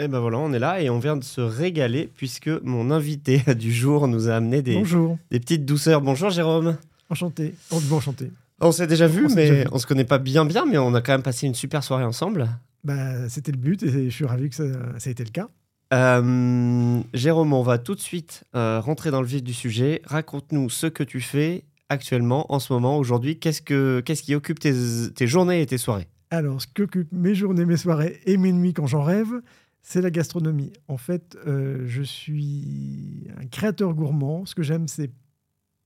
Et 0.00 0.08
ben 0.08 0.18
voilà, 0.18 0.38
on 0.38 0.50
est 0.54 0.58
là 0.58 0.80
et 0.80 0.88
on 0.88 0.98
vient 0.98 1.16
de 1.18 1.24
se 1.24 1.42
régaler 1.42 2.08
puisque 2.16 2.48
mon 2.64 2.90
invité 2.90 3.42
du 3.54 3.70
jour 3.70 4.08
nous 4.08 4.28
a 4.30 4.34
amené 4.36 4.62
des, 4.62 4.74
Bonjour, 4.76 5.18
des 5.30 5.38
petites 5.38 5.66
douceurs. 5.66 6.00
Bonjour 6.00 6.30
Jérôme. 6.30 6.78
enchanté. 7.10 7.54
Oh, 7.70 7.78
bon, 7.84 7.96
enchanté. 7.96 8.30
On 8.62 8.72
s'est 8.72 8.86
déjà 8.86 9.06
vu, 9.06 9.26
On 9.26 9.34
mais 9.34 9.50
déjà 9.50 9.62
vu. 9.64 9.68
on 9.72 9.78
se 9.78 9.86
connaît 9.86 10.04
pas 10.04 10.18
bien 10.18 10.46
bien, 10.46 10.64
mais 10.64 10.78
on 10.78 10.94
a 10.94 11.02
quand 11.02 11.12
même 11.12 11.22
passé 11.22 11.46
une 11.46 11.54
super 11.54 11.84
soirée 11.84 12.04
ensemble. 12.04 12.48
Bah, 12.82 13.28
C'était 13.28 13.52
le 13.52 13.58
but 13.58 13.82
et 13.82 14.08
je 14.08 14.14
suis 14.14 14.24
ravi 14.24 14.48
que 14.48 14.54
ça, 14.54 14.64
ça 14.98 15.10
ait 15.10 15.12
été 15.12 15.24
le 15.24 15.30
cas. 15.30 15.48
Euh, 15.92 17.00
Jérôme, 17.12 17.52
on 17.52 17.62
va 17.62 17.76
tout 17.76 17.94
de 17.94 18.00
suite 18.00 18.44
euh, 18.54 18.80
rentrer 18.80 19.10
dans 19.10 19.20
le 19.20 19.26
vif 19.26 19.42
du 19.42 19.52
sujet. 19.52 20.00
Raconte-nous 20.06 20.70
ce 20.70 20.86
que 20.86 21.02
tu 21.02 21.20
fais 21.20 21.64
actuellement, 21.90 22.50
en 22.50 22.58
ce 22.58 22.72
moment, 22.72 22.96
aujourd'hui. 22.96 23.38
Qu'est-ce, 23.38 23.60
que, 23.60 24.00
qu'est-ce 24.00 24.22
qui 24.22 24.34
occupe 24.34 24.60
tes, 24.60 24.72
tes 25.14 25.26
journées 25.26 25.60
et 25.60 25.66
tes 25.66 25.78
soirées? 25.78 26.06
Alors, 26.30 26.62
ce 26.62 26.68
qu'occupent 26.72 27.12
mes 27.12 27.34
journées, 27.34 27.64
mes 27.66 27.76
soirées 27.76 28.20
et 28.24 28.36
mes 28.36 28.52
nuits 28.52 28.72
quand 28.72 28.86
j'en 28.86 29.02
rêve, 29.02 29.42
c'est 29.82 30.00
la 30.00 30.10
gastronomie. 30.10 30.72
En 30.88 30.96
fait, 30.96 31.36
euh, 31.46 31.84
je 31.86 32.02
suis 32.02 33.28
un 33.40 33.46
créateur 33.46 33.94
gourmand. 33.94 34.44
Ce 34.46 34.54
que 34.54 34.62
j'aime, 34.62 34.88
c'est 34.88 35.10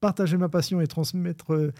partager 0.00 0.36
ma 0.36 0.48
passion 0.48 0.80
et 0.80 0.86
transmettre 0.86 1.54
euh, 1.54 1.72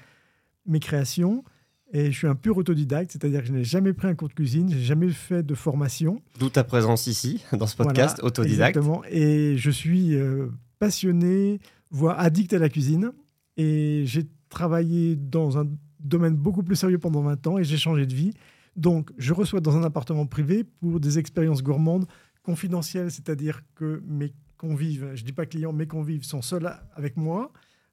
mes 0.67 0.81
créations. 0.81 1.45
Et 1.93 2.11
je 2.11 2.17
suis 2.17 2.27
un 2.27 2.35
pur 2.35 2.57
autodidacte, 2.57 3.13
c'est-à-dire 3.13 3.41
que 3.41 3.47
je 3.47 3.53
n'ai 3.53 3.65
jamais 3.65 3.93
pris 3.93 4.09
un 4.09 4.15
cours 4.15 4.29
de 4.29 4.35
cuisine, 4.35 4.69
j'ai 4.69 4.83
jamais 4.83 5.11
fait 5.11 5.43
de 5.45 5.55
formation. 5.55 6.21
D'où 6.41 6.49
ta 6.49 6.65
présence 6.65 7.07
ici, 7.07 7.45
dans 7.53 7.67
ce 7.67 7.77
podcast, 7.77 8.17
Voilà, 8.17 8.29
autodidacte. 8.29 8.77
Exactement. 8.77 9.03
Et 9.11 9.57
je 9.59 9.71
suis 9.71 10.15
euh, 10.17 10.49
passionné, 10.79 11.61
voire 11.91 12.19
addict 12.19 12.53
à 12.53 12.59
la 12.59 12.69
cuisine. 12.69 13.13
Et 13.57 14.03
j'ai 14.07 14.25
travaillé 14.49 15.15
dans 15.15 15.59
un 15.59 15.69
domaine 16.01 16.35
beaucoup 16.35 16.63
plus 16.63 16.77
sérieux 16.77 16.99
pendant 16.99 17.23
20 17.23 17.47
ans 17.47 17.59
et 17.59 17.65
j'ai 17.65 17.77
changé 17.77 18.07
de 18.07 18.15
vie. 18.15 18.33
Donc, 18.77 19.11
je 19.19 19.33
reçois 19.33 19.61
dans 19.61 19.77
un 19.77 19.85
appartement 19.85 20.27
privé 20.27 20.65
pour 20.65 21.01
des 21.01 21.19
expériences 21.19 21.63
gourmandes 21.63 22.07
confidentielles, 22.43 23.11
c'est-à-dire 23.11 23.63
que 23.75 24.03
mes 24.07 24.33
convives, 24.57 25.11
je 25.15 25.23
ne 25.23 25.27
dis 25.27 25.33
pas 25.33 25.47
clients, 25.47 25.73
mes 25.73 25.87
convives 25.87 26.25
sont 26.25 26.43
seuls 26.43 26.71
avec 26.95 27.17
moi. 27.17 27.53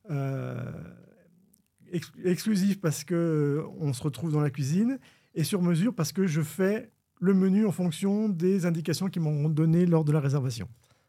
Euh, 0.09 0.71
ex- 1.91 2.11
exclusif 2.23 2.79
parce 2.81 3.03
que 3.03 3.13
euh, 3.15 3.63
on 3.79 3.93
se 3.93 4.01
retrouve 4.03 4.31
dans 4.31 4.39
la 4.41 4.49
cuisine 4.49 4.97
et 5.35 5.43
sur 5.43 5.61
mesure 5.61 5.93
parce 5.93 6.11
que 6.11 6.25
je 6.27 6.41
fais 6.41 6.89
le 7.19 7.33
menu 7.33 7.65
en 7.65 7.71
fonction 7.71 8.29
des 8.29 8.65
indications 8.65 9.07
qu'ils 9.07 9.21
m'ont 9.21 9.47
données 9.49 9.85
lors 9.85 10.03
de 10.03 10.11
la 10.11 10.19
réservation. 10.19 10.67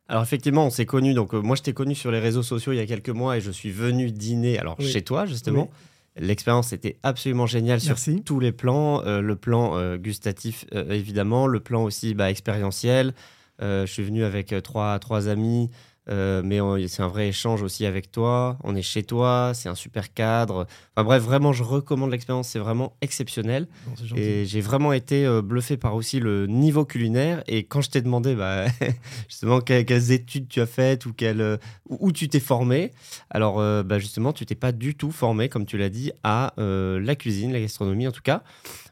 Alors 0.09 0.23
effectivement, 0.23 0.67
on 0.67 0.71
s'est 0.71 0.85
connus. 0.87 1.15
Donc 1.15 1.33
euh, 1.35 1.41
moi, 1.41 1.57
je 1.57 1.63
t'ai 1.63 1.73
connu 1.73 1.95
sur 1.95 2.11
les 2.11 2.19
réseaux 2.19 2.43
sociaux 2.43 2.73
il 2.73 2.77
y 2.77 2.81
a 2.81 2.87
quelques 2.87 3.09
mois 3.09 3.39
et 3.39 3.41
je 3.41 3.51
suis 3.51 3.71
venu 3.71 4.11
dîner 4.13 4.59
alors 4.59 4.77
Oui. 4.79 4.87
chez 4.87 5.03
toi 5.03 5.25
justement. 5.27 5.71
L'expérience 6.17 6.73
était 6.73 6.99
absolument 7.03 7.47
géniale 7.47 7.81
sur 7.81 7.93
Merci. 7.93 8.23
tous 8.23 8.39
les 8.39 8.53
plans. 8.53 9.03
Euh, 9.05 9.21
le 9.21 9.37
plan 9.37 9.77
euh, 9.77 9.97
gustatif 9.97 10.67
euh, 10.75 10.91
évidemment, 10.91 11.47
le 11.47 11.61
plan 11.61 11.85
aussi 11.85 12.15
bah, 12.15 12.31
expérientiel. 12.31 13.15
Je 13.61 13.87
suis 13.87 14.03
venu 14.03 14.25
avec 14.25 14.53
trois 14.65 14.99
trois 14.99 15.29
amis. 15.29 15.71
Euh, 16.09 16.43
mais 16.45 16.59
c'est 16.89 17.03
un 17.03 17.09
vrai 17.09 17.29
échange 17.29 17.63
aussi 17.63 17.87
avec 17.87 18.11
toi. 18.11 18.59
On 18.65 18.75
est 18.75 18.83
chez 18.83 19.05
toi, 19.05 19.53
c'est 19.55 19.69
un 19.69 19.75
super 19.75 20.13
cadre. 20.13 20.67
Enfin 20.97 21.05
bref, 21.05 21.23
vraiment, 21.23 21.53
je 21.53 21.63
recommande 21.63 22.11
l'expérience. 22.11 22.49
C'est 22.49 22.59
vraiment 22.59 22.97
exceptionnel. 23.01 23.69
Bon. 23.87 24.17
Et 24.17 24.45
j'ai 24.45 24.61
vraiment 24.61 24.93
été 24.93 25.25
euh, 25.25 25.43
bluffé 25.43 25.77
par 25.77 25.95
aussi 25.95 26.19
le 26.19 26.47
niveau 26.47 26.85
culinaire. 26.85 27.45
Et 27.47 27.65
quand 27.65 27.81
je 27.81 27.91
t'ai 27.91 28.03
demandé 28.03 28.35
bah, 28.35 28.67
justement 29.29 29.61
que- 29.61 29.83
quelles, 29.83 30.11
études 30.11 30.49
tu 30.49 30.61
as 30.61 30.67
faites 30.67 31.07
ou 31.07 31.13
quelle, 31.13 31.41
euh, 31.41 31.57
où, 31.89 32.11
tu 32.11 32.29
t'es 32.29 32.41
formé, 32.41 32.93
alors 33.31 33.57
bah, 33.85 33.99
justement, 33.99 34.33
tu 34.33 34.45
t'es 34.45 34.55
pas 34.55 34.73
du 34.73 34.95
tout 34.95 35.11
formé, 35.11 35.49
comme 35.49 35.67
tu 35.67 35.79
l'as 35.79 35.89
dit, 35.89 36.13
à 36.25 36.55
la 36.57 37.17
cuisine, 37.17 37.53
la 37.53 37.61
gastronomie 37.61 38.09
en 38.09 38.13
tout 38.13 38.23
cas. 38.23 38.43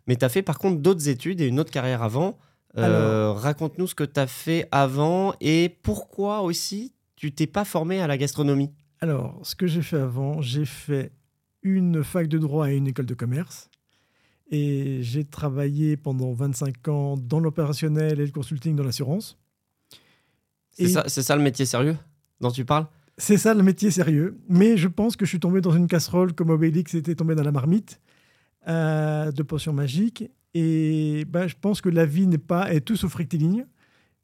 Mais 0.06 0.16
tu 0.16 0.24
as 0.24 0.28
fait 0.28 0.42
par 0.42 0.58
contre 0.58 0.80
d'autres 0.80 1.08
études 1.08 1.40
et 1.40 1.46
une 1.46 1.58
autre 1.60 1.70
carrière 1.70 2.02
avant. 2.02 2.38
Raconte-nous 2.76 3.86
ce 3.88 3.94
que 3.94 4.04
tu 4.04 4.20
as 4.20 4.26
fait 4.26 4.68
avant 4.70 5.34
et 5.40 5.76
pourquoi 5.82 6.42
aussi 6.42 6.92
tu 7.20 7.30
t'es 7.32 7.46
pas 7.46 7.66
formé 7.66 8.00
à 8.00 8.06
la 8.06 8.16
gastronomie. 8.16 8.70
Alors, 9.00 9.38
ce 9.42 9.54
que 9.54 9.66
j'ai 9.66 9.82
fait 9.82 9.98
avant, 9.98 10.40
j'ai 10.40 10.64
fait 10.64 11.12
une 11.62 12.02
fac 12.02 12.28
de 12.28 12.38
droit 12.38 12.70
et 12.70 12.76
une 12.76 12.86
école 12.86 13.04
de 13.04 13.12
commerce. 13.12 13.68
Et 14.50 15.02
j'ai 15.02 15.26
travaillé 15.26 15.98
pendant 15.98 16.32
25 16.32 16.88
ans 16.88 17.18
dans 17.18 17.38
l'opérationnel 17.38 18.20
et 18.20 18.24
le 18.24 18.32
consulting 18.32 18.74
dans 18.74 18.84
l'assurance. 18.84 19.38
C'est 20.70 20.88
ça, 20.88 21.06
ça 21.10 21.36
le 21.36 21.42
métier 21.42 21.66
sérieux 21.66 21.98
dont 22.40 22.50
tu 22.50 22.64
parles? 22.64 22.86
C'est 23.18 23.36
ça 23.36 23.52
le 23.52 23.62
métier 23.62 23.90
sérieux. 23.90 24.40
Mais 24.48 24.78
je 24.78 24.88
pense 24.88 25.14
que 25.14 25.26
je 25.26 25.28
suis 25.28 25.40
tombé 25.40 25.60
dans 25.60 25.72
une 25.72 25.88
casserole 25.88 26.32
comme 26.32 26.48
Obélix 26.48 26.94
était 26.94 27.14
tombé 27.14 27.34
dans 27.34 27.44
la 27.44 27.52
marmite 27.52 28.00
euh, 28.66 29.30
de 29.30 29.42
potions 29.42 29.74
magiques. 29.74 30.24
Et 30.54 31.26
ben, 31.28 31.46
je 31.48 31.56
pense 31.60 31.82
que 31.82 31.90
la 31.90 32.06
vie 32.06 32.26
n'est 32.26 32.38
pas 32.38 32.72
est 32.72 32.80
tout 32.80 32.96
sauf 32.96 33.14
rectiligne. 33.14 33.66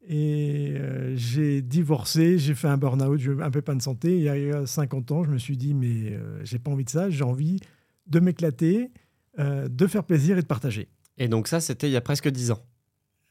Et 0.09 0.75
euh, 0.77 1.17
j'ai 1.17 1.63
divorcé, 1.63 2.39
j'ai 2.39 2.55
fait 2.55 2.69
un 2.69 2.77
burn-out, 2.77 3.19
j'ai 3.19 3.33
un 3.41 3.51
pépin 3.51 3.75
de 3.75 3.83
santé. 3.83 4.17
Il 4.17 4.23
y 4.23 4.29
a 4.29 4.67
50 4.67 5.11
ans, 5.11 5.25
je 5.25 5.31
me 5.31 5.39
suis 5.39 5.57
dit, 5.57 5.75
mais 5.75 6.13
euh, 6.13 6.45
j'ai 6.45 6.61
pas 6.61 6.71
envie 6.71 6.85
de 6.85 6.91
ça, 6.91 7.11
j'ai 7.11 7.25
envie 7.25 7.59
de 8.07 8.21
m'éclater, 8.21 8.93
euh, 9.41 9.69
de 9.69 9.87
faire 9.89 10.05
plaisir 10.05 10.39
et 10.39 10.43
de 10.43 10.47
partager. 10.47 10.89
Et 11.19 11.27
donc 11.27 11.49
ça, 11.49 11.61
c'était 11.61 11.89
il 11.89 11.93
y 11.93 11.97
a 11.97 12.01
presque 12.01 12.29
10 12.29 12.53
ans. 12.53 12.63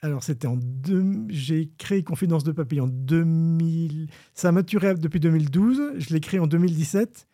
Alors, 0.02 0.22
c'était 0.24 0.48
en 0.48 0.58
deux... 0.58 1.04
J'ai 1.30 1.72
créé 1.78 2.04
Confidence 2.04 2.44
de 2.44 2.52
Papy 2.52 2.82
en 2.82 2.88
2000. 2.88 4.08
Ça 4.34 4.50
a 4.50 4.52
maturé 4.52 4.94
depuis 4.96 5.20
2012. 5.20 5.94
Je 5.98 6.14
l'ai 6.14 6.20
créé 6.20 6.40
en 6.40 6.48
2017. 6.48 7.28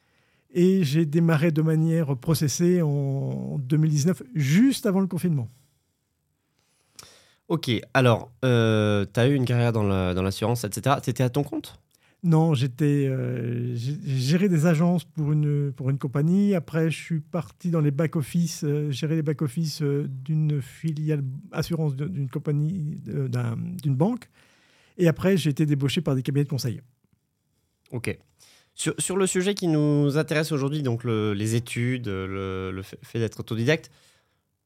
Et 0.54 0.84
j'ai 0.84 1.06
démarré 1.06 1.52
de 1.52 1.62
manière 1.62 2.16
processée 2.18 2.82
en 2.82 3.58
2019, 3.60 4.24
juste 4.36 4.86
avant 4.86 5.00
le 5.00 5.08
confinement. 5.08 5.50
Ok, 7.52 7.70
alors, 7.94 8.32
euh, 8.46 9.06
tu 9.14 9.20
as 9.20 9.28
eu 9.28 9.36
une 9.36 9.44
carrière 9.44 9.74
dans 9.74 9.84
la- 9.84 10.14
dans 10.14 10.24
l'assurance, 10.24 10.64
etc. 10.64 10.96
Tu 11.04 11.10
étais 11.10 11.22
à 11.22 11.30
ton 11.30 11.44
compte? 11.44 11.78
Non, 12.24 12.54
j'étais, 12.54 13.08
euh, 13.10 13.76
géré 13.76 14.48
des 14.48 14.68
agences 14.68 15.04
pour 15.04 15.34
une, 15.34 15.74
pour 15.74 15.90
une 15.90 15.98
compagnie. 15.98 16.56
Après, 16.56 16.90
je 16.90 16.98
suis 16.98 17.20
parti 17.20 17.70
dans 17.70 17.82
les 17.82 17.92
back-office, 17.92 18.64
euh, 18.64 18.90
gérer 18.90 19.16
les 19.16 19.22
back-office 19.22 19.82
euh, 19.82 20.08
d'une 20.08 20.62
filiale 20.62 21.24
assurance 21.52 21.94
d'une 21.98 22.30
compagnie, 22.30 22.98
d'un- 23.04 23.58
d'une 23.58 23.96
banque. 23.98 24.30
Et 24.98 25.10
après, 25.10 25.36
j'ai 25.36 25.50
été 25.50 25.66
débauché 25.66 26.00
par 26.00 26.16
des 26.16 26.22
cabinets 26.24 26.46
de 26.46 26.50
conseil. 26.50 26.80
Ok. 27.92 28.18
Sur, 28.76 28.94
sur 28.98 29.18
le 29.18 29.28
sujet 29.28 29.56
qui 29.56 29.68
nous 29.68 30.18
intéresse 30.18 30.54
aujourd'hui, 30.54 30.84
donc 30.84 31.04
le- 31.04 31.34
les 31.34 31.56
études, 31.56 32.08
le, 32.08 32.72
le 32.72 32.82
fait 32.82 32.98
fait 33.04 33.20
d'être 33.20 33.42
autodidacte, 33.42 33.92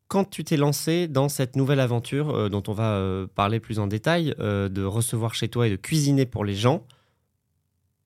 quand 0.07 0.29
tu 0.29 0.43
t'es 0.43 0.57
lancé 0.57 1.07
dans 1.07 1.29
cette 1.29 1.55
nouvelle 1.55 1.79
aventure 1.79 2.29
euh, 2.29 2.49
dont 2.49 2.63
on 2.67 2.73
va 2.73 2.95
euh, 2.95 3.27
parler 3.27 3.59
plus 3.59 3.79
en 3.79 3.87
détail, 3.87 4.35
euh, 4.39 4.69
de 4.69 4.83
recevoir 4.83 5.33
chez 5.33 5.47
toi 5.47 5.67
et 5.67 5.69
de 5.69 5.75
cuisiner 5.75 6.25
pour 6.25 6.45
les 6.45 6.55
gens, 6.55 6.85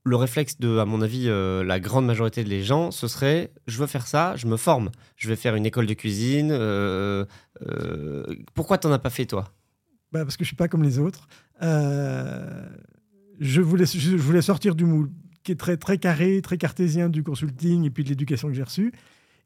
le 0.06 0.16
réflexe 0.16 0.60
de, 0.60 0.78
à 0.78 0.86
mon 0.86 1.02
avis, 1.02 1.28
la 1.28 1.80
grande 1.80 2.06
majorité 2.06 2.44
des 2.44 2.64
gens, 2.64 2.90
ce 2.90 3.08
serait 3.08 3.52
je 3.68 3.78
veux 3.78 3.86
faire 3.86 4.08
ça, 4.08 4.36
je 4.38 4.48
me 4.48 4.56
forme, 4.56 4.90
je 5.18 5.28
vais 5.28 5.36
faire 5.36 5.56
une 5.56 5.68
école 5.68 5.86
de 5.86 5.94
cuisine. 5.94 6.50
pourquoi 8.56 8.80
t'en 8.80 8.92
as 8.92 8.98
pas 8.98 9.12
fait 9.12 9.26
toi? 9.26 9.52
Bah, 10.12 10.24
parce 10.24 10.38
que 10.38 10.46
je 10.46 10.48
suis 10.48 10.56
pas 10.56 10.70
comme 10.70 10.84
les 10.84 11.00
autres. 11.00 11.28
Je, 11.62 13.62
voulais, 13.62 13.86
je 13.86 14.16
voulais 14.16 14.42
sortir 14.42 14.74
du 14.74 14.86
moule, 14.86 15.12
qui 15.44 15.52
est 15.52 15.60
très, 15.60 15.78
très 15.78 16.00
carré, 16.00 16.42
très 16.42 16.58
cartésien 16.58 17.10
du 17.10 17.22
consulting 17.22 17.84
et 17.84 17.92
puis 17.92 18.04
de 18.04 18.10
l'éducation 18.10 18.48
que 18.48 18.56
j'ai 18.56 18.64
reçue. 18.64 18.94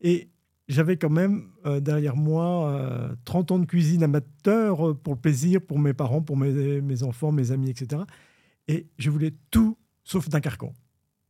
Et 0.01 0.29
j'avais 0.67 0.97
quand 0.97 1.09
même 1.09 1.49
euh, 1.65 1.79
derrière 1.79 2.15
moi 2.15 2.69
euh, 2.69 3.15
30 3.25 3.51
ans 3.51 3.59
de 3.59 3.65
cuisine 3.65 4.03
amateur 4.03 4.89
euh, 4.89 4.93
pour 4.93 5.13
le 5.13 5.19
plaisir, 5.19 5.61
pour 5.61 5.79
mes 5.79 5.93
parents, 5.93 6.21
pour 6.21 6.37
mes, 6.37 7.03
enfants, 7.03 7.31
mes 7.31 7.51
amis, 7.51 7.69
etc. 7.69 8.03
Et 8.67 8.87
je 8.97 9.09
voulais 9.09 9.33
tout 9.51 9.77
sauf 10.03 10.29
d'un 10.29 10.39
carcan. 10.39 10.73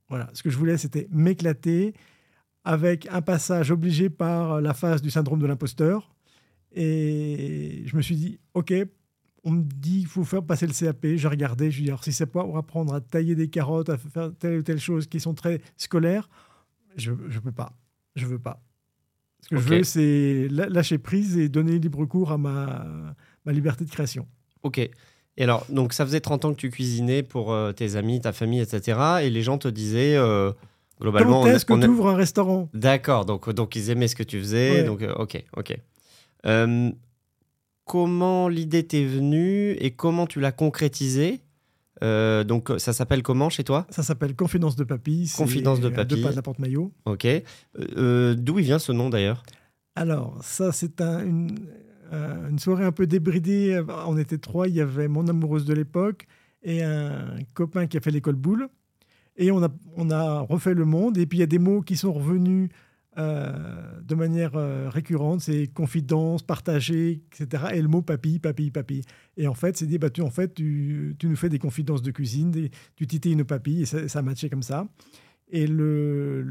Voilà, 0.09 0.29
ce 0.33 0.43
que 0.43 0.49
je 0.49 0.57
voulais, 0.57 0.77
c'était 0.77 1.07
m'éclater 1.11 1.93
avec 2.63 3.07
un 3.11 3.21
passage 3.21 3.71
obligé 3.71 4.09
par 4.09 4.61
la 4.61 4.73
phase 4.73 5.01
du 5.01 5.09
syndrome 5.09 5.39
de 5.39 5.47
l'imposteur. 5.47 6.15
Et 6.71 7.83
je 7.85 7.95
me 7.95 8.01
suis 8.01 8.15
dit, 8.15 8.39
OK, 8.53 8.73
on 9.43 9.51
me 9.51 9.63
dit 9.63 9.99
qu'il 9.99 10.07
faut 10.07 10.23
faire 10.23 10.43
passer 10.43 10.67
le 10.67 10.73
CAP. 10.73 11.05
J'ai 11.15 11.27
regardé, 11.27 11.71
je 11.71 11.77
lui 11.77 11.83
ai 11.83 11.85
dit, 11.85 11.89
alors 11.89 12.03
si 12.03 12.13
c'est 12.13 12.27
pas 12.27 12.43
pour 12.43 12.57
apprendre 12.57 12.93
à 12.93 13.01
tailler 13.01 13.35
des 13.35 13.49
carottes, 13.49 13.89
à 13.89 13.97
faire 13.97 14.31
telle 14.37 14.59
ou 14.59 14.63
telle 14.63 14.79
chose 14.79 15.07
qui 15.07 15.19
sont 15.19 15.33
très 15.33 15.61
scolaires, 15.77 16.29
je 16.95 17.11
ne 17.11 17.39
peux 17.39 17.51
pas. 17.51 17.73
Je 18.15 18.27
veux 18.27 18.39
pas. 18.39 18.61
Ce 19.43 19.49
que 19.49 19.57
je 19.57 19.67
veux, 19.67 19.83
c'est 19.83 20.47
lâcher 20.49 20.97
prise 20.97 21.37
et 21.37 21.49
donner 21.49 21.77
libre 21.77 22.05
cours 22.05 22.31
à 22.31 22.37
ma, 22.37 22.85
ma 23.45 23.51
liberté 23.51 23.83
de 23.83 23.89
création. 23.89 24.25
Ok. 24.63 24.77
Et 24.77 25.43
alors, 25.43 25.65
donc 25.69 25.91
ça 25.91 26.05
faisait 26.05 26.21
30 26.21 26.45
ans 26.45 26.53
que 26.53 26.59
tu 26.59 26.69
cuisinais 26.69 27.23
pour 27.23 27.51
euh, 27.51 27.73
tes 27.73 27.97
amis, 27.97 28.21
ta 28.21 28.31
famille, 28.31 28.61
etc. 28.61 28.99
Et 29.23 29.29
les 29.29 29.41
gens 29.41 29.57
te 29.57 29.67
disaient, 29.67 30.15
euh, 30.15 30.51
globalement... 31.01 31.41
Quand 31.41 31.47
est-ce 31.47 31.65
que 31.65 31.73
tu 31.73 31.87
ouvres 31.87 32.07
un 32.07 32.15
restaurant? 32.15 32.69
D'accord, 32.73 33.25
donc, 33.25 33.49
donc 33.49 33.75
ils 33.75 33.89
aimaient 33.89 34.07
ce 34.07 34.15
que 34.15 34.23
tu 34.23 34.39
faisais. 34.39 34.71
Ouais. 34.71 34.83
Donc, 34.85 35.01
euh, 35.01 35.13
ok, 35.15 35.43
ok. 35.57 35.77
Comment 37.85 38.47
l'idée 38.47 38.87
t'est 38.87 39.03
venue 39.03 39.71
et 39.71 39.91
comment 39.91 40.25
tu 40.25 40.39
l'as 40.39 40.53
concrétisée? 40.53 41.41
Euh, 42.03 42.43
Donc, 42.43 42.71
ça 42.77 42.93
s'appelle 42.93 43.23
comment 43.23 43.49
chez 43.49 43.63
toi? 43.63 43.87
Ça 43.89 44.03
s'appelle 44.03 44.35
Confidence 44.35 44.75
de 44.75 44.83
Papy. 44.83 45.31
Confidence 45.35 45.79
de 45.79 45.87
à 45.87 45.91
Papy. 45.91 46.15
Deux 46.15 46.21
pas 46.21 46.31
de 46.31 46.35
la 46.35 46.41
porte-maillot. 46.41 46.91
Ok. 47.05 47.25
Euh, 47.25 47.41
euh, 47.97 48.35
D'où 48.35 48.59
il 48.59 48.65
vient 48.65 48.79
ce 48.79 48.91
nom 48.91 49.09
d'ailleurs? 49.09 49.43
Alors, 49.95 50.37
ça, 50.43 50.71
c'est 50.71 51.01
un, 51.01 51.25
une- 51.25 51.59
euh, 52.11 52.49
une 52.49 52.59
soirée 52.59 52.83
un 52.85 52.91
peu 52.91 53.07
débridée. 53.07 53.81
On 54.07 54.17
était 54.17 54.37
trois. 54.37 54.67
Il 54.67 54.75
y 54.75 54.81
avait 54.81 55.07
mon 55.07 55.27
amoureuse 55.27 55.65
de 55.65 55.73
l'époque 55.73 56.27
et 56.63 56.83
un 56.83 57.37
copain 57.53 57.87
qui 57.87 57.97
a 57.97 58.01
fait 58.01 58.11
l'école 58.11 58.35
boule. 58.35 58.67
Et 59.35 59.49
on 59.51 59.63
a, 59.63 59.69
on 59.95 60.11
a 60.11 60.41
refait 60.41 60.73
le 60.73 60.85
monde. 60.85 61.17
Et 61.17 61.25
puis 61.25 61.37
il 61.39 61.41
y 61.41 61.43
a 61.43 61.47
des 61.47 61.59
mots 61.59 61.81
qui 61.81 61.95
sont 61.97 62.11
revenus 62.13 62.69
euh, 63.17 64.01
de 64.01 64.15
manière 64.15 64.55
euh, 64.55 64.89
récurrente. 64.89 65.41
C'est 65.41 65.67
confidence, 65.67 66.43
partager, 66.43 67.23
etc. 67.31 67.65
Et 67.73 67.81
le 67.81 67.87
mot 67.87 68.01
papy, 68.01 68.39
papy, 68.39 68.71
papy. 68.71 69.01
Et 69.37 69.47
en 69.47 69.53
fait, 69.53 69.77
c'est 69.77 69.85
dit, 69.85 69.97
bah, 69.97 70.09
tu, 70.09 70.21
en 70.21 70.29
fait, 70.29 70.53
tu, 70.53 71.15
tu, 71.19 71.27
nous 71.27 71.35
fais 71.35 71.49
des 71.49 71.59
confidences 71.59 72.01
de 72.01 72.11
cuisine, 72.11 72.51
des, 72.51 72.71
tu 72.95 73.07
titilles 73.07 73.35
nos 73.35 73.45
papilles. 73.45 73.83
Et 73.83 73.85
ça, 73.85 74.07
ça 74.07 74.21
matchait 74.21 74.49
comme 74.49 74.63
ça. 74.63 74.87
Et 75.49 75.67
le, 75.67 76.45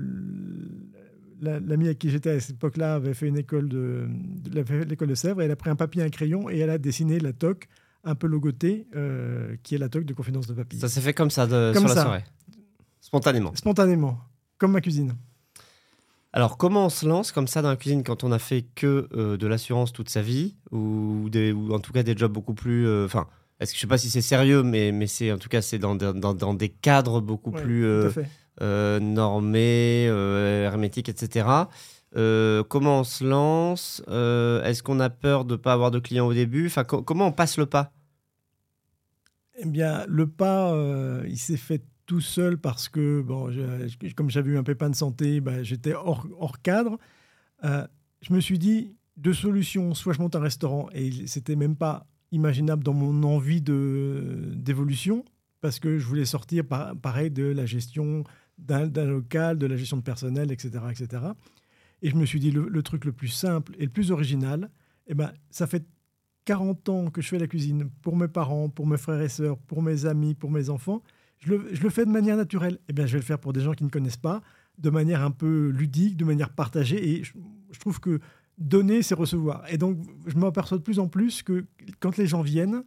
l'amie 1.40 1.88
à 1.88 1.94
qui 1.94 2.10
j'étais 2.10 2.30
à 2.30 2.40
cette 2.40 2.56
époque-là 2.56 2.94
avait 2.94 3.14
fait 3.14 3.26
une 3.26 3.38
école 3.38 3.68
de, 3.68 4.08
l'école 4.88 5.08
de 5.08 5.14
Sèvres. 5.14 5.42
Et 5.42 5.46
elle 5.46 5.50
a 5.50 5.56
pris 5.56 5.70
un 5.70 5.76
papier, 5.76 6.02
un 6.02 6.08
crayon 6.08 6.48
et 6.48 6.58
elle 6.58 6.70
a 6.70 6.78
dessiné 6.78 7.18
la 7.18 7.32
toque 7.32 7.68
un 8.04 8.14
peu 8.14 8.26
logotée, 8.26 8.86
euh, 8.96 9.56
qui 9.62 9.74
est 9.74 9.78
la 9.78 9.88
toque 9.88 10.04
de 10.04 10.14
confidence 10.14 10.46
de 10.46 10.54
papy. 10.54 10.78
Ça 10.78 10.88
s'est 10.88 11.00
fait 11.00 11.14
comme 11.14 11.30
ça 11.30 11.46
de, 11.46 11.72
sur 11.72 11.86
la 11.86 11.94
soirée 11.94 12.24
Spontanément 13.00 13.54
Spontanément, 13.54 14.18
comme 14.58 14.72
ma 14.72 14.80
cuisine. 14.80 15.14
Alors, 16.34 16.56
comment 16.56 16.86
on 16.86 16.88
se 16.88 17.06
lance 17.06 17.30
comme 17.30 17.46
ça 17.46 17.60
dans 17.60 17.68
la 17.68 17.76
cuisine 17.76 18.02
quand 18.02 18.24
on 18.24 18.32
a 18.32 18.38
fait 18.38 18.62
que 18.74 19.06
euh, 19.12 19.36
de 19.36 19.46
l'assurance 19.46 19.92
toute 19.92 20.08
sa 20.08 20.22
vie 20.22 20.56
ou, 20.70 21.28
des, 21.30 21.52
ou 21.52 21.74
en 21.74 21.78
tout 21.78 21.92
cas 21.92 22.02
des 22.02 22.16
jobs 22.16 22.32
beaucoup 22.32 22.54
plus. 22.54 22.86
Euh, 22.86 23.04
enfin, 23.04 23.26
est-ce 23.60 23.72
que 23.72 23.76
je 23.76 23.82
sais 23.82 23.86
pas 23.86 23.98
si 23.98 24.08
c'est 24.08 24.22
sérieux, 24.22 24.62
mais, 24.62 24.92
mais 24.92 25.06
c'est 25.06 25.30
en 25.30 25.36
tout 25.36 25.50
cas 25.50 25.60
c'est 25.60 25.78
dans, 25.78 25.94
dans, 25.94 26.14
dans, 26.34 26.54
des 26.54 26.70
cadres 26.70 27.20
beaucoup 27.20 27.50
plus 27.50 27.84
euh, 27.84 29.00
normés, 29.00 30.04
hermétiques, 30.04 31.10
etc. 31.10 31.46
comment 32.14 33.00
on 33.00 33.04
se 33.04 33.24
lance 33.24 34.02
Est-ce 34.08 34.82
qu'on 34.82 35.00
a 35.00 35.10
peur 35.10 35.44
de 35.44 35.52
ne 35.52 35.56
pas 35.58 35.74
avoir 35.74 35.90
de 35.90 35.98
clients 35.98 36.26
au 36.26 36.34
début? 36.34 36.66
Enfin, 36.66 36.84
comment 36.84 37.26
on 37.26 37.32
passe 37.32 37.58
le 37.58 37.66
pas? 37.66 37.92
Eh 39.58 39.66
bien, 39.66 40.06
le 40.08 40.26
pas, 40.26 40.74
il 41.28 41.38
s'est 41.38 41.58
fait 41.58 41.84
tout 42.12 42.20
seul 42.20 42.58
parce 42.58 42.90
que, 42.90 43.22
bon, 43.22 43.50
comme 44.16 44.28
j'avais 44.28 44.50
eu 44.50 44.58
un 44.58 44.62
pépin 44.62 44.90
de 44.90 44.94
santé, 44.94 45.40
bah, 45.40 45.62
j'étais 45.62 45.94
hors, 45.94 46.28
hors, 46.38 46.60
cadre. 46.60 46.98
Euh, 47.64 47.86
je 48.20 48.34
me 48.34 48.40
suis 48.40 48.58
dit, 48.58 48.94
deux 49.16 49.32
solutions, 49.32 49.94
soit 49.94 50.12
je 50.12 50.20
monte 50.20 50.36
un 50.36 50.40
restaurant, 50.40 50.90
et 50.92 51.26
c'était 51.26 51.56
même 51.56 51.74
pas 51.74 52.06
imaginable 52.30 52.84
dans 52.84 52.92
mon 52.92 53.22
envie 53.22 53.62
d'évolution, 53.62 55.24
parce 55.62 55.78
que 55.78 55.96
je 55.96 56.04
voulais 56.04 56.26
sortir, 56.26 56.64
pareil, 56.66 57.30
de 57.30 57.44
la 57.44 57.64
gestion 57.64 58.24
d'un 58.58 59.06
local, 59.06 59.56
de 59.56 59.66
la 59.66 59.78
gestion 59.78 59.96
de 59.96 60.02
personnel, 60.02 60.52
etc. 60.52 60.84
etc. 60.90 61.24
Et 62.02 62.10
je 62.10 62.16
me 62.16 62.26
suis 62.26 62.40
dit, 62.40 62.50
le, 62.50 62.82
truc 62.82 63.06
le 63.06 63.12
plus 63.12 63.28
simple 63.28 63.74
et 63.78 63.84
le 63.84 63.90
plus 63.90 64.10
original, 64.10 64.68
eh 65.06 65.14
ben, 65.14 65.32
ça 65.48 65.66
fait 65.66 65.86
40 66.44 66.88
ans 66.90 67.10
que 67.10 67.22
je 67.22 67.28
fais 67.28 67.38
la 67.38 67.46
cuisine 67.46 67.88
pour 68.02 68.18
mes 68.18 68.28
parents, 68.28 68.68
pour 68.68 68.86
mes 68.86 68.98
frères 68.98 69.22
et 69.22 69.30
sœurs, 69.30 69.56
pour 69.56 69.80
mes 69.80 70.04
amis, 70.04 70.34
pour 70.34 70.50
mes 70.50 70.68
enfants 70.68 71.02
je 71.44 71.54
le, 71.54 71.90
fais 71.90 72.04
de 72.04 72.10
manière 72.10 72.36
naturelle. 72.36 72.78
Eh 72.88 72.92
bien, 72.92 73.06
je 73.06 73.12
vais 73.12 73.18
le 73.18 73.24
faire 73.24 73.38
pour 73.38 73.52
des 73.52 73.60
gens 73.60 73.72
qui 73.72 73.84
ne 73.84 73.88
connaissent 73.88 74.16
pas, 74.16 74.42
de 74.78 74.90
manière 74.90 75.22
un 75.22 75.30
peu 75.30 75.68
ludique, 75.68 76.16
de 76.16 76.24
manière 76.24 76.50
partagée. 76.50 77.16
Et 77.16 77.24
je, 77.24 77.32
trouve 77.80 78.00
que 78.00 78.20
donner, 78.58 79.02
c'est 79.02 79.14
recevoir. 79.14 79.64
Et 79.68 79.76
donc, 79.76 79.98
je 80.26 80.36
m'aperçois 80.36 80.78
de 80.78 80.82
plus 80.82 80.98
en 80.98 81.08
plus 81.08 81.42
que 81.42 81.64
quand 81.98 82.16
les 82.16 82.26
gens 82.26 82.42
viennent, 82.42 82.84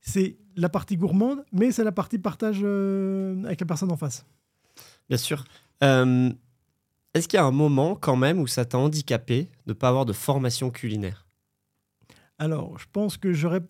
c'est 0.00 0.36
la 0.56 0.68
partie 0.68 0.96
gourmande, 0.96 1.44
mais 1.50 1.72
c'est 1.72 1.84
la 1.84 1.92
partie 1.92 2.18
partage 2.18 2.60
euh, 2.62 3.42
avec 3.44 3.60
la 3.60 3.66
personne 3.66 3.90
en 3.90 3.96
face. 3.96 4.26
Bien 5.08 5.18
sûr. 5.18 5.44
Euh, 5.82 6.30
est-ce 7.14 7.26
qu'il 7.26 7.38
y 7.38 7.40
a 7.40 7.44
un 7.44 7.52
moment 7.52 7.94
quand 7.94 8.16
même 8.16 8.38
où 8.38 8.46
ça 8.46 8.66
t'a 8.66 8.76
handicapé 8.76 9.48
de 9.66 9.72
ne 9.72 9.72
pas 9.72 9.88
avoir 9.88 10.04
de 10.04 10.12
formation 10.12 10.70
culinaire? 10.70 11.26
Alors, 12.38 12.78
je 12.78 12.86
pense 12.92 13.16
que 13.16 13.32
j'aurais 13.32 13.62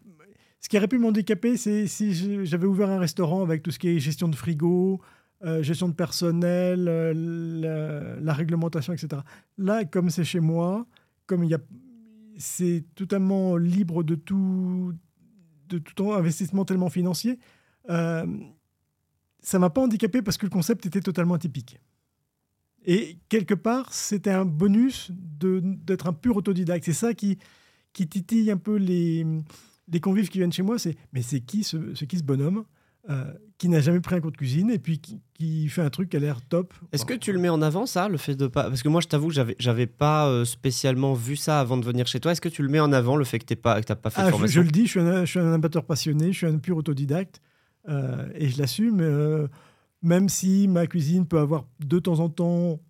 ce 0.64 0.68
qui 0.70 0.78
aurait 0.78 0.88
pu 0.88 0.98
m'handicaper, 0.98 1.58
c'est 1.58 1.86
si 1.86 2.46
j'avais 2.46 2.66
ouvert 2.66 2.88
un 2.88 2.98
restaurant 2.98 3.42
avec 3.42 3.62
tout 3.62 3.70
ce 3.70 3.78
qui 3.78 3.88
est 3.88 3.98
gestion 3.98 4.28
de 4.28 4.34
frigo, 4.34 4.98
euh, 5.44 5.62
gestion 5.62 5.90
de 5.90 5.92
personnel, 5.92 6.86
euh, 6.88 8.18
la, 8.18 8.32
réglementation, 8.32 8.94
etc. 8.94 9.20
Là, 9.58 9.84
comme 9.84 10.08
c'est 10.08 10.24
chez 10.24 10.40
moi, 10.40 10.86
comme 11.26 11.46
c'est 12.38 12.82
totalement 12.94 13.58
libre 13.58 14.02
de 14.02 14.14
tout, 14.14 14.94
de 15.68 15.76
tout 15.76 16.14
investissement 16.14 16.64
tellement 16.64 16.88
financier, 16.88 17.38
euh, 17.90 18.24
ça 19.40 19.58
m'a 19.58 19.68
pas 19.68 19.82
handicapé 19.82 20.22
parce 20.22 20.38
que 20.38 20.46
le 20.46 20.50
concept 20.50 20.86
était 20.86 21.02
totalement 21.02 21.34
atypique. 21.34 21.78
Et 22.86 23.18
quelque 23.28 23.52
part, 23.52 23.92
c'était 23.92 24.30
un 24.30 24.46
bonus 24.46 25.10
d'être 25.12 26.06
un 26.06 26.14
pur 26.14 26.38
autodidacte. 26.38 26.86
C'est 26.86 26.94
ça 26.94 27.12
qui, 27.12 27.38
qui 27.92 28.08
titille 28.08 28.50
un 28.50 28.56
peu 28.56 28.76
les 28.76 29.26
les 29.92 30.00
convives 30.00 30.28
qui 30.28 30.38
viennent 30.38 30.52
chez 30.52 30.62
moi, 30.62 30.78
c'est 30.78 30.96
mais 31.12 31.22
c'est 31.22 31.40
qui 31.40 31.64
ce, 31.64 31.76
qui 32.04 32.18
ce 32.18 32.22
bonhomme 32.22 32.64
euh, 33.10 33.24
qui 33.58 33.68
n'a 33.68 33.80
jamais 33.80 34.00
pris 34.00 34.14
un 34.16 34.20
cours 34.20 34.32
de 34.32 34.36
cuisine 34.36 34.70
et 34.70 34.78
puis 34.78 34.98
qui, 34.98 35.68
fait 35.68 35.82
un 35.82 35.90
truc 35.90 36.08
qui 36.08 36.16
a 36.16 36.20
l'air 36.20 36.40
top. 36.40 36.72
Est-ce 36.90 37.04
que 37.04 37.12
tu 37.12 37.32
le 37.32 37.38
mets 37.38 37.50
en 37.50 37.60
avant 37.60 37.86
ça, 37.86 38.08
le 38.08 38.16
fait 38.16 38.34
de 38.34 38.46
pas 38.46 38.64
parce 38.64 38.82
que 38.82 38.88
moi 38.88 39.00
je 39.02 39.08
t'avoue 39.08 39.28
que 39.28 39.34
j'avais 39.34 39.56
j'avais 39.58 39.86
pas 39.86 40.26
euh, 40.26 40.44
spécialement 40.44 41.12
vu 41.12 41.36
ça 41.36 41.60
avant 41.60 41.76
de 41.76 41.84
venir 41.84 42.06
chez 42.06 42.18
toi. 42.18 42.32
Est-ce 42.32 42.40
que 42.40 42.48
tu 42.48 42.62
le 42.62 42.68
mets 42.68 42.80
en 42.80 42.92
avant 42.92 43.16
le 43.16 43.24
fait 43.24 43.38
que 43.38 43.44
tu 43.44 43.56
pas 43.56 43.82
que 43.82 43.92
pas 43.92 44.10
fait 44.10 44.22
de 44.22 44.26
ah, 44.26 44.30
formation 44.30 44.62
je, 44.62 44.66
le 44.66 44.70
dis, 44.70 44.86
je 44.86 44.90
suis 44.90 45.00
un, 45.00 45.24
je 45.24 45.30
suis 45.30 45.38
un 45.38 45.52
amateur 45.52 45.84
passionné, 45.84 46.32
je 46.32 46.38
suis 46.38 46.46
un 46.46 46.58
pur 46.58 46.78
autodidacte 46.78 47.42
euh, 47.88 48.26
et 48.34 48.48
je 48.48 48.58
l'assume. 48.58 49.48
même 50.02 50.28
si 50.30 50.66
ma 50.66 50.86
cuisine 50.86 51.26
peut 51.26 51.38
avoir 51.38 51.66
de 51.80 51.98
temps 51.98 52.20
en 52.20 52.30
temps 52.30 52.80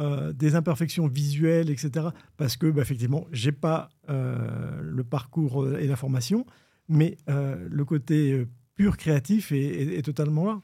euh, 0.00 0.32
des 0.32 0.54
imperfections 0.54 1.08
visuelles, 1.08 1.68
etc. 1.68 2.06
Parce 2.38 2.56
que, 2.56 2.70
bah, 2.70 2.80
effectivement, 2.80 3.26
j'ai 3.32 3.52
pas 3.52 3.90
euh, 4.08 4.80
le 4.80 5.04
parcours 5.04 5.62
euh, 5.62 5.78
et 5.78 5.86
la 5.86 5.96
formation, 5.96 6.46
mais 6.88 7.18
le 7.26 7.84
côté 7.84 8.46
pur 8.74 8.96
créatif 8.96 9.52
est, 9.52 10.02
totalement 10.02 10.46
là. 10.46 10.62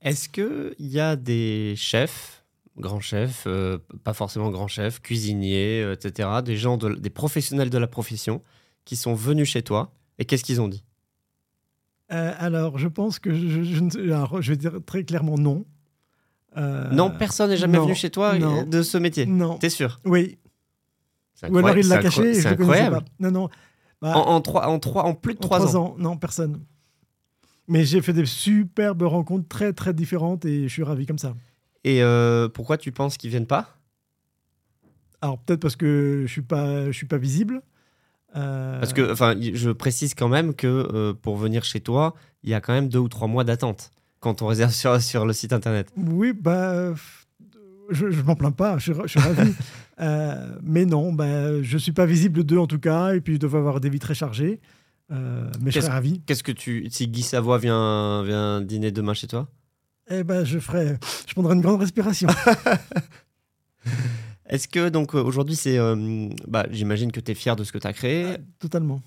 Est-ce 0.00 0.28
qu'il 0.28 0.74
y 0.78 0.98
a 0.98 1.14
des 1.14 1.74
chefs, 1.76 2.44
grands 2.76 3.00
chefs, 3.00 3.46
pas 4.02 4.14
forcément 4.14 4.50
grands 4.50 4.66
chefs, 4.66 5.00
cuisiniers, 5.00 5.92
etc., 5.92 6.28
des 6.44 6.56
gens, 6.56 6.76
des 6.76 7.10
professionnels 7.10 7.70
de 7.70 7.78
la 7.78 7.86
profession 7.86 8.42
qui 8.84 8.96
sont 8.96 9.14
venus 9.14 9.48
chez 9.48 9.62
toi 9.62 9.92
et 10.18 10.24
qu'est-ce 10.24 10.42
qu'ils 10.42 10.60
ont 10.60 10.68
dit? 10.68 10.84
Alors, 12.08 12.78
je 12.78 12.88
pense 12.88 13.18
que 13.20 13.32
je, 13.32 13.62
je, 13.62 14.50
vais 14.50 14.56
dire 14.56 14.80
très 14.84 15.04
clairement 15.04 15.38
non. 15.38 15.64
Euh, 16.56 16.88
non, 16.90 17.10
personne 17.10 17.50
n'est 17.50 17.56
jamais 17.56 17.78
venu 17.78 17.94
chez 17.94 18.10
toi 18.10 18.36
de 18.38 18.82
ce 18.82 18.98
métier. 18.98 19.26
Non. 19.26 19.58
T'es 19.58 19.70
sûr 19.70 20.00
Oui. 20.04 20.38
Ou 21.48 21.58
alors 21.58 21.76
il 21.76 21.88
l'a 21.88 21.98
caché. 21.98 22.34
C'est 22.34 22.48
incroyable. 22.48 22.96
Pas. 22.96 23.04
Non, 23.20 23.30
non. 23.30 23.48
Bah, 24.00 24.16
en, 24.16 24.40
trois, 24.40 24.68
en, 24.68 24.78
trois, 24.78 25.04
en 25.04 25.14
plus 25.14 25.34
de 25.34 25.38
trois, 25.38 25.76
ans. 25.76 25.94
Non, 25.98 26.16
personne. 26.16 26.60
Mais 27.68 27.84
j'ai 27.84 28.02
fait 28.02 28.12
des 28.12 28.26
superbes 28.26 29.02
rencontres 29.02 29.48
très 29.48 29.72
très 29.72 29.94
différentes 29.94 30.44
et 30.44 30.68
je 30.68 30.72
suis 30.72 30.82
ravi 30.82 31.06
comme 31.06 31.18
ça. 31.18 31.34
Et 31.82 32.02
euh, 32.02 32.48
pourquoi 32.48 32.76
tu 32.76 32.92
penses 32.92 33.16
qu'ils 33.16 33.30
viennent 33.30 33.46
pas? 33.46 33.76
Alors 35.22 35.38
peut-être 35.38 35.60
parce 35.60 35.76
que 35.76 36.24
je 36.26 36.30
suis 36.30 36.42
pas 36.42 36.86
je 36.86 36.92
suis 36.92 37.06
pas 37.06 37.16
visible. 37.16 37.62
Euh, 38.36 38.78
parce 38.80 38.92
que 38.92 39.12
enfin 39.12 39.34
je 39.40 39.70
précise 39.70 40.14
quand 40.14 40.28
même 40.28 40.54
que 40.54 41.12
pour 41.12 41.36
venir 41.36 41.64
chez 41.64 41.80
toi 41.80 42.14
il 42.42 42.50
y 42.50 42.54
a 42.54 42.60
quand 42.60 42.74
même 42.74 42.88
deux 42.88 42.98
ou 42.98 43.08
trois 43.08 43.28
mois 43.28 43.44
d'attente 43.44 43.90
quand 44.24 44.40
on 44.40 44.46
réserve 44.46 44.72
sur, 44.72 45.00
sur 45.02 45.26
le 45.26 45.34
site 45.34 45.52
internet. 45.52 45.92
Oui, 45.98 46.32
bah, 46.32 46.94
je 47.90 48.06
ne 48.06 48.22
m'en 48.22 48.34
plains 48.34 48.52
pas, 48.52 48.78
je, 48.78 48.92
suis 49.06 49.20
ravi. 49.20 49.52
Euh, 50.00 50.56
mais 50.60 50.86
non, 50.86 51.12
bah, 51.12 51.62
je 51.62 51.74
ne 51.74 51.78
suis 51.78 51.92
pas 51.92 52.04
visible 52.04 52.42
d'eux 52.42 52.58
en 52.58 52.66
tout 52.66 52.80
cas, 52.80 53.14
et 53.14 53.20
puis 53.20 53.34
je 53.34 53.38
dois 53.38 53.60
avoir 53.60 53.78
des 53.78 53.88
vies 53.88 54.00
très 54.00 54.16
chargées. 54.16 54.60
Euh, 55.12 55.48
mais 55.60 55.70
je 55.70 55.78
serais 55.78 55.92
ravi. 55.92 56.20
Qu'est-ce 56.26 56.42
que 56.42 56.50
tu. 56.50 56.88
Si 56.90 57.06
Guy 57.06 57.22
Savoie 57.22 57.58
vient, 57.58 58.24
vient 58.24 58.60
dîner 58.60 58.90
demain 58.90 59.14
chez 59.14 59.28
toi? 59.28 59.46
Eh 60.10 60.24
ben, 60.24 60.44
je 60.44 60.58
ferai. 60.58 60.98
Je 61.28 61.32
prendrai 61.32 61.54
une 61.54 61.60
grande 61.60 61.78
respiration. 61.78 62.26
Est-ce 64.48 64.66
que 64.66 64.88
donc 64.88 65.14
aujourd'hui 65.14 65.54
c'est, 65.54 65.78
euh, 65.78 66.28
bah, 66.48 66.66
j'imagine 66.72 67.12
que 67.12 67.20
tu 67.20 67.30
es 67.30 67.36
fier 67.36 67.54
de 67.54 67.62
ce 67.62 67.70
que 67.70 67.78
tu 67.78 67.86
as 67.86 67.92
créé. 67.92 68.24
Ah, 68.34 68.38
totalement. 68.58 69.00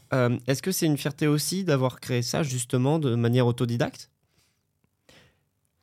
Est-ce 0.47 0.61
que 0.61 0.71
c'est 0.71 0.85
une 0.85 0.97
fierté 0.97 1.27
aussi 1.27 1.65
d'avoir 1.65 1.99
créé 1.99 2.21
ça 2.21 2.43
justement 2.43 2.97
de 2.97 3.13
manière 3.15 3.45
autodidacte? 3.45 4.09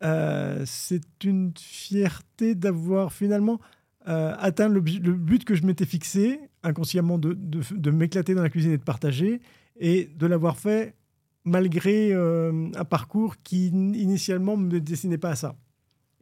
Euh, 0.02 0.62
c'est 0.66 1.24
une 1.24 1.52
fierté 1.58 2.54
d'avoir 2.54 3.12
finalement 3.12 3.60
euh, 4.08 4.34
atteint 4.38 4.68
le, 4.68 4.80
but 4.80 5.44
que 5.44 5.54
je 5.54 5.64
m'étais 5.64 5.86
fixé, 5.86 6.40
inconsciemment 6.62 7.18
de, 7.18 7.32
de, 7.32 7.90
m'éclater 7.90 8.34
dans 8.34 8.42
la 8.42 8.50
cuisine 8.50 8.72
et 8.72 8.78
de 8.78 8.82
partager, 8.82 9.40
et 9.78 10.10
de 10.16 10.26
l'avoir 10.26 10.58
fait 10.58 10.94
malgré 11.44 12.12
euh, 12.12 12.68
un 12.74 12.84
parcours 12.84 13.36
qui 13.42 13.68
initialement 13.68 14.56
ne 14.56 14.64
me 14.64 14.80
destinait 14.80 15.18
pas 15.18 15.30
à 15.30 15.36
ça. 15.36 15.56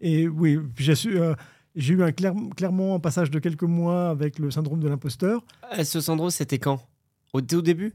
Et 0.00 0.28
oui, 0.28 0.58
j'ai 0.76 1.94
eu 1.94 2.02
un 2.02 2.12
clairement 2.12 2.96
un 2.96 3.00
passage 3.00 3.30
de 3.30 3.38
quelques 3.38 3.62
mois 3.62 4.10
avec 4.10 4.38
le 4.38 4.50
syndrome 4.50 4.80
de 4.80 4.88
l'imposteur. 4.88 5.44
Ce 5.82 6.00
syndrome, 6.00 6.30
c'était 6.30 6.58
quand? 6.58 6.80
Au 7.32 7.40
tout 7.40 7.62
début? 7.62 7.94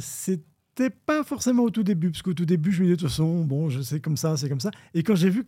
C'était 0.00 0.49
c'était 0.80 0.96
pas 1.06 1.22
forcément 1.24 1.64
au 1.64 1.70
tout 1.70 1.82
début, 1.82 2.10
parce 2.10 2.22
qu'au 2.22 2.34
tout 2.34 2.46
début, 2.46 2.72
je 2.72 2.80
me 2.80 2.84
disais, 2.86 2.96
de 2.96 3.00
toute 3.00 3.08
façon, 3.10 3.44
bon, 3.44 3.68
je 3.68 3.80
sais 3.82 4.00
comme 4.00 4.16
ça, 4.16 4.36
c'est 4.36 4.48
comme 4.48 4.60
ça. 4.60 4.70
Et 4.94 5.02
quand 5.02 5.14
j'ai 5.14 5.30
vu 5.30 5.44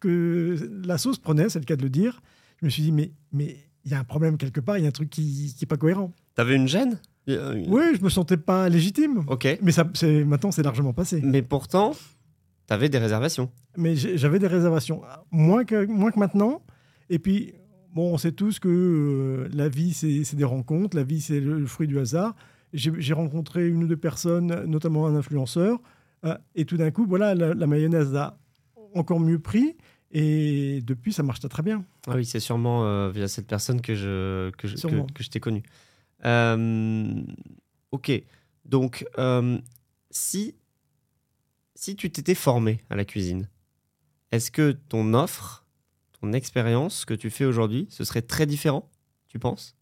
que 0.00 0.56
la 0.84 0.96
sauce 0.98 1.18
prenait, 1.18 1.48
c'est 1.48 1.58
le 1.58 1.64
cas 1.66 1.76
de 1.76 1.82
le 1.82 1.90
dire, 1.90 2.22
je 2.60 2.64
me 2.66 2.70
suis 2.70 2.82
dit, 2.82 2.92
mais 2.92 3.12
mais 3.32 3.56
il 3.84 3.90
y 3.90 3.94
a 3.94 3.98
un 3.98 4.04
problème 4.04 4.36
quelque 4.36 4.60
part, 4.60 4.78
il 4.78 4.82
y 4.82 4.84
a 4.86 4.88
un 4.88 4.92
truc 4.92 5.10
qui 5.10 5.54
n'est 5.60 5.66
pas 5.66 5.76
cohérent. 5.76 6.12
T'avais 6.34 6.56
une 6.56 6.68
gêne? 6.68 6.98
Euh, 7.28 7.62
Oui, 7.68 7.82
je 7.96 8.02
me 8.02 8.08
sentais 8.08 8.36
pas 8.36 8.68
légitime. 8.68 9.24
Ok. 9.26 9.58
Mais 9.62 9.72
ça, 9.72 9.88
c'est, 9.94 10.24
maintenant, 10.24 10.50
c'est 10.50 10.62
largement 10.62 10.92
passé. 10.92 11.20
Mais 11.22 11.42
pourtant, 11.42 11.92
tu 12.66 12.74
avais 12.74 12.88
des 12.88 12.98
réservations. 12.98 13.50
Mais 13.76 13.96
j'avais 13.96 14.38
des 14.38 14.46
réservations. 14.46 15.02
Moins 15.30 15.64
que, 15.64 15.86
moins 15.86 16.10
que 16.10 16.18
maintenant. 16.18 16.62
Et 17.08 17.18
puis, 17.18 17.54
bon, 17.94 18.12
on 18.14 18.18
sait 18.18 18.32
tous 18.32 18.58
que 18.58 18.68
euh, 18.68 19.48
la 19.54 19.68
vie, 19.68 19.92
c'est, 19.94 20.24
c'est 20.24 20.36
des 20.36 20.44
rencontres. 20.44 20.96
La 20.96 21.02
vie, 21.04 21.20
c'est 21.20 21.40
le, 21.40 21.58
le 21.58 21.66
fruit 21.66 21.86
du 21.86 21.98
hasard. 21.98 22.34
J'ai, 22.72 23.12
rencontré 23.12 23.68
une 23.68 23.84
ou 23.84 23.86
deux 23.86 23.96
personnes, 23.96 24.64
notamment 24.64 25.06
un 25.06 25.16
influenceur. 25.16 25.80
euh, 26.24 26.36
et 26.54 26.64
tout 26.64 26.76
d'un 26.76 26.90
coup, 26.90 27.06
voilà, 27.06 27.34
la, 27.34 27.54
la 27.54 27.66
mayonnaise 27.66 28.14
a 28.14 28.38
encore 28.94 29.20
mieux 29.20 29.38
pris. 29.38 29.76
Et 30.12 30.80
depuis, 30.82 31.12
ça 31.12 31.22
marche 31.22 31.40
très 31.40 31.62
bien. 31.62 31.84
Ah 32.06 32.14
oui, 32.16 32.24
c'est 32.24 32.40
sûrement 32.40 32.84
euh, 32.84 33.10
via 33.10 33.28
cette 33.28 33.46
personne 33.46 33.80
que 33.80 33.94
je, 33.94 34.50
que 34.50 34.66
je, 34.66 34.74
que, 34.74 34.80
Sûrement. 34.80 35.06
que 35.14 35.22
je 35.22 35.30
t'ai 35.30 35.40
connu. 35.40 35.62
Euh, 36.24 37.22
ok, 37.92 38.10
donc 38.64 39.06
si, 40.10 40.54
si 41.74 41.96
tu 41.96 42.10
t'étais 42.10 42.34
formé 42.34 42.82
à 42.90 42.96
la 42.96 43.04
cuisine, 43.04 43.48
est-ce 44.32 44.50
que 44.50 44.72
ton 44.72 45.14
offre, 45.14 45.64
ton 46.20 46.32
expérience, 46.32 47.00
ce 47.00 47.06
que 47.06 47.14
tu 47.14 47.30
fais 47.30 47.44
aujourd'hui, 47.44 47.86
ce 47.90 48.04
serait 48.04 48.22
très 48.22 48.46
différent, 48.46 48.90
tu 49.28 49.38
penses? 49.38 49.76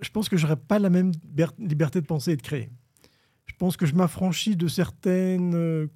Je 0.00 0.10
pense 0.10 0.28
que 0.28 0.36
j'aurais 0.36 0.56
pas 0.56 0.78
la 0.78 0.90
même 0.90 1.12
ber- 1.24 1.52
liberté 1.58 2.00
de 2.00 2.06
penser 2.06 2.32
et 2.32 2.36
de 2.36 2.42
créer. 2.42 2.70
Je 3.46 3.54
pense 3.58 3.76
que 3.76 3.86
je 3.86 3.94
m'affranchis 3.94 4.56
de 4.56 4.68
certaines, 4.68 5.54
euh, 5.54 5.86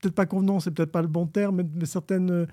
peut-être 0.00 0.14
pas 0.14 0.26
convenances, 0.26 0.64
c'est 0.64 0.70
peut-être 0.70 0.92
pas 0.92 1.02
le 1.02 1.08
bon 1.08 1.26
terme, 1.26 1.56
mais 1.56 1.64
de 1.64 1.84
certaines 1.86 2.46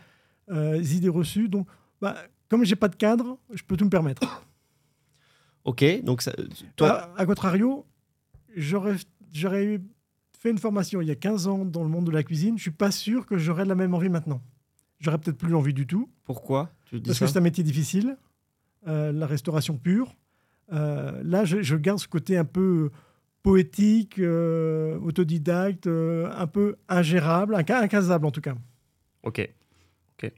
euh, 0.49 0.81
idées 0.83 1.09
reçues. 1.09 1.49
Donc, 1.49 1.67
bah, 2.01 2.15
comme 2.49 2.63
j'ai 2.65 2.75
pas 2.75 2.87
de 2.87 2.95
cadre, 2.95 3.37
je 3.53 3.63
peux 3.63 3.77
tout 3.77 3.85
me 3.85 3.89
permettre. 3.89 4.21
Ok, 5.63 5.83
donc 6.03 6.21
ça- 6.23 6.33
toi, 6.75 6.89
À, 7.15 7.21
à 7.21 7.25
contrario, 7.27 7.85
j'aurais 8.55 8.95
j'aurais 9.31 9.79
fait 10.39 10.49
une 10.49 10.57
formation 10.57 11.01
il 11.01 11.07
y 11.07 11.11
a 11.11 11.15
15 11.15 11.45
ans 11.47 11.65
dans 11.65 11.83
le 11.83 11.89
monde 11.89 12.05
de 12.05 12.11
la 12.11 12.23
cuisine. 12.23 12.57
Je 12.57 12.63
suis 12.63 12.71
pas 12.71 12.89
sûr 12.89 13.27
que 13.27 13.37
j'aurais 13.37 13.65
la 13.65 13.75
même 13.75 13.93
envie 13.93 14.09
maintenant. 14.09 14.41
J'aurais 14.99 15.19
peut-être 15.19 15.37
plus 15.37 15.49
l'envie 15.49 15.73
du 15.75 15.85
tout. 15.85 16.09
pourquoi? 16.23 16.71
Tu 16.85 16.99
dis 16.99 17.09
Parce 17.09 17.19
ça? 17.19 17.25
que 17.27 17.31
c'est 17.31 17.37
un 17.37 17.41
métier 17.41 17.63
difficile, 17.63 18.17
euh, 18.87 19.11
la 19.11 19.27
restauration 19.27 19.77
pure. 19.77 20.15
Euh, 20.71 21.21
là, 21.23 21.45
je, 21.45 21.75
garde 21.75 21.99
ce 21.99 22.07
côté 22.07 22.37
un 22.37 22.45
peu 22.45 22.91
poétique, 23.43 24.19
euh, 24.19 24.97
autodidacte, 24.99 25.87
euh, 25.87 26.29
un 26.37 26.47
peu 26.47 26.75
ingérable, 26.87 27.55
inca- 27.55 27.81
incasable 27.81 28.25
en 28.25 28.31
tout 28.31 28.41
cas. 28.41 28.55
Ok. 29.23 29.49
Ok. 30.17 30.31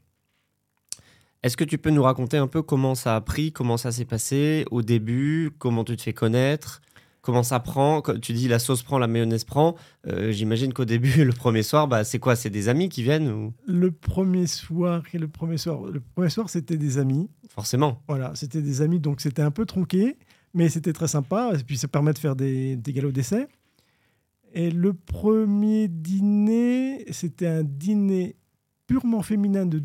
Est-ce 1.42 1.56
que 1.56 1.64
tu 1.64 1.78
peux 1.78 1.90
nous 1.90 2.02
raconter 2.02 2.38
un 2.38 2.46
peu 2.46 2.62
comment 2.62 2.94
ça 2.94 3.16
a 3.16 3.20
pris, 3.20 3.52
comment 3.52 3.76
ça 3.76 3.92
s'est 3.92 4.06
passé 4.06 4.64
au 4.70 4.82
début, 4.82 5.50
comment 5.58 5.84
tu 5.84 5.96
te 5.96 6.02
fais 6.02 6.14
connaître, 6.14 6.80
comment 7.24 7.42
ça 7.42 7.58
prend 7.58 8.02
Tu 8.20 8.34
dis 8.34 8.48
la 8.48 8.58
sauce 8.58 8.82
prend, 8.82 8.98
la 8.98 9.06
mayonnaise 9.06 9.44
prend. 9.44 9.74
Euh, 10.06 10.30
J'imagine 10.30 10.74
qu'au 10.74 10.84
début, 10.84 11.24
le 11.24 11.32
premier 11.32 11.62
soir, 11.62 11.88
bah, 11.88 12.04
c'est 12.04 12.18
quoi 12.18 12.36
C'est 12.36 12.50
des 12.50 12.68
amis 12.68 12.90
qui 12.90 13.02
viennent 13.02 13.28
ou... 13.28 13.54
Le 13.66 13.90
premier 13.90 14.46
soir, 14.46 15.02
et 15.12 15.18
le 15.18 15.26
premier 15.26 15.56
soir, 15.56 15.80
le 15.82 16.00
premier 16.00 16.28
soir, 16.28 16.50
c'était 16.50 16.76
des 16.76 16.98
amis. 16.98 17.30
Forcément. 17.48 18.02
Voilà, 18.08 18.32
c'était 18.34 18.60
des 18.60 18.82
amis, 18.82 19.00
donc 19.00 19.22
c'était 19.22 19.42
un 19.42 19.50
peu 19.50 19.64
tronqué, 19.64 20.18
mais 20.52 20.68
c'était 20.68 20.92
très 20.92 21.08
sympa. 21.08 21.52
Et 21.58 21.64
puis 21.64 21.78
ça 21.78 21.88
permet 21.88 22.12
de 22.12 22.18
faire 22.18 22.36
des, 22.36 22.76
des 22.76 22.92
galops 22.92 23.14
d'essai. 23.14 23.48
Et 24.52 24.70
le 24.70 24.92
premier 24.92 25.88
dîner, 25.88 27.06
c'était 27.10 27.46
un 27.46 27.64
dîner 27.64 28.36
purement 28.86 29.22
féminin 29.22 29.64
de 29.64 29.82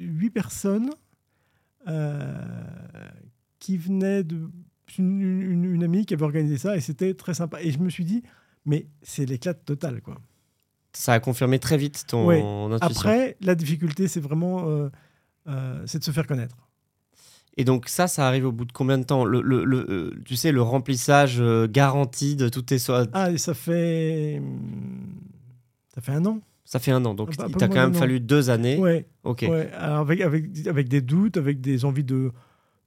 huit 0.00 0.30
personnes 0.30 0.90
euh, 1.86 2.34
qui 3.60 3.76
venaient 3.76 4.24
de 4.24 4.50
une, 4.98 5.20
une- 5.22 5.64
une 5.74 5.84
amie 5.84 6.04
qui 6.06 6.14
avait 6.14 6.24
organisé 6.24 6.58
ça 6.58 6.76
et 6.76 6.80
c'était 6.80 7.14
très 7.14 7.34
sympa. 7.34 7.60
Et 7.62 7.70
je 7.70 7.78
me 7.78 7.88
suis 7.90 8.04
dit, 8.04 8.22
mais 8.66 8.86
c'est 9.02 9.24
l'éclat 9.26 9.54
total, 9.54 10.00
quoi. 10.02 10.20
Ça 10.94 11.14
a 11.14 11.20
confirmé 11.20 11.58
très 11.58 11.76
vite 11.78 12.04
ton 12.06 12.26
Ouais. 12.26 12.42
intuition. 12.42 13.00
Après, 13.08 13.36
la 13.40 13.54
difficulté, 13.54 14.08
c'est 14.08 14.20
vraiment 14.20 14.68
euh, 14.68 14.88
euh, 15.48 15.82
c'est 15.86 15.98
de 15.98 16.04
se 16.04 16.10
faire 16.10 16.26
connaître. 16.26 16.56
Et 17.56 17.64
donc 17.64 17.88
ça, 17.88 18.06
ça 18.08 18.26
arrive 18.26 18.46
au 18.46 18.52
bout 18.52 18.64
de 18.64 18.72
combien 18.72 18.96
de 18.98 19.04
temps? 19.04 19.24
Le, 19.24 19.40
le- 19.42 19.64
le- 19.64 19.86
euh, 19.90 20.22
Tu 20.24 20.36
sais, 20.36 20.52
le 20.52 20.62
remplissage 20.62 21.36
euh, 21.40 21.66
garanti 21.66 22.34
de 22.36 22.48
toutes 22.48 22.66
tes 22.66 22.78
soins. 22.78 23.06
Ah, 23.12 23.30
et 23.30 23.38
ça 23.38 23.52
fait 23.54 24.40
ça 25.94 26.00
fait 26.00 26.12
un 26.12 26.24
an. 26.26 26.40
Ça 26.64 26.78
fait 26.78 26.92
un 26.92 27.04
an, 27.04 27.12
donc 27.14 27.30
il 27.32 27.54
t'a 27.56 27.68
quand 27.68 27.74
même 27.74 27.92
fallu 27.94 28.20
deux 28.20 28.48
années. 28.48 28.78
Ouais. 28.78 29.06
Ok. 29.24 29.44
ouais. 29.48 29.70
Avec, 29.72 30.20
avec 30.22 30.66
avec 30.66 30.88
des 30.88 31.00
doutes, 31.02 31.36
avec 31.36 31.60
des 31.60 31.84
envies 31.84 32.04
de 32.04 32.32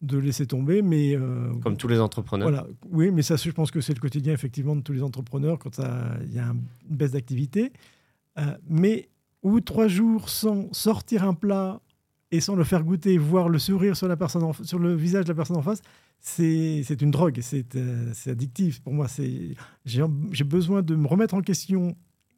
de 0.06 0.18
laisser 0.18 0.46
tomber, 0.48 0.82
mais 0.82 1.16
euh, 1.16 1.52
Comme 1.64 1.78
tous 1.78 1.88
les 1.88 2.00
entrepreneurs. 2.00 2.50
Voilà, 2.50 2.68
oui, 2.90 3.12
mais 3.12 3.22
ça, 3.22 3.36
je 3.36 3.50
pense 3.52 3.72
que 3.72 3.82
c'est 3.82 3.94
le 3.94 4.00
quotidien 4.00 4.34
effectivement 4.34 4.76
de 4.76 4.82
tous 4.82 4.94
les 4.94 5.02
entrepreneurs 5.04 5.60
quand 5.60 5.80
il 5.80 6.34
y 6.34 6.40
a 6.40 6.48
un- 6.50 6.58
une 6.90 6.96
baisse 6.96 7.12
d'activité. 7.12 7.72
Euh, 8.38 8.44
mais 8.70 9.10
de 9.44 9.60
trois 9.60 9.88
jours 9.88 10.30
sans 10.30 10.72
sortir 10.74 11.24
un 11.24 11.34
plat 11.34 11.80
et 12.32 12.42
sans 12.42 12.56
le 12.56 12.64
faire 12.64 12.84
goûter, 12.84 13.18
voir 13.18 13.48
le 13.50 13.60
sourire 13.60 13.96
sur, 13.96 14.08
la 14.08 14.18
personne 14.18 14.44
en- 14.44 14.54
sur 14.54 14.80
le 14.80 14.96
visage 14.96 15.26
de 15.26 15.30
la 15.30 15.36
personne 15.36 15.58
en 15.58 15.62
face, 15.62 15.82
c'est 16.20 16.84
une 17.02 17.12
drogue, 17.12 17.40
c'est 17.42 17.76
euh, 17.76 18.10
c'est 18.14 18.32
addictif 18.32 18.82
pour 18.82 18.94
moi. 18.94 19.08
c'est- 19.08 19.54
J'ai 19.86 20.04
j'ai 20.32 20.44
besoin 20.44 20.82
de 20.82 20.96
me 20.96 21.08
remettre 21.08 21.36
en 21.36 21.42
question 21.42 21.96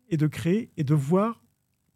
et 0.09 0.17
de 0.17 0.27
créer 0.27 0.71
et 0.77 0.83
de 0.83 0.93
voir, 0.93 1.41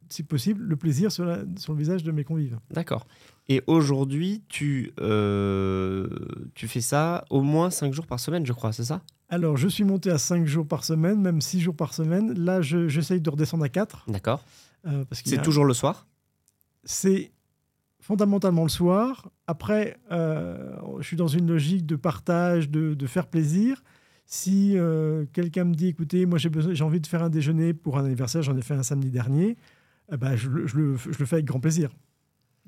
si 0.10 0.24
possible, 0.24 0.64
le 0.64 0.76
plaisir 0.78 1.12
sur, 1.12 1.26
la- 1.26 1.44
sur 1.58 1.74
le 1.74 1.80
visage 1.80 2.04
de 2.04 2.12
mes 2.12 2.24
convives. 2.24 2.60
D'accord. 2.72 3.06
Et 3.54 3.62
aujourd'hui, 3.68 4.44
tu, 4.48 4.94
euh, 5.02 6.08
tu 6.56 6.70
fais 6.70 6.80
ça 6.80 7.26
au 7.30 7.42
moins 7.42 7.70
5 7.70 7.92
jours 7.94 8.08
par 8.08 8.18
semaine, 8.18 8.46
je 8.46 8.54
crois, 8.54 8.72
c'est 8.72 8.86
ça? 8.86 9.02
Alors, 9.28 9.58
je 9.58 9.68
suis 9.68 9.84
monté 9.84 10.10
à 10.10 10.18
5 10.18 10.46
jours 10.46 10.66
par 10.66 10.86
semaine, 10.86 11.20
même 11.20 11.42
6 11.42 11.60
jours 11.60 11.76
par 11.76 11.94
semaine. 11.94 12.32
Là, 12.46 12.62
je- 12.62 12.88
j'essaye 12.88 13.20
de 13.20 13.30
redescendre 13.30 13.66
à 13.66 13.70
4. 13.70 14.06
D'accord. 14.08 14.42
Euh, 14.88 15.04
C'est 15.12 15.38
a- 15.38 15.42
toujours 15.42 15.66
le 15.66 15.74
soir? 15.74 16.08
C'est 16.86 17.32
fondamentalement 18.00 18.64
le 18.64 18.70
soir. 18.70 19.30
Après, 19.48 19.98
euh, 20.14 20.72
je 21.00 21.06
suis 21.08 21.18
dans 21.18 21.28
une 21.28 21.48
logique 21.48 21.86
de 21.86 21.98
partage, 21.98 22.70
de, 22.70 22.94
de 22.94 23.06
faire 23.06 23.28
plaisir. 23.28 23.84
Si 24.26 24.78
euh, 24.78 25.26
quelqu'un 25.34 25.66
me 25.66 25.76
dit, 25.76 25.88
écoutez, 25.88 26.26
moi 26.26 26.40
j'ai 26.40 26.84
envie 26.86 27.02
de 27.02 27.08
faire 27.08 27.22
un 27.22 27.30
déjeuner 27.30 27.74
pour 27.74 27.98
un 27.98 28.06
anniversaire, 28.06 28.44
j'en 28.44 28.56
ai 28.56 28.62
fait 28.62 28.76
un 28.76 28.84
samedi 28.84 29.10
dernier, 29.10 29.58
eh 30.10 30.16
ben, 30.16 30.38
je, 30.38 30.48
le- 30.50 30.68
je 30.68 30.78
le, 30.78 30.96
je 30.96 31.20
le 31.20 31.26
fais 31.26 31.36
avec 31.36 31.46
grand 31.46 31.60
plaisir. 31.60 31.92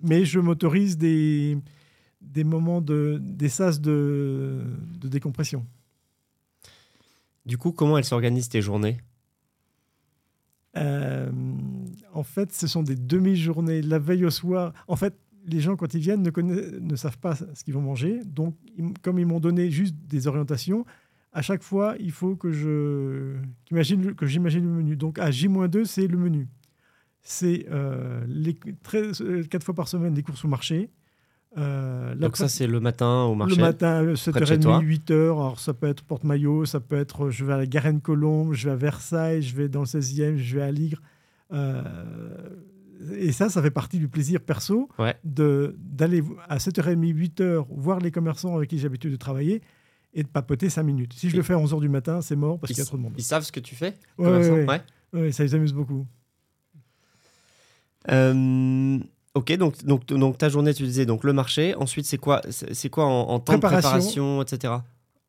Mais 0.03 0.25
je 0.25 0.39
m'autorise 0.39 0.97
des, 0.97 1.57
des 2.21 2.43
moments 2.43 2.81
de, 2.81 3.19
des 3.21 3.49
sas 3.49 3.79
de, 3.81 4.61
de 4.99 5.07
décompression. 5.07 5.65
Du 7.45 7.57
coup, 7.57 7.71
comment 7.71 7.97
elles 7.97 8.05
s'organisent 8.05 8.49
tes 8.49 8.61
journées? 8.61 8.97
Euh, 10.75 11.31
en 12.13 12.23
fait, 12.23 12.51
ce 12.51 12.67
sont 12.67 12.83
des 12.83 12.95
demi-journées, 12.95 13.81
la 13.81 13.99
veille 13.99 14.25
au 14.25 14.29
soir. 14.29 14.73
En 14.87 14.95
fait, 14.95 15.15
les 15.45 15.59
gens, 15.59 15.75
quand 15.75 15.93
ils 15.93 15.99
viennent, 15.99 16.23
ne, 16.23 16.29
connaissent- 16.31 16.73
ne 16.79 16.95
savent 16.95 17.17
pas 17.19 17.35
ce 17.35 17.63
qu'ils 17.63 17.73
vont 17.73 17.81
manger. 17.81 18.21
Donc, 18.25 18.55
comme 19.01 19.19
ils 19.19 19.25
m'ont 19.25 19.39
donné 19.39 19.69
juste 19.71 19.95
des 20.07 20.27
orientations, 20.27 20.85
à 21.31 21.41
chaque 21.41 21.63
fois, 21.63 21.95
il 21.99 22.11
faut 22.11 22.35
que 22.35 22.51
je 22.51 23.35
que 23.69 24.25
j'imagine 24.25 24.63
le 24.63 24.69
menu. 24.71 24.95
Donc, 24.95 25.19
à 25.19 25.31
J-2, 25.31 25.85
c'est 25.85 26.07
le 26.07 26.17
menu. 26.17 26.47
C'est 27.23 27.65
euh, 27.71 28.21
les, 28.27 28.55
très- 28.83 29.21
euh, 29.21 29.43
quatre 29.43 29.63
fois 29.63 29.73
par 29.73 29.87
semaine 29.87 30.13
les 30.13 30.23
courses 30.23 30.43
au 30.43 30.47
marché. 30.49 30.89
Euh, 31.57 32.15
Donc 32.15 32.35
ça, 32.35 32.47
c'est 32.49 32.65
le 32.67 32.79
matin 32.79 33.23
au 33.23 33.35
marché 33.35 33.55
le 33.57 33.61
matin, 33.61 34.01
près 34.03 34.41
de 34.41 34.45
chez 34.45 34.57
7h30, 34.57 34.59
toi. 34.61 34.81
8h. 34.81 35.13
Alors, 35.13 35.59
ça 35.59 35.73
peut 35.73 35.87
être 35.87 36.03
Porte-Maillot, 36.03 36.65
ça 36.65 36.79
peut 36.79 36.97
être 36.97 37.25
euh, 37.25 37.29
je 37.29 37.45
vais 37.45 37.53
à 37.53 37.57
la 37.57 37.65
Garenne-Colombe, 37.67 38.53
je 38.53 38.65
vais 38.67 38.73
à 38.73 38.75
Versailles, 38.75 39.41
je 39.41 39.55
vais 39.55 39.69
dans 39.69 39.81
le 39.81 39.85
16e, 39.85 40.35
je 40.37 40.55
vais 40.55 40.63
à 40.63 40.71
Ligre. 40.71 40.99
Euh, 41.53 41.83
et 43.17 43.31
ça, 43.31 43.49
ça 43.49 43.61
fait 43.61 43.71
partie 43.71 43.99
du 43.99 44.07
plaisir 44.07 44.39
perso 44.41 44.89
Ouais. 44.97 45.15
de 45.23 45.75
d'aller 45.79 46.23
à 46.49 46.57
7h30, 46.57 47.13
8h, 47.13 47.65
voir 47.69 47.99
les 47.99 48.11
commerçants 48.11 48.55
avec 48.55 48.69
qui 48.69 48.77
j'ai 48.77 48.83
l'habitude 48.83 49.11
de 49.11 49.17
travailler 49.17 49.61
et 50.13 50.23
de 50.23 50.27
papoter 50.27 50.69
5 50.69 50.83
minutes. 50.83 51.13
Si 51.13 51.29
je 51.29 51.35
Et- 51.35 51.37
le 51.37 51.43
fais 51.43 51.53
à 51.53 51.57
11h 51.57 51.79
du 51.81 51.89
matin, 51.89 52.21
c'est 52.21 52.35
mort 52.35 52.59
parce 52.59 52.71
qu'il 52.73 52.79
y 52.79 52.81
a 52.81 52.85
trop 52.85 52.97
de 52.97 53.01
monde. 53.03 53.13
ils 53.17 53.23
savent 53.23 53.43
ce 53.43 53.51
que 53.51 53.59
tu 53.59 53.75
fais 53.75 53.93
ouais, 54.17 54.65
Ouais. 54.65 54.81
Ouais, 55.13 55.31
ça 55.31 55.43
les 55.43 55.53
amuse 55.53 55.73
beaucoup. 55.73 56.07
Euh, 58.11 58.99
ok, 59.33 59.57
donc, 59.57 59.83
donc, 59.85 60.05
donc 60.05 60.37
ta 60.37 60.49
journée, 60.49 60.73
tu 60.73 60.83
disais 60.83 61.05
donc 61.05 61.23
le 61.23 61.33
marché. 61.33 61.75
Ensuite, 61.75 62.05
c'est 62.05 62.17
quoi, 62.17 62.41
c'est 62.49 62.89
quoi 62.89 63.05
en, 63.05 63.29
en 63.29 63.39
temps 63.39 63.53
Préparation. 63.53 63.79
de 63.79 63.81
préparation, 63.81 64.41
etc. 64.41 64.73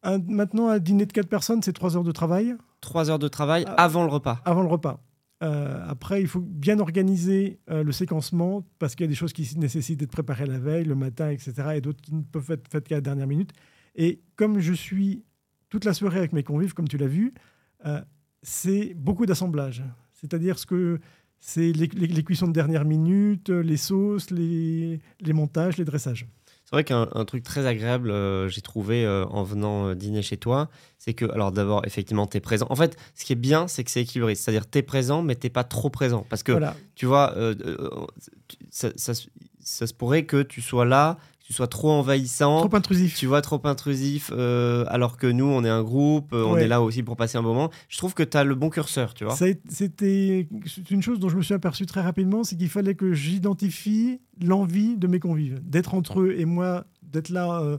Un- 0.02 0.18
maintenant, 0.28 0.68
un 0.68 0.78
dîner 0.78 1.06
de 1.06 1.12
4 1.12 1.26
personnes, 1.28 1.62
c'est 1.62 1.72
3 1.72 1.96
heures 1.96 2.04
de 2.04 2.12
travail. 2.12 2.54
Trois 2.80 3.10
heures 3.10 3.18
de 3.18 3.28
travail 3.28 3.64
Ah. 3.68 3.84
avant 3.84 4.04
le 4.04 4.10
repas. 4.10 4.40
avant 4.44 4.62
le 4.62 4.68
repas. 4.68 5.00
Euh, 5.42 5.84
après, 5.88 6.20
il 6.22 6.28
faut 6.28 6.40
bien 6.40 6.78
organiser 6.78 7.58
euh, 7.70 7.82
le 7.82 7.92
séquencement 7.92 8.64
parce 8.78 8.94
qu'il 8.94 9.04
y 9.04 9.08
a 9.08 9.10
des 9.10 9.14
choses 9.16 9.32
qui 9.32 9.48
nécessitent 9.58 10.00
d'être 10.00 10.10
préparées 10.12 10.46
la 10.46 10.58
veille, 10.58 10.84
le 10.84 10.94
matin, 10.94 11.28
etc. 11.30 11.52
et 11.76 11.80
d'autres 11.80 12.00
qui 12.00 12.14
ne 12.14 12.22
peuvent 12.22 12.50
être 12.50 12.68
faites 12.70 12.86
qu'à 12.88 12.94
la 12.96 13.00
dernière 13.00 13.26
minute. 13.26 13.50
Et 13.96 14.20
comme 14.36 14.58
je 14.60 14.72
suis 14.72 15.22
toute 15.70 15.84
la 15.84 15.92
soirée 15.92 16.18
avec 16.18 16.32
mes 16.32 16.42
convives, 16.44 16.72
comme 16.72 16.88
tu 16.88 16.96
l'as 16.98 17.08
vu, 17.08 17.34
euh, 17.84 18.00
c'est 18.42 18.94
beaucoup 18.94 19.26
d'assemblage. 19.26 19.82
C'est-à-dire 20.12 20.58
ce 20.58 20.66
que 20.66 20.98
c'est 21.46 21.72
les, 21.72 21.88
les- 21.88 22.06
les 22.06 22.22
cuissons 22.24 22.48
de 22.48 22.52
dernière 22.52 22.86
minute, 22.86 23.50
les 23.50 23.76
sauces, 23.76 24.30
les, 24.30 24.98
les 25.20 25.32
montages, 25.34 25.76
les 25.76 25.84
dressages. 25.84 26.26
C'est 26.64 26.70
vrai 26.76 26.84
qu'un 26.84 27.06
un 27.12 27.24
truc 27.26 27.42
très 27.44 27.66
agréable, 27.66 28.10
euh, 28.10 28.48
j'ai 28.48 28.62
trouvé 28.62 29.04
euh, 29.04 29.26
en 29.26 29.42
venant 29.44 29.88
euh, 29.88 29.94
dîner 29.94 30.22
chez 30.22 30.38
toi, 30.38 30.70
c'est 30.96 31.12
que, 31.12 31.26
alors 31.26 31.52
d'abord, 31.52 31.84
effectivement, 31.84 32.26
tu 32.26 32.38
es 32.38 32.40
présent. 32.40 32.66
En 32.70 32.76
fait, 32.76 32.96
ce 33.14 33.26
qui 33.26 33.34
est 33.34 33.36
bien, 33.36 33.68
c'est 33.68 33.84
que 33.84 33.90
c'est 33.90 34.00
équilibré. 34.00 34.34
C'est-à-dire, 34.34 34.68
tu 34.68 34.78
es 34.78 34.82
présent, 34.82 35.20
mais 35.22 35.36
tu 35.36 35.50
pas 35.50 35.64
trop 35.64 35.90
présent. 35.90 36.24
Parce 36.30 36.42
que, 36.42 36.52
Voilà. 36.52 36.74
tu 36.94 37.04
vois, 37.04 37.34
euh, 37.36 37.54
euh, 37.66 38.06
ça, 38.70 38.88
ça 38.96 39.12
se- 39.12 39.28
ça 39.60 39.86
se 39.86 39.92
pourrait 39.92 40.24
que 40.24 40.42
tu 40.42 40.62
sois 40.62 40.86
là, 40.86 41.18
tu 41.46 41.52
sois 41.52 41.66
trop 41.68 41.90
envahissant. 41.90 42.66
Trop 42.66 42.74
intrusif. 42.74 43.16
tu 43.18 43.26
vois, 43.26 43.42
trop 43.42 43.60
intrusif, 43.64 44.30
euh, 44.34 44.86
alors 44.88 45.18
que 45.18 45.26
nous, 45.26 45.44
on 45.44 45.62
est 45.62 45.68
un 45.68 45.82
groupe, 45.82 46.32
euh, 46.32 46.42
on 46.42 46.54
Ouais. 46.54 46.64
est 46.64 46.68
là 46.68 46.80
aussi 46.80 47.02
pour 47.02 47.16
passer 47.16 47.36
un 47.36 47.42
moment. 47.42 47.70
Je 47.90 47.98
trouve 47.98 48.14
que 48.14 48.22
tu 48.22 48.34
as 48.38 48.44
le 48.44 48.54
bon 48.54 48.70
curseur, 48.70 49.12
tu 49.12 49.24
vois. 49.24 49.36
C'était 49.68 50.48
une 50.90 51.02
chose 51.02 51.20
dont 51.20 51.28
je 51.28 51.36
me 51.36 51.42
suis 51.42 51.52
aperçu 51.52 51.84
très 51.84 52.00
rapidement, 52.00 52.44
c'est 52.44 52.56
qu'il 52.56 52.70
fallait 52.70 52.94
que 52.94 53.12
j'identifie 53.12 54.20
l'envie 54.42 54.96
de 54.96 55.06
mes 55.06 55.20
convives, 55.20 55.60
d'être 55.62 55.94
entre 55.94 56.20
eux 56.22 56.34
et 56.36 56.46
moi, 56.46 56.86
d'être 57.02 57.28
là 57.28 57.60
euh, 57.60 57.76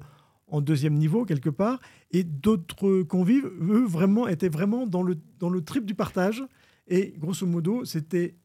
en 0.48 0.62
deuxième 0.62 0.94
niveau 0.94 1.26
quelque 1.26 1.50
part, 1.50 1.80
et 2.12 2.24
d'autres 2.24 3.02
convives, 3.02 3.46
eux, 3.62 3.84
vraiment 3.88 4.28
étaient 4.28 4.48
vraiment 4.48 4.86
dans 4.86 5.02
le 5.02 5.18
dans 5.40 5.50
le 5.50 5.62
trip 5.62 5.86
du 5.86 5.96
partage. 5.96 6.44
Et 6.88 7.16
grosso 7.18 7.48
modo, 7.48 7.84
c'était 7.84 8.36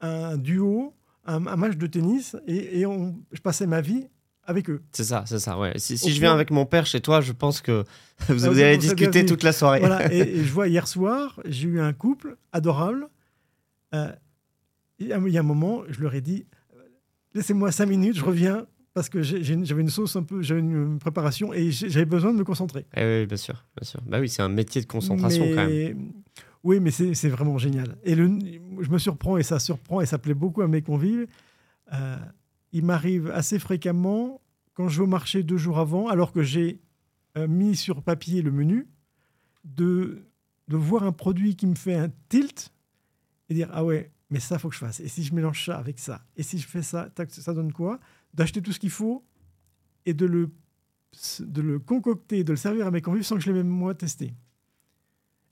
un 0.00 0.36
duo, 0.36 0.94
un, 1.26 1.46
un 1.46 1.56
match 1.56 1.76
de 1.76 1.86
tennis, 1.86 2.36
et, 2.46 2.80
et 2.80 2.86
on, 2.86 3.16
je 3.32 3.40
passais 3.40 3.66
ma 3.66 3.80
vie 3.80 4.06
avec 4.44 4.68
eux. 4.70 4.82
C'est 4.92 5.04
ça, 5.04 5.24
c'est 5.26 5.38
ça, 5.38 5.58
ouais. 5.58 5.72
Si, 5.76 5.96
je 5.96 6.06
viens 6.18 6.30
point- 6.30 6.34
avec 6.34 6.50
mon 6.50 6.66
père 6.66 6.86
chez 6.86 7.00
toi, 7.00 7.20
je 7.20 7.32
pense 7.32 7.60
que 7.60 7.84
vous, 8.28 8.46
Ah, 8.46 8.50
allez 8.50 8.78
discuter 8.78 9.24
toute 9.26 9.42
la 9.42 9.52
soirée. 9.52 9.80
Voilà, 9.80 10.12
et, 10.12 10.18
et 10.38 10.44
je 10.44 10.52
vois 10.52 10.66
hier 10.68 10.88
soir, 10.88 11.40
j'ai 11.44 11.68
eu 11.68 11.80
un 11.80 11.92
couple 11.92 12.36
adorable. 12.52 13.08
Euh, 13.94 14.10
il 14.98 15.08
y 15.08 15.12
a 15.12 15.18
il 15.18 15.32
y 15.32 15.36
a 15.36 15.40
un 15.40 15.44
moment, 15.44 15.82
je 15.88 16.00
leur 16.00 16.14
ai 16.14 16.20
dit 16.20 16.46
laissez-moi 17.34 17.70
cinq 17.72 17.86
minutes, 17.86 18.16
je 18.16 18.24
reviens 18.24 18.66
parce 18.92 19.08
que 19.08 19.22
j'avais 19.22 19.80
une 19.82 19.88
sauce 19.88 20.16
un 20.16 20.24
peu, 20.24 20.42
j'avais 20.42 20.60
une 20.60 20.98
préparation 20.98 21.52
et 21.54 21.70
j'avais 21.70 22.04
besoin 22.04 22.32
de 22.32 22.38
me 22.38 22.44
concentrer. 22.44 22.86
Eh 22.96 23.20
oui, 23.20 23.26
bien 23.26 23.36
sûr, 23.36 23.64
bien 23.80 23.86
sûr. 23.88 24.00
Bah 24.06 24.18
oui, 24.20 24.28
c'est 24.28 24.42
un 24.42 24.48
métier 24.48 24.80
de 24.80 24.86
concentration 24.86 25.44
Mais- 25.44 25.54
quand 25.54 25.66
même. 25.66 26.12
Oui, 26.62 26.78
mais 26.80 26.90
c'est 26.90 27.28
vraiment 27.28 27.56
génial. 27.56 27.96
Et 28.04 28.14
le, 28.14 28.26
je 28.80 28.90
me 28.90 28.98
surprends 28.98 29.38
et 29.38 29.42
ça 29.42 29.58
surprend 29.58 30.00
et 30.00 30.06
ça 30.06 30.18
plaît 30.18 30.34
beaucoup 30.34 30.60
à 30.60 30.68
mes 30.68 30.82
convives. 30.82 31.26
Euh, 31.92 32.16
il 32.72 32.84
m'arrive 32.84 33.30
assez 33.30 33.58
fréquemment 33.58 34.40
quand 34.74 34.88
je 34.88 34.98
vais 34.98 35.04
au 35.04 35.08
marché 35.08 35.42
deux 35.42 35.56
jours 35.56 35.78
avant, 35.78 36.08
alors 36.08 36.32
que 36.32 36.42
j'ai 36.42 36.80
euh, 37.36 37.48
mis 37.48 37.76
sur 37.76 38.02
papier 38.02 38.42
le 38.42 38.50
menu, 38.50 38.88
de, 39.64 40.26
de 40.68 40.76
voir 40.76 41.02
un 41.04 41.12
produit 41.12 41.56
qui 41.56 41.66
me 41.66 41.74
fait 41.74 41.94
un 41.94 42.10
tilt 42.28 42.72
et 43.48 43.54
dire 43.54 43.68
ah 43.72 43.84
ouais, 43.84 44.10
mais 44.30 44.40
ça 44.40 44.58
faut 44.58 44.68
que 44.68 44.74
je 44.74 44.80
fasse. 44.80 45.00
Et 45.00 45.08
si 45.08 45.24
je 45.24 45.34
mélange 45.34 45.64
ça 45.64 45.76
avec 45.78 45.98
ça, 45.98 46.24
et 46.36 46.42
si 46.42 46.58
je 46.58 46.66
fais 46.66 46.82
ça, 46.82 47.10
tac, 47.14 47.30
ça 47.30 47.54
donne 47.54 47.72
quoi? 47.72 47.98
D'acheter 48.34 48.62
tout 48.62 48.72
ce 48.72 48.78
qu'il 48.78 48.90
faut 48.90 49.24
et 50.06 50.14
de 50.14 50.26
le 50.26 50.50
de 51.40 51.60
le 51.60 51.80
concocter, 51.80 52.44
de 52.44 52.52
le 52.52 52.56
servir 52.56 52.86
à 52.86 52.90
mes 52.92 53.02
convives 53.02 53.24
sans 53.24 53.34
que 53.34 53.40
je 53.40 53.50
l'ai 53.50 53.56
même 53.56 53.68
moi 53.68 53.94
testé. 53.94 54.32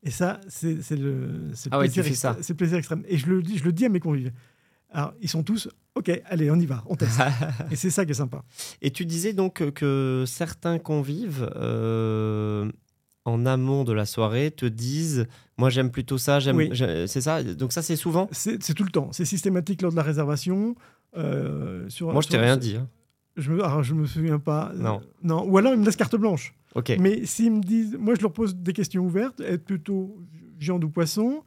Et 0.02 0.10
ça, 0.10 0.40
c'est 0.48 0.74
le, 0.96 1.50
Ah 1.70 1.78
ouais, 1.80 1.86
le 1.86 2.54
plaisir 2.54 2.78
extrême. 2.78 3.02
Et 3.08 3.18
je 3.18 3.26
le, 3.26 3.42
dis, 3.42 3.58
je 3.58 3.64
le 3.64 3.72
dis 3.72 3.84
à 3.84 3.88
mes 3.88 4.00
convives. 4.00 4.32
Alors, 4.90 5.12
ils 5.20 5.28
sont 5.28 5.42
tous, 5.42 5.68
OK, 5.96 6.10
allez, 6.26 6.50
on 6.50 6.56
y 6.56 6.64
va, 6.66 6.82
on 6.86 6.94
teste. 6.96 7.20
Et 7.70 7.76
c'est 7.76 7.90
ça 7.90 8.04
qui 8.06 8.12
est 8.12 8.14
sympa. 8.14 8.42
Et 8.80 8.90
tu 8.90 9.04
disais 9.04 9.32
donc 9.34 9.72
que- 9.72 10.24
certains 10.26 10.78
convives, 10.78 11.50
euh, 11.56 12.70
en 13.24 13.44
amont 13.44 13.84
de 13.84 13.92
la 13.92 14.06
soirée, 14.06 14.50
te 14.50 14.64
disent 14.64 15.26
Moi, 15.58 15.68
j'aime 15.68 15.90
plutôt 15.90 16.16
ça, 16.16 16.40
j'aime. 16.40 16.56
Oui. 16.56 16.70
C'est 17.06 17.20
ça? 17.20 17.42
Donc, 17.42 17.72
ça, 17.72 17.82
c'est 17.82 17.96
souvent? 17.96 18.28
C'est 18.32 18.58
tout 18.74 18.84
le 18.84 18.90
temps. 18.90 19.10
C'est 19.12 19.24
systématique 19.26 19.82
lors 19.82 19.90
de 19.90 19.96
la 19.96 20.02
réservation. 20.02 20.74
euh, 21.16 21.86
sur, 21.90 22.12
Moi, 22.12 22.22
je 22.22 22.28
t'ai 22.28 22.38
rien 22.38 22.56
dit. 22.56 22.76
hein. 22.76 22.88
Je 23.36 23.52
me, 23.52 23.62
alors, 23.62 23.82
je 23.82 23.94
me 23.94 24.06
souviens 24.06 24.38
pas. 24.38 24.72
Non. 24.74 25.00
non. 25.22 25.44
Ou 25.48 25.58
alors, 25.58 25.72
ils 25.74 25.78
me 25.80 25.84
laissent 25.84 25.96
carte 25.96 26.16
blanche. 26.16 26.54
Ok. 26.74 26.92
Mais 27.00 27.24
s'ils 27.26 27.52
me 27.52 27.60
disent, 27.60 27.96
moi 27.98 28.14
je 28.14 28.20
leur 28.22 28.32
pose 28.32 28.54
des 28.56 28.72
questions 28.72 29.04
ouvertes, 29.04 29.40
être 29.40 29.64
plutôt 29.64 30.18
viande 30.58 30.84
ou 30.84 30.90
poisson. 30.90 31.42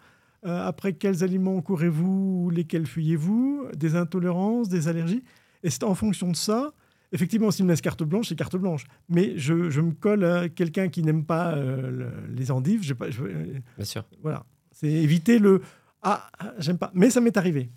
Euh, 0.45 0.65
après, 0.67 0.93
quels 0.93 1.23
aliments 1.23 1.61
courez-vous, 1.61 2.49
lesquels 2.51 2.87
fuyez-vous, 2.87 3.67
des 3.77 3.95
intolérances, 3.95 4.69
des 4.69 4.87
allergies. 4.87 5.23
Et 5.63 5.69
c'est 5.69 5.83
en 5.83 5.93
fonction 5.93 6.31
de 6.31 6.35
ça. 6.35 6.73
Effectivement, 7.11 7.51
s'ils 7.51 7.65
me 7.65 7.69
laissent 7.69 7.81
carte 7.81 8.01
blanche, 8.03 8.29
c'est 8.29 8.35
carte 8.35 8.55
blanche. 8.55 8.85
Mais 9.09 9.37
je, 9.37 9.69
je 9.69 9.81
me 9.81 9.91
colle 9.91 10.23
à 10.25 10.49
quelqu'un 10.49 10.87
qui 10.87 11.03
n'aime 11.03 11.25
pas 11.25 11.53
euh, 11.55 11.91
le- 11.91 12.33
les 12.35 12.49
endives. 12.51 12.81
Je, 12.83 12.93
euh, 12.99 13.59
Bien 13.77 13.85
sûr. 13.85 14.03
voilà, 14.23 14.45
c'est 14.71 14.89
éviter 14.89 15.37
le 15.37 15.61
ah 16.01 16.31
j'aime 16.57 16.79
pas. 16.79 16.89
Mais 16.95 17.11
ça 17.11 17.21
m'est 17.21 17.37
arrivé. 17.37 17.69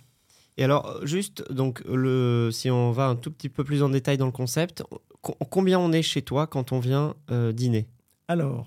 Et 0.57 0.65
alors, 0.65 1.05
juste, 1.05 1.53
donc, 1.53 1.83
le, 1.87 2.49
si 2.53 2.71
on 2.71 2.93
va 2.93 3.09
un 3.09 3.17
tout 3.17 3.31
petit 3.33 3.49
peu 3.51 3.65
plus 3.65 3.83
en 3.83 3.91
détail 3.91 4.17
dans 4.17 4.25
le 4.27 4.33
concept, 4.33 4.83
co- 4.89 5.03
combien 5.51 5.79
on 5.79 5.93
est 5.93 6.03
chez 6.03 6.23
toi 6.23 6.47
quand 6.47 6.73
on 6.73 6.79
vient 6.81 7.15
euh, 7.31 7.53
dîner? 7.53 7.87
Alors, 8.29 8.67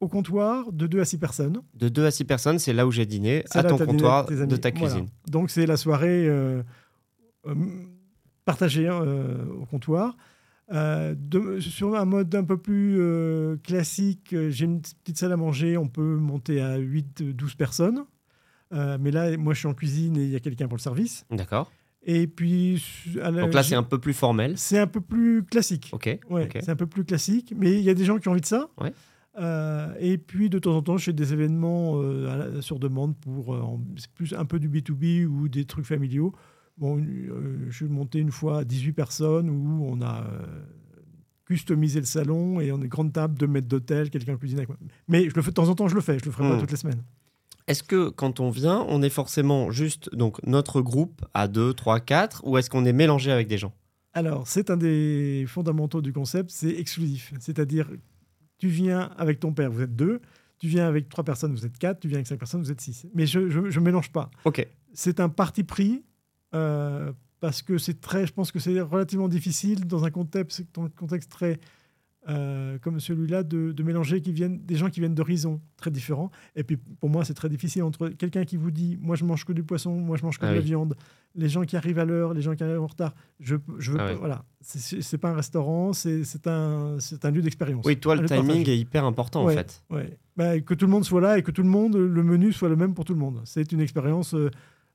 au 0.00 0.08
comptoir, 0.08 0.72
de 0.72 0.86
2 0.86 1.00
à 1.00 1.04
6 1.04 1.18
personnes. 1.18 1.62
De 1.74 1.88
2 1.88 2.06
à 2.06 2.10
6 2.10 2.24
personnes, 2.24 2.58
c'est 2.58 2.72
là 2.72 2.86
où 2.86 2.90
j'ai 2.92 3.06
dîné, 3.06 3.44
à 3.50 3.62
ton 3.64 3.78
comptoir 3.78 4.26
de 4.26 4.56
ta 4.56 4.70
Voilà. 4.70 4.86
cuisine. 4.86 5.08
Donc 5.26 5.50
c'est 5.50 5.66
la 5.66 5.76
soirée 5.76 6.28
euh, 6.28 6.62
euh, 7.46 7.54
partagée 8.44 8.86
hein, 8.88 9.02
euh, 9.02 9.44
au 9.60 9.66
comptoir. 9.66 10.16
De- 10.70 11.60
sur 11.60 11.96
un 11.96 12.04
mode 12.04 12.34
un 12.34 12.44
peu 12.44 12.58
plus 12.58 13.00
classique, 13.64 14.34
j'ai 14.50 14.64
une 14.66 14.82
petite 14.82 15.16
salle 15.16 15.32
à 15.32 15.36
manger, 15.38 15.78
on 15.78 15.88
peut 15.88 16.16
monter 16.16 16.60
à 16.60 16.76
8-12 16.78 17.56
personnes. 17.56 18.04
Mais 18.72 19.10
là, 19.10 19.34
moi, 19.38 19.54
je 19.54 19.60
suis 19.60 19.68
en 19.68 19.72
cuisine 19.74 20.16
et 20.18 20.24
il 20.24 20.30
y 20.30 20.36
a 20.36 20.40
quelqu'un 20.40 20.68
pour 20.68 20.76
le 20.76 20.82
service. 20.82 21.24
D'accord. 21.30 21.72
Et 22.04 22.26
puis, 22.26 22.78
su- 22.78 23.20
à 23.20 23.30
la- 23.30 23.42
Donc 23.42 23.54
là, 23.54 23.62
c'est 23.62 23.74
un 23.74 23.82
peu 23.82 23.98
plus 23.98 24.12
formel. 24.14 24.56
c'est 24.56 24.78
un 24.78 24.86
peu 24.86 25.00
plus 25.00 25.42
classique. 25.44 25.90
Ok. 25.92 26.18
Ouais, 26.30 26.48
c'est 26.60 26.70
un 26.70 26.76
peu 26.76 26.86
plus 26.86 27.04
classique, 27.04 27.52
mais 27.56 27.72
il 27.74 27.82
y 27.82 27.90
a 27.90 27.94
des 27.94 28.04
gens 28.04 28.18
qui 28.18 28.28
ont 28.28 28.32
envie 28.32 28.40
de 28.40 28.46
ça. 28.46 28.68
Ouais. 28.80 28.92
Euh, 29.38 29.92
et 30.00 30.18
puis 30.18 30.48
de 30.50 30.58
temps 30.58 30.76
en 30.76 30.82
temps, 30.82 30.96
je 30.96 31.04
fais 31.04 31.12
des 31.12 31.32
événements 31.32 32.00
euh, 32.02 32.60
sur 32.60 32.78
demande 32.78 33.16
pour 33.16 33.54
euh, 33.54 33.62
plus 34.14 34.32
un 34.32 34.44
peu 34.44 34.58
du 34.58 34.68
B2B 34.68 35.26
ou 35.26 35.48
des 35.48 35.64
trucs 35.64 35.86
familiaux. 35.86 36.32
Bon, 36.76 36.98
euh, 36.98 37.66
je 37.68 37.76
suis 37.76 37.84
monté 37.86 38.18
une 38.20 38.30
fois 38.32 38.60
à 38.60 38.64
18 38.64 38.92
personnes 38.92 39.50
où 39.50 39.84
on 39.88 40.00
a 40.00 40.24
customisé 41.44 41.98
le 42.00 42.06
salon 42.06 42.60
et 42.60 42.70
on 42.72 42.76
a 42.76 42.82
une 42.82 42.88
grande 42.88 43.12
table, 43.12 43.38
deux 43.38 43.46
mètres 43.46 43.68
d'hôtel, 43.68 44.10
quelqu'un 44.10 44.36
cuisine 44.36 44.58
avec 44.58 44.68
moi. 44.68 44.78
Mais 45.08 45.28
je 45.30 45.34
le 45.34 45.42
fais 45.42 45.50
de 45.50 45.54
temps 45.54 45.68
en 45.68 45.74
temps, 45.74 45.88
je 45.88 45.94
le 45.94 46.00
fais, 46.00 46.18
je 46.18 46.24
le 46.26 46.30
ferai 46.30 46.44
Hmm. 46.46 46.52
pas 46.54 46.60
toutes 46.60 46.70
les 46.70 46.76
semaines. 46.76 47.02
Est-ce 47.68 47.82
que 47.82 48.08
quand 48.08 48.40
on 48.40 48.50
vient, 48.50 48.84
on 48.88 49.02
est 49.02 49.10
forcément 49.10 49.70
juste 49.70 50.14
donc 50.14 50.42
notre 50.46 50.80
groupe 50.80 51.24
à 51.34 51.48
2, 51.48 51.74
3, 51.74 52.00
4 52.00 52.42
ou 52.46 52.56
est-ce 52.58 52.70
qu'on 52.70 52.84
est 52.84 52.92
mélangé 52.92 53.30
avec 53.30 53.46
des 53.46 53.58
gens? 53.58 53.72
Alors, 54.14 54.48
c'est 54.48 54.70
un 54.70 54.76
des 54.76 55.44
fondamentaux 55.46 56.00
du 56.00 56.12
concept, 56.12 56.50
c'est 56.50 56.70
exclusif. 56.70 57.32
C'est-à-dire, 57.38 57.88
tu 58.56 58.68
viens 58.68 59.10
avec 59.18 59.38
ton 59.38 59.52
père, 59.52 59.70
vous 59.70 59.82
êtes 59.82 59.94
deux. 59.94 60.20
Tu 60.58 60.66
viens 60.66 60.88
avec 60.88 61.08
trois 61.08 61.22
personnes, 61.22 61.52
vous 61.52 61.66
êtes 61.66 61.78
quatre. 61.78 62.00
Tu 62.00 62.08
viens 62.08 62.16
avec 62.16 62.26
cinq 62.26 62.38
personnes, 62.38 62.60
vous 62.62 62.72
êtes 62.72 62.80
six. 62.80 63.06
Mais 63.14 63.26
je 63.26 63.38
ne 63.38 63.80
mélange 63.80 64.10
pas. 64.10 64.30
Ok. 64.44 64.66
C'est 64.92 65.20
un 65.20 65.28
parti 65.28 65.62
pris 65.62 66.02
euh, 66.54 67.12
parce 67.40 67.62
que 67.62 67.78
c'est 67.78 68.00
très, 68.00 68.26
je 68.26 68.32
pense 68.32 68.50
que 68.50 68.58
c'est 68.58 68.80
relativement 68.80 69.28
difficile 69.28 69.86
dans 69.86 70.04
un 70.04 70.10
contexte, 70.10 70.64
dans 70.74 70.84
un 70.84 70.88
contexte 70.88 71.30
très 71.30 71.60
euh, 72.28 72.78
comme 72.78 73.00
celui-là 73.00 73.42
de, 73.42 73.72
de 73.72 73.82
mélanger 73.82 74.20
qui 74.20 74.32
viennent, 74.32 74.58
des 74.64 74.74
gens 74.76 74.90
qui 74.90 75.00
viennent 75.00 75.14
d'horizons 75.14 75.60
très 75.76 75.90
différents. 75.90 76.30
Et 76.56 76.62
puis 76.64 76.76
pour 76.76 77.08
moi, 77.08 77.24
c'est 77.24 77.34
très 77.34 77.48
difficile 77.48 77.82
entre 77.82 78.08
quelqu'un 78.08 78.44
qui 78.44 78.56
vous 78.56 78.70
dit 78.70 78.98
moi 79.00 79.16
je 79.16 79.24
mange 79.24 79.44
que 79.44 79.52
du 79.52 79.62
poisson, 79.64 79.94
moi 79.94 80.16
je 80.16 80.24
mange 80.24 80.38
que 80.38 80.44
Ah 80.46 80.50
de 80.50 80.54
la 80.56 80.60
viande, 80.60 80.94
les 81.34 81.48
gens 81.48 81.62
qui 81.64 81.76
arrivent 81.76 81.98
à 81.98 82.04
l'heure, 82.04 82.34
les 82.34 82.42
gens 82.42 82.54
qui 82.54 82.62
arrivent 82.64 82.80
en 82.82 82.86
retard. 82.86 83.14
Je, 83.40 83.56
je 83.78 83.92
veux 83.92 83.98
Ah 84.00 84.06
pas- 84.06 84.12
oui. 84.12 84.18
voilà, 84.18 84.44
c'est 84.60 85.18
pas 85.18 85.30
un 85.30 85.34
restaurant, 85.36 85.92
c'est 85.92 86.24
c'est 86.24 86.46
un, 86.46 86.96
c'est 87.00 87.24
un 87.24 87.30
lieu 87.30 87.40
d'expérience. 87.42 87.84
Oui, 87.86 87.96
toi, 87.98 88.14
le 88.16 88.26
timing 88.28 88.46
partage. 88.46 88.68
est 88.68 88.78
hyper 88.78 89.04
important 89.04 89.44
Ouais. 89.46 89.54
en 89.54 89.56
fait. 89.56 89.82
Ouais. 89.90 90.18
Bah, 90.36 90.60
que 90.60 90.74
tout 90.74 90.84
le 90.86 90.92
monde 90.92 91.04
soit 91.04 91.20
là 91.20 91.38
et 91.38 91.42
que 91.42 91.50
tout 91.50 91.62
le 91.62 91.68
monde, 91.68 91.96
le 91.96 92.22
menu 92.22 92.52
soit 92.52 92.68
le 92.68 92.76
même 92.76 92.94
pour 92.94 93.04
tout 93.04 93.14
le 93.14 93.20
monde. 93.20 93.40
C'est 93.44 93.72
une 93.72 93.80
expérience. 93.80 94.34
euh, 94.34 94.50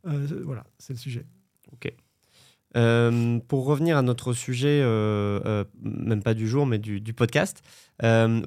euh, 0.06 0.28
voilà, 0.46 0.66
c'est 0.78 0.94
le 0.94 1.00
sujet. 1.00 1.26
Euh, 2.76 3.40
pour 3.48 3.66
revenir 3.66 3.98
à 3.98 4.02
notre 4.02 4.34
sujet, 4.34 4.82
euh, 4.82 5.40
euh, 5.46 5.64
même 5.84 6.24
pas 6.24 6.34
du 6.34 6.48
jour, 6.48 6.66
mais 6.66 6.80
du, 6.80 7.02
du 7.02 7.14
podcast, 7.14 7.62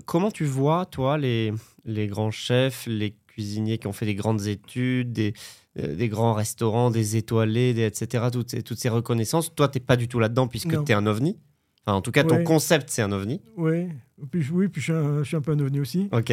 comment 0.04 0.30
tu 0.30 0.44
vois, 0.44 0.86
toi, 0.86 1.16
les, 1.16 1.52
les 1.84 2.06
grands 2.08 2.32
chefs, 2.32 2.86
les 2.86 3.16
cuisiniers 3.28 3.78
qui 3.78 3.86
ont 3.86 3.92
fait 3.92 4.06
des 4.06 4.14
grandes 4.14 4.46
études, 4.46 5.12
des, 5.12 5.34
des 5.76 6.08
grands 6.08 6.34
restaurants, 6.34 6.90
des 6.90 7.16
étoilés, 7.16 7.72
des, 7.74 7.84
etc., 7.84 8.24
toutes 8.32 8.50
ces, 8.50 8.62
toutes 8.62 8.78
ces 8.78 8.88
reconnaissances 8.88 9.54
Toi, 9.54 9.68
tu 9.68 9.78
n'es 9.78 9.84
pas 9.84 9.96
du 9.96 10.08
tout 10.08 10.18
là-dedans 10.18 10.48
puisque 10.48 10.84
tu 10.84 10.92
es 10.92 10.94
un 10.94 11.06
ovni? 11.06 11.38
Enfin, 11.84 11.96
en 11.96 12.02
tout 12.02 12.10
cas, 12.10 12.24
ton 12.24 12.42
concept, 12.42 12.90
c'est 12.90 13.02
un 13.02 13.12
ovni. 13.12 13.40
Ouais. 13.56 13.88
Puis, 14.30 14.44
oui, 14.50 14.66
puis 14.68 14.80
je 14.80 14.86
suis, 14.86 14.92
un, 14.92 15.18
je 15.22 15.28
suis 15.28 15.36
un 15.36 15.40
peu 15.40 15.52
un 15.52 15.60
ovni 15.60 15.78
aussi. 15.78 16.08
Ok. 16.12 16.32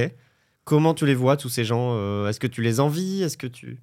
Comment 0.64 0.94
tu 0.94 1.06
les 1.06 1.16
vois, 1.16 1.38
tous 1.38 1.50
ces 1.50 1.66
gens 1.66 2.26
Est-ce 2.28 2.40
que 2.40 2.48
tu 2.48 2.62
les 2.64 2.80
envies? 2.80 3.22
Est-ce 3.22 3.38
que 3.38 3.48
tu... 3.48 3.80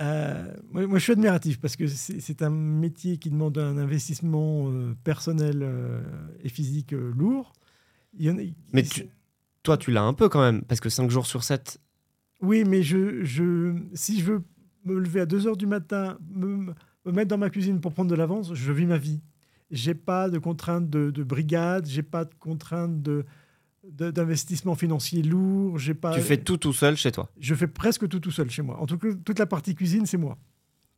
Euh, 0.00 0.52
moi, 0.70 0.86
moi, 0.86 0.98
je 0.98 1.02
suis 1.04 1.12
admiratif 1.12 1.58
parce 1.60 1.74
que 1.76 1.86
c'est 1.86 2.42
un 2.42 2.50
métier 2.50 3.18
qui 3.18 3.30
demande 3.30 3.58
un 3.58 3.76
investissement 3.78 4.70
euh, 4.70 4.94
personnel 5.02 5.60
euh, 5.62 6.00
et 6.44 6.48
physique 6.48 6.92
lourd. 6.92 7.52
Il 8.16 8.26
y 8.26 8.30
en 8.30 8.38
a- 8.38 8.42
Mais 8.72 8.82
tu- 8.84 9.06
Toi, 9.64 9.76
tu 9.76 9.90
l'as 9.90 10.02
un 10.04 10.14
peu 10.14 10.28
quand 10.28 10.40
même, 10.40 10.62
parce 10.62 10.80
que 10.80 10.88
5 10.88 11.10
jours 11.10 11.26
sur 11.26 11.42
7, 11.44 11.78
Oui, 12.40 12.62
mais 12.64 12.82
je, 12.82 13.24
je, 13.24 13.74
si 13.94 14.20
je 14.20 14.24
veux 14.24 14.42
me 14.84 14.98
lever 15.00 15.20
à 15.20 15.26
2 15.26 15.46
heures 15.48 15.56
du 15.56 15.66
matin, 15.66 16.16
me, 16.30 16.72
me 17.04 17.12
mettre 17.12 17.28
dans 17.28 17.38
ma 17.38 17.50
cuisine 17.50 17.80
pour 17.80 17.92
prendre 17.92 18.10
de 18.10 18.14
l'avance, 18.14 18.54
je 18.54 18.72
vis 18.72 18.86
ma 18.86 18.98
vie. 18.98 19.20
j'ai 19.70 19.94
pas 19.94 20.30
de 20.30 20.38
contraintes 20.38 20.88
de, 20.88 21.10
de 21.10 21.22
brigade, 21.24 21.86
j'ai 21.86 22.02
pas 22.04 22.24
de 22.24 22.32
contraintes 22.38 23.02
de- 23.02 23.24
d'investissement 23.92 24.74
financier 24.74 25.22
lourd, 25.22 25.78
j'ai 25.78 25.94
pas. 25.94 26.14
Tu 26.14 26.20
fais 26.20 26.36
tout 26.36 26.56
tout 26.56 26.72
seul 26.72 26.96
chez 26.96 27.12
toi? 27.12 27.30
Je 27.40 27.54
fais 27.54 27.66
presque 27.66 28.08
tout 28.08 28.20
tout 28.20 28.30
seul 28.30 28.50
chez 28.50 28.62
moi. 28.62 28.78
En 28.80 28.86
tout 28.86 28.98
cas, 28.98 29.08
toute 29.24 29.38
la 29.38 29.46
partie 29.46 29.74
cuisine, 29.74 30.06
c'est 30.06 30.18
moi. 30.18 30.36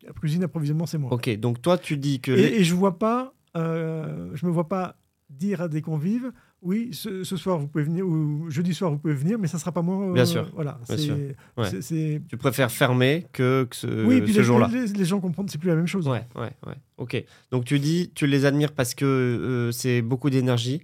La 0.03 0.12
cuisine 0.12 0.42
approvisionnement, 0.44 0.87
c'est 0.87 0.98
moi. 0.98 1.12
Ok, 1.12 1.29
donc 1.38 1.61
toi 1.62 1.76
tu 1.79 1.96
dis 1.96 2.20
que 2.20 2.33
Et, 2.33 2.37
les- 2.37 2.57
et 2.61 2.64
je 2.64 2.74
vois 2.74 2.98
pas, 2.98 3.35
euh, 3.57 4.31
je 4.35 4.46
me 4.46 4.50
vois 4.50 4.68
pas 4.68 4.96
dire 5.29 5.61
à 5.61 5.68
des 5.68 5.81
convives, 5.83 6.33
oui, 6.62 6.90
ce, 6.92 7.22
ce 7.24 7.37
soir 7.37 7.59
vous 7.59 7.68
pouvez 7.68 7.85
venir 7.85 8.07
ou 8.07 8.50
jeudi 8.50 8.74
soir 8.74 8.90
vous 8.90 8.98
pouvez 8.98 9.14
venir, 9.14 9.38
mais 9.38 9.46
ça 9.46 9.59
sera 9.59 9.72
pas 9.72 9.81
moi. 9.83 10.09
euh, 10.11 10.12
Bien 10.12 10.24
sûr, 10.26 10.50
Voilà. 10.55 10.79
bien 10.88 10.96
sûr. 10.96 11.16
Ouais. 11.57 12.20
tu 12.29 12.37
préfères 12.37 12.70
fermer 12.70 13.26
que, 13.33 13.64
que 13.70 13.76
ce, 13.76 14.05
oui, 14.07 14.20
puis 14.22 14.33
ce 14.35 14.42
jour-là. 14.42 14.68
les, 14.72 14.87
les 14.88 15.05
gens 15.05 15.20
comprennent, 15.20 15.48
c'est 15.48 15.59
plus 15.59 15.68
la 15.68 15.76
même 15.76 15.87
chose. 15.87 16.09
Ouais, 16.09 16.26
ouais, 16.37 16.50
ouais. 16.66 16.74
Ok. 16.98 17.22
Donc 17.50 17.64
tu 17.64 17.79
dis, 17.79 18.11
tu 18.14 18.26
les 18.26 18.44
admires 18.44 18.72
parce 18.72 18.94
que 18.94 19.05
euh, 19.07 19.70
c'est 19.72 20.03
beaucoup 20.03 20.29
d'énergie. 20.31 20.83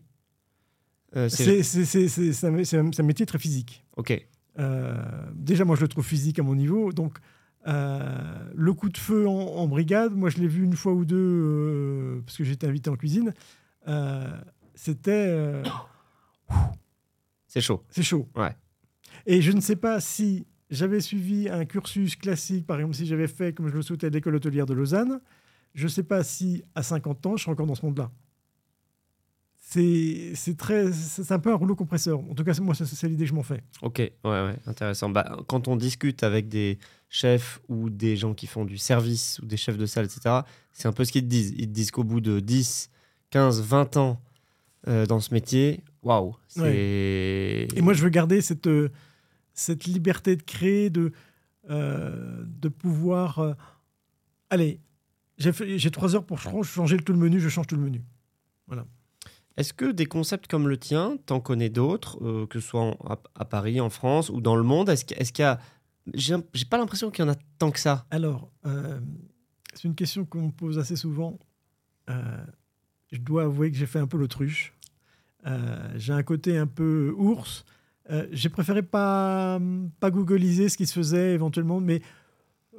Euh, 1.15 1.29
c'est- 1.29 2.45
un, 2.45 3.03
métier 3.03 3.27
très 3.27 3.39
physique. 3.39 3.85
Ok. 3.97 4.27
Euh, 4.59 4.97
déjà, 5.35 5.65
moi, 5.65 5.77
je 5.77 5.83
le 5.83 5.89
trouve 5.89 6.05
physique 6.05 6.39
à 6.39 6.43
mon 6.43 6.55
niveau. 6.55 6.93
Donc, 6.93 7.19
euh, 7.67 8.51
le 8.55 8.73
coup 8.73 8.89
de 8.89 8.99
feu 8.99 9.29
en, 9.29 9.33
en 9.33 9.69
brigade, 9.69 10.15
moi, 10.15 10.31
je 10.31 10.39
l'ai 10.39 10.49
vu 10.49 10.65
une 10.65 10.75
fois 10.75 10.93
ou 10.93 11.05
deux 11.05 11.17
euh, 11.17 12.23
parce 12.25 12.37
que 12.37 12.45
j'étais 12.45 12.67
invité 12.67 12.91
en 12.91 12.97
cuisine. 12.97 13.33
C'était. 14.75 15.63
C'est 17.47 17.61
chaud. 17.61 17.85
c'est 17.89 18.03
chaud. 18.03 18.29
Ouais. 18.35 18.55
Et 19.25 19.41
je 19.41 19.53
ne 19.53 19.61
sais 19.61 19.77
pas 19.77 20.01
si 20.01 20.47
j'avais 20.71 21.01
suivi 21.01 21.49
un 21.49 21.65
cursus 21.65 22.17
classique, 22.17 22.67
par 22.67 22.77
exemple, 22.79 22.95
si 22.95 23.07
j'avais 23.07 23.29
fait, 23.29 23.53
comme 23.53 23.69
je 23.69 23.75
le 23.75 23.83
souhaitais, 23.83 24.11
l'école 24.11 24.35
hôtelière 24.35 24.67
de 24.67 24.75
Lausanne, 24.75 25.21
je 25.75 25.85
ne 25.85 25.89
sais 25.89 26.03
pas 26.03 26.23
si 26.25 26.65
à 26.75 26.83
50 26.83 27.27
ans, 27.27 27.37
je 27.37 27.45
serais 27.45 27.53
encore 27.53 27.67
dans 27.67 27.75
ce 27.75 27.85
monde-là. 27.87 28.11
C'est 29.69 30.57
très, 30.57 30.93
c'est 30.93 31.33
un 31.33 31.41
peu 31.41 31.51
un 31.51 31.57
rouleau 31.57 31.75
compresseur. 31.75 32.21
En 32.21 32.35
tout 32.35 32.45
cas, 32.45 32.53
moi, 32.61 32.73
c'est 32.75 33.09
l'idée 33.09 33.25
que 33.25 33.29
je 33.31 33.35
m'en 33.35 33.43
fais. 33.43 33.65
Ok, 33.83 33.99
ouais, 33.99 34.13
ouais, 34.25 34.57
intéressant. 34.67 35.09
Bah, 35.09 35.39
quand 35.49 35.67
on 35.67 35.75
discute 35.75 36.23
avec 36.23 36.49
des 36.49 36.79
chefs 37.09 37.61
ou 37.69 37.91
des 37.91 38.17
gens 38.17 38.33
qui 38.33 38.47
font 38.47 38.65
du 38.65 38.79
service 38.79 39.41
ou 39.43 39.47
des 39.47 39.57
chefs 39.57 39.77
de 39.77 39.87
salle, 39.87 40.05
etc., 40.05 40.43
c'est 40.73 40.87
un 40.87 40.93
peu 40.93 41.05
ce 41.05 41.11
qu'ils 41.11 41.23
te 41.25 41.29
disent. 41.29 41.53
Ils 41.59 41.67
te 41.67 41.73
disent 41.73 41.91
qu'au 41.91 42.05
bout 42.05 42.21
de 42.21 42.39
10, 42.39 42.91
15, 43.31 43.61
20 43.61 43.97
ans 43.97 44.23
euh, 44.87 45.05
dans 45.05 45.19
ce 45.19 45.35
métier, 45.35 45.83
waouh. 46.03 46.37
Et 47.75 47.81
moi, 47.83 47.93
je 47.93 48.03
veux 48.05 48.09
garder 48.11 48.41
cette, 48.43 48.69
euh, 48.69 48.91
cette 49.53 49.85
liberté 49.85 50.37
de 50.37 50.43
créer, 50.45 50.91
de, 50.91 51.11
euh, 51.71 52.45
de 52.47 52.69
pouvoir. 52.69 53.57
allez, 54.49 54.79
j'ai 55.39 55.91
trois 55.91 56.15
heures 56.15 56.25
pour 56.25 56.41
ch- 56.41 56.55
changer 56.65 56.99
tout 56.99 57.13
le 57.13 57.19
menu, 57.19 57.41
je 57.41 57.49
change 57.49 57.67
tout 57.67 57.75
le 57.77 57.83
menu. 57.83 58.05
Est-ce 59.57 59.73
que 59.73 59.91
des 59.91 60.07
concepts 60.07 60.49
comme 60.49 60.69
le 60.69 60.77
tien, 60.77 61.17
t'en 61.27 61.41
connais 61.41 61.71
d'autres, 61.71 62.19
euh, 62.23 62.47
que 62.47 62.61
ce 62.61 62.69
soit 62.69 62.81
en- 62.83 62.93
à, 63.07 63.19
à 63.35 63.45
Paris, 63.45 63.81
en 63.81 63.89
France 63.91 64.29
ou 64.31 64.41
dans 64.41 64.57
le 64.57 64.63
monde 64.63 64.89
Est-ce 64.91 65.05
qu'il 65.05 65.43
y 65.43 65.43
a. 65.47 65.59
J'ai 66.15 66.37
pas 66.69 66.79
l'impression 66.79 67.11
qu'il 67.11 67.25
y 67.25 67.29
en 67.29 67.33
a 67.33 67.37
tant 67.59 67.71
que 67.71 67.81
ça. 67.81 68.07
Alors, 68.11 68.51
euh, 68.67 69.01
c'est 69.75 69.85
une 69.89 69.95
question 69.95 70.25
qu'on 70.25 70.47
me 70.47 70.53
pose 70.53 70.79
assez 70.79 70.95
souvent. 70.95 71.39
Euh, 72.11 72.45
je 73.11 73.19
dois 73.19 73.45
avouer 73.45 73.71
que 73.73 73.77
j'ai 73.77 73.87
fait 73.87 73.99
un 73.99 74.07
peu 74.07 74.17
l'autruche. 74.17 74.73
J'ai 75.97 76.13
un 76.13 76.23
côté 76.25 76.59
un 76.59 76.67
peu 76.67 77.15
ours. 77.17 77.65
J'ai 78.33 78.49
préféré 78.49 78.83
pas, 78.83 79.61
pas 80.01 80.11
googliser 80.11 80.69
ce 80.69 80.77
qui 80.77 80.87
se 80.87 80.93
faisait 80.93 81.35
éventuellement, 81.35 81.81
mais 81.81 82.03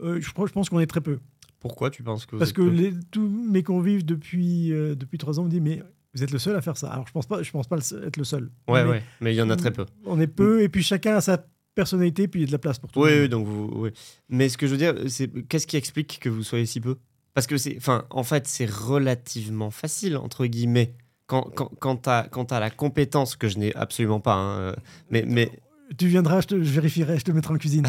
je, 0.02 0.32
pense 0.52 0.70
qu'on 0.70 0.80
est 0.80 0.88
très 0.88 1.02
peu. 1.02 1.20
Pourquoi 1.60 1.90
tu 1.90 2.04
penses 2.04 2.26
que 2.26 2.36
vous 2.36 2.40
Parce 2.40 2.52
êtes 2.52 2.56
que 2.58 2.62
les- 2.62 2.94
tous 3.12 3.28
mes 3.28 3.64
convives 3.64 4.06
depuis, 4.06 4.72
euh, 4.72 4.96
depuis 4.96 5.18
trois 5.18 5.40
ans 5.40 5.44
me 5.46 5.50
disent 5.50 5.62
Mais 5.62 5.82
vous 6.18 6.24
êtes 6.24 6.32
le 6.32 6.40
seul 6.40 6.56
à 6.56 6.62
faire 6.62 6.78
ça. 6.78 6.88
Alors, 6.90 7.08
je 7.08 7.12
pense 7.12 7.26
pas, 7.28 7.42
je 7.44 7.52
pense 7.52 7.68
pas 7.68 7.78
être 7.78 8.18
le 8.18 8.24
seul. 8.24 8.50
Ouais, 8.68 8.84
mais 8.84 8.90
ouais, 8.90 9.04
mais 9.22 9.34
il 9.34 9.38
y 9.38 9.42
en 9.42 9.50
a 9.50 9.56
très 9.56 9.72
peu. 9.72 9.86
On 10.06 10.20
est 10.20 10.28
peu, 10.28 10.62
et 10.62 10.70
puis 10.70 10.84
chacun 10.84 11.16
a 11.16 11.22
sa 11.22 11.46
personnalité, 11.76 12.28
puis 12.28 12.42
il 12.42 12.44
y 12.44 12.46
a 12.46 12.48
de 12.48 12.52
la 12.52 12.58
place 12.58 12.80
pour 12.80 12.92
tout. 12.92 13.02
Oui, 13.02 13.12
oui, 13.22 13.30
donc 13.30 13.46
vous. 13.48 13.70
oui. 13.76 13.90
Mais 14.30 14.50
ce 14.50 14.58
que 14.58 14.66
je 14.68 14.72
veux 14.72 14.78
dire, 14.78 14.96
c'est 15.08 15.30
qu'est-ce 15.48 15.68
qui 15.68 15.78
explique 15.78 16.20
que 16.20 16.30
vous 16.30 16.44
soyez 16.44 16.66
si 16.66 16.82
peu? 16.82 16.96
Parce 17.34 17.46
que 17.46 17.58
c'est, 17.58 17.76
enfin, 17.78 18.06
en 18.10 18.24
fait, 18.24 18.48
c'est 18.48 18.70
relativement 18.70 19.70
facile 19.70 20.18
entre 20.18 20.48
guillemets 20.48 20.96
quand 21.28 21.44
quand 21.54 21.70
quand 21.78 22.46
t'as 22.46 22.60
la 22.60 22.70
compétence 22.72 23.36
que 23.36 23.48
je 23.48 23.60
n'ai 23.60 23.76
absolument 23.76 24.20
pas. 24.20 24.34
hein, 24.34 24.60
euh, 24.60 24.74
mais 25.12 25.24
mais 25.28 25.52
Tu 25.98 26.08
viendras, 26.08 26.42
je, 26.42 26.48
te, 26.48 26.64
je 26.64 26.72
vérifierai, 26.72 27.20
je 27.20 27.24
te 27.26 27.32
mettrai 27.32 27.54
en 27.54 27.58
cuisine. 27.58 27.86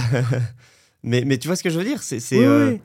mais 1.02 1.24
mais 1.24 1.38
tu 1.38 1.48
vois 1.48 1.56
ce 1.56 1.62
que 1.62 1.70
je 1.70 1.78
veux 1.78 1.84
dire? 1.84 2.02
C'est 2.02 2.20
c'est 2.20 2.38
oui, 2.38 2.44
euh, 2.44 2.70
oui. 2.72 2.80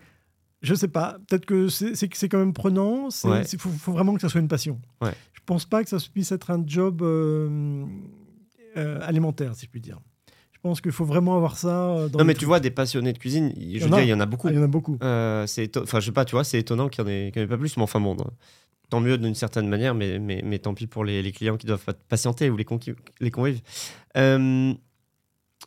Je 0.64 0.74
sais 0.74 0.88
pas. 0.88 1.18
Peut-être 1.28 1.46
que 1.46 1.68
c'est 1.68 2.30
quand 2.30 2.40
même 2.40 2.54
prenant. 2.54 3.10
Il 3.24 3.30
Ouais. 3.30 3.44
faut, 3.60 3.70
faut 3.70 3.92
vraiment 3.92 4.16
que 4.16 4.22
ça 4.22 4.30
soit 4.30 4.42
une 4.42 4.48
passion. 4.48 4.80
Ouais. 5.02 5.12
Je 5.34 5.42
pense 5.46 5.66
pas 5.66 5.84
que 5.84 5.90
ça 5.90 5.98
puisse 6.14 6.32
être 6.32 6.52
un 6.52 6.64
job 6.66 7.02
euh, 7.02 7.84
euh, 8.78 9.00
alimentaire, 9.04 9.54
si 9.56 9.66
je 9.66 9.70
puis 9.70 9.82
dire. 9.82 10.00
Je 10.54 10.60
pense 10.62 10.80
qu'il 10.80 10.94
faut 10.94 11.04
vraiment 11.04 11.36
avoir 11.36 11.58
ça. 11.58 11.90
euh, 11.90 12.08
Dans 12.08 12.20
Non, 12.20 12.24
mais 12.26 12.34
trucs. 12.34 12.40
tu 12.40 12.46
vois, 12.46 12.62
des 12.62 12.72
passionnés 12.72 13.12
de 13.12 13.18
cuisine, 13.18 13.54
je 13.58 13.84
veux 13.84 13.90
dire, 13.90 14.00
il 14.00 14.08
y 14.08 14.14
en 14.14 14.22
a 14.22 14.26
beaucoup. 14.26 14.48
Ah, 14.48 14.52
il 14.52 14.56
y 14.56 14.60
en 14.60 14.64
a 14.64 14.68
beaucoup. 14.68 14.98
Euh, 15.04 15.46
c'est 15.46 15.76
enfin, 15.76 16.00
je 16.00 16.06
sais 16.06 16.12
pas, 16.14 16.24
tu 16.24 16.32
vois, 16.36 16.46
c'est 16.46 16.60
étonnant 16.60 16.88
qu'il 16.88 17.04
y 17.04 17.06
en 17.06 17.10
ait, 17.10 17.32
en 17.38 17.48
pas 17.48 17.58
plus, 17.58 17.76
mais 17.76 17.84
enfin 17.84 18.00
bon, 18.00 18.16
tant 18.90 19.02
mieux 19.02 19.18
d'une 19.18 19.36
certaine 19.36 19.68
manière, 19.68 19.94
mais, 19.94 20.18
mais, 20.20 20.42
mais 20.46 20.60
tant 20.60 20.74
pis 20.74 20.88
pour 20.88 21.04
les, 21.04 21.22
les 21.22 21.34
clients 21.34 21.58
qui 21.58 21.68
doivent 21.68 21.86
patienter 22.08 22.50
ou 22.50 22.56
les, 22.56 22.64
convives. 22.64 23.60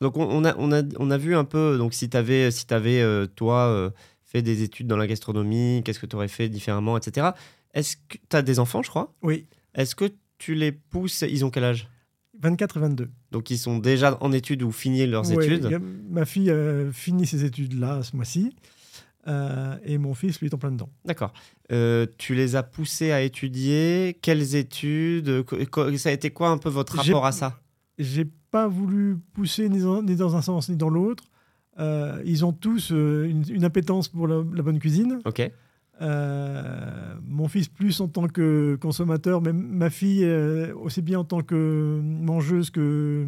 Donc 0.00 0.16
on, 0.16 0.24
on 0.24 0.44
a, 0.44 0.54
on, 0.58 0.72
a, 0.72 0.82
on 0.98 1.10
a 1.10 1.18
vu 1.18 1.34
un 1.36 1.44
peu, 1.44 1.76
donc 1.78 1.92
si 1.94 2.08
tu 2.08 2.16
avais, 2.16 2.50
si 2.50 2.66
avais 2.70 3.02
toi, 3.34 3.92
fait 4.26 4.42
des 4.42 4.62
études 4.62 4.86
dans 4.86 4.96
la 4.98 5.06
gastronomie, 5.06 5.82
qu'est-ce 5.84 5.98
que 6.00 6.06
tu 6.06 6.16
aurais 6.16 6.28
fait 6.28 6.48
différemment, 6.48 6.96
etc. 6.98 7.28
Est-ce 7.72 7.96
que 7.96 8.18
tu 8.28 8.36
as 8.36 8.42
des 8.42 8.58
enfants, 8.58 8.82
je 8.82 8.90
crois? 8.90 9.14
Oui, 9.22 9.46
Est-ce 9.74 9.94
que 9.94 10.12
tu 10.38 10.54
les 10.54 10.72
pousses, 10.72 11.22
ils 11.22 11.44
ont 11.44 11.50
quel 11.50 11.64
âge? 11.64 11.88
24 12.40 12.76
et 12.76 12.80
22. 12.80 13.10
Donc 13.32 13.50
ils 13.50 13.56
sont 13.58 13.78
déjà 13.78 14.18
en 14.20 14.30
études 14.32 14.62
ou 14.62 14.70
fini 14.72 15.06
leurs 15.06 15.30
Ouais, 15.32 15.46
études? 15.46 15.66
a- 15.66 15.78
ma 16.10 16.24
fille 16.26 16.50
euh, 16.50 16.92
finit 16.92 17.26
ses 17.26 17.44
études 17.44 17.78
là, 17.78 18.02
ce 18.02 18.14
mois-ci. 18.16 18.54
Euh, 19.28 19.76
et 19.84 19.98
mon 19.98 20.14
fils, 20.14 20.38
lui, 20.40 20.46
est 20.48 20.54
en 20.54 20.58
plein 20.58 20.70
dedans. 20.70 20.88
D'accord. 21.04 21.32
Euh, 21.72 22.06
tu 22.18 22.34
les 22.34 22.54
as 22.54 22.62
poussés 22.62 23.10
à 23.10 23.22
étudier? 23.22 24.16
Quelles 24.22 24.54
études? 24.54 25.44
Ça 25.96 26.10
a 26.10 26.12
été 26.12 26.30
quoi 26.30 26.50
un 26.50 26.58
peu 26.58 26.68
votre 26.68 26.96
rapport 26.96 27.26
à 27.26 27.32
ça? 27.32 27.58
J'ai 27.98 28.26
pas 28.50 28.68
voulu 28.68 29.16
pousser 29.34 29.68
ni 29.68 29.80
dans, 29.80 30.02
ni 30.02 30.14
dans 30.14 30.36
un 30.36 30.42
sens 30.42 30.68
ni 30.68 30.76
dans 30.76 30.90
l'autre. 30.90 31.24
Euh, 31.78 32.22
ils 32.24 32.44
ont 32.44 32.52
tous 32.52 32.90
euh, 32.92 33.24
une, 33.28 33.44
une 33.50 33.64
appétence 33.64 34.08
pour 34.08 34.26
la, 34.26 34.42
la 34.54 34.62
bonne 34.62 34.78
cuisine. 34.78 35.20
Ok. 35.24 35.50
Euh, 36.02 37.14
mon 37.26 37.48
fils 37.48 37.68
plus 37.68 38.00
en 38.00 38.08
tant 38.08 38.28
que 38.28 38.76
consommateur, 38.80 39.40
mais 39.40 39.52
ma 39.52 39.88
fille 39.88 40.26
aussi 40.74 41.00
bien 41.00 41.20
en 41.20 41.24
tant 41.24 41.40
que 41.40 42.00
mangeuse 42.02 42.70
que, 42.70 43.26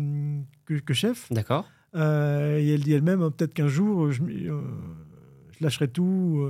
que, 0.67 0.75
que 0.75 0.95
chef. 0.95 1.31
D'accord. 1.31 1.67
Et 1.95 1.99
elle 2.75 2.83
dit 2.83 2.93
elle-même, 2.93 3.23
euh, 3.23 3.31
peut-être 3.31 3.55
qu'un 3.55 3.69
jour, 3.69 4.11
je, 4.13 4.23
je 4.23 5.65
lâcherai 5.65 5.89
tout. 5.89 6.47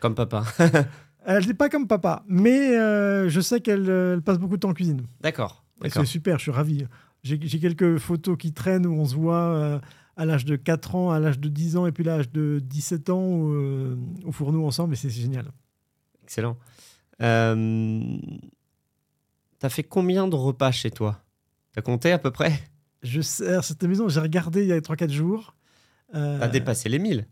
Comme 0.00 0.14
papa. 0.14 0.44
Elle 1.24 1.46
n'est 1.46 1.54
pas 1.54 1.68
comme 1.68 1.86
papa, 1.86 2.24
mais 2.26 2.72
je 3.28 3.40
sais 3.40 3.60
qu'elle 3.60 3.88
elle 3.88 4.22
passe 4.22 4.38
beaucoup 4.38 4.56
de 4.56 4.60
temps 4.60 4.70
en 4.70 4.74
cuisine. 4.74 5.02
D'accord. 5.20 5.62
C'est 5.88 6.04
super, 6.04 6.38
je 6.38 6.42
suis 6.42 6.50
ravi. 6.50 6.84
J'ai 7.22 7.38
quelques 7.38 7.98
photos 7.98 8.36
qui 8.36 8.52
traînent 8.52 8.86
où 8.86 8.94
on 8.94 9.04
se 9.04 9.14
voit 9.14 9.80
à 10.16 10.24
l'âge 10.24 10.44
de 10.44 10.56
4 10.56 10.94
ans, 10.94 11.10
à 11.10 11.18
l'âge 11.18 11.38
de 11.38 11.48
10 11.48 11.76
ans 11.76 11.86
et 11.86 11.92
puis 11.92 12.08
à 12.08 12.16
l'âge 12.16 12.30
de 12.30 12.60
17 12.62 13.10
ans 13.10 13.50
euh, 13.50 13.96
au 14.24 14.32
fourneau 14.32 14.66
ensemble 14.66 14.94
et 14.94 14.96
c'est 14.96 15.10
génial. 15.10 15.50
Excellent. 16.22 16.56
Euh... 17.20 18.18
T'as 19.58 19.68
fait 19.68 19.84
combien 19.84 20.26
de 20.26 20.34
repas 20.34 20.72
chez 20.72 20.90
toi? 20.90 21.22
T'as 21.72 21.82
compté 21.82 22.10
à 22.10 22.18
peu 22.18 22.30
près? 22.30 22.52
Je 23.02 23.20
sers 23.20 23.64
cette 23.64 23.82
maison, 23.84 24.08
j'ai 24.08 24.20
regardé 24.20 24.62
il 24.62 24.68
y 24.68 24.72
a 24.72 24.80
3-4 24.80 25.10
jours. 25.10 25.54
Euh, 26.14 26.38
T'as 26.38 26.48
dépassé 26.48 26.88
les 26.88 26.98
1000 26.98 27.26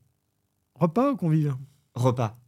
Repas 0.74 1.12
ou 1.12 1.16
convives? 1.16 1.56
Repas. 1.94 2.38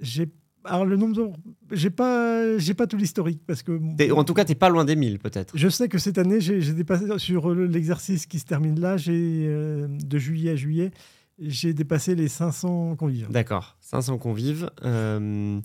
J'ai 0.00 0.30
alors 0.64 0.84
le 0.84 0.96
nombre 0.96 1.14
de... 1.14 1.30
j'ai 1.76 1.90
pas 1.90 2.58
j'ai 2.58 2.74
pas 2.74 2.86
tout 2.86 2.96
l'historique 2.96 3.40
parce 3.46 3.62
que 3.62 3.78
T'es- 3.96 4.10
En 4.10 4.24
tout 4.24 4.34
cas, 4.34 4.44
t'es 4.44 4.54
pas 4.54 4.68
loin 4.68 4.84
des 4.84 4.96
1000 4.96 5.18
peut-être. 5.18 5.56
je 5.56 5.68
sais 5.68 5.88
que 5.88 5.98
cette 5.98 6.18
année 6.18 6.40
j'ai 6.40 6.60
j'ai 6.60 6.72
dépassé 6.74 7.06
sur 7.18 7.54
l'exercice 7.54 8.26
qui 8.26 8.38
se 8.38 8.44
termine 8.44 8.78
là, 8.80 8.96
j'ai 8.96 9.46
euh, 9.46 9.86
de 9.88 10.18
juillet 10.18 10.50
à 10.52 10.56
juillet, 10.56 10.90
j'ai 11.38 11.72
dépassé 11.74 12.14
les 12.14 12.28
500 12.28 12.96
convives. 12.96 13.30
D'accord. 13.30 13.76
500 13.80 14.18
convives. 14.18 14.70
Euh, 14.84 15.60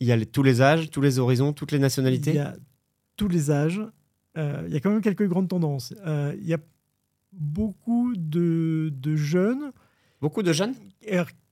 Il 0.00 0.06
y 0.08 0.12
a 0.12 0.16
les- 0.16 0.26
tous 0.26 0.42
les 0.42 0.60
âges, 0.60 0.90
tous 0.90 1.00
les 1.00 1.18
horizons, 1.18 1.52
toutes 1.52 1.72
les 1.72 1.78
nationalités 1.78 2.30
Il 2.30 2.36
y 2.36 2.38
a 2.40 2.54
tous 3.16 3.28
les 3.28 3.50
âges. 3.50 3.80
Euh, 4.36 4.64
il 4.66 4.72
y 4.72 4.76
a 4.76 4.80
quand 4.80 4.90
même 4.90 5.00
quelques 5.00 5.26
grandes 5.28 5.48
tendances. 5.48 5.94
Euh, 6.06 6.34
il 6.40 6.46
y 6.46 6.54
a 6.54 6.58
beaucoup 7.32 8.14
de, 8.16 8.90
de 8.92 9.16
jeunes, 9.16 9.72
Beaucoup 10.20 10.42
de 10.42 10.52
jeunes? 10.52 10.74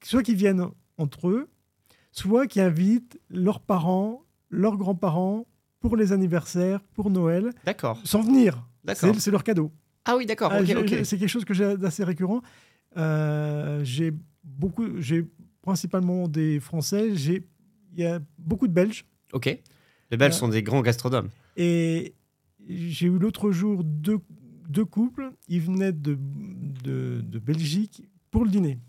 Soit 0.03 0.23
qui 0.23 0.33
viennent 0.35 0.65
entre 0.97 1.29
eux, 1.29 1.47
soit 2.13 2.47
qui 2.47 2.61
invitent 2.61 3.19
leurs 3.29 3.59
parents, 3.59 4.23
leurs 4.49 4.77
grands-parents 4.77 5.45
pour 5.81 5.97
les 5.97 6.13
anniversaires, 6.13 6.79
pour 6.93 7.09
Noël, 7.09 7.51
D'accord. 7.65 7.99
sans 8.05 8.21
venir. 8.21 8.65
D'accord. 8.85 9.13
C'est 9.17 9.31
leur 9.31 9.43
cadeau. 9.43 9.71
Ah 10.05 10.15
oui, 10.15 10.25
d'accord. 10.25 10.51
Ah, 10.53 10.61
C'est 10.65 11.17
quelque 11.17 11.27
chose 11.27 11.43
que 11.43 11.53
j'ai 11.53 11.75
d'assez 11.77 12.03
récurrent. 12.05 12.41
Euh, 12.97 13.83
j'ai 13.83 14.13
beaucoup, 14.43 14.85
j'ai 15.01 15.25
principalement 15.61 16.27
des 16.27 16.59
Français. 16.61 17.15
J'ai, 17.15 17.43
il 17.93 17.99
y 18.03 18.05
a 18.05 18.19
beaucoup 18.37 18.67
de 18.67 18.73
Belges. 18.73 19.05
Ok. 19.33 19.45
Les 20.11 20.17
Belges 20.17 20.35
Euh, 20.35 20.39
sont 20.39 20.47
des 20.49 20.61
grands 20.63 20.81
gastronomes. 20.81 21.29
Et 21.57 22.13
j'ai 22.67 23.07
eu 23.07 23.17
l'autre 23.17 23.51
jour 23.51 23.83
deux, 23.83 24.19
deux 24.69 24.85
couples. 24.85 25.31
Ils 25.47 25.61
venaient 25.61 25.91
de, 25.93 26.17
de, 26.83 27.21
de 27.21 27.39
Belgique 27.39 28.03
pour 28.31 28.43
le 28.45 28.51
dîner. 28.51 28.79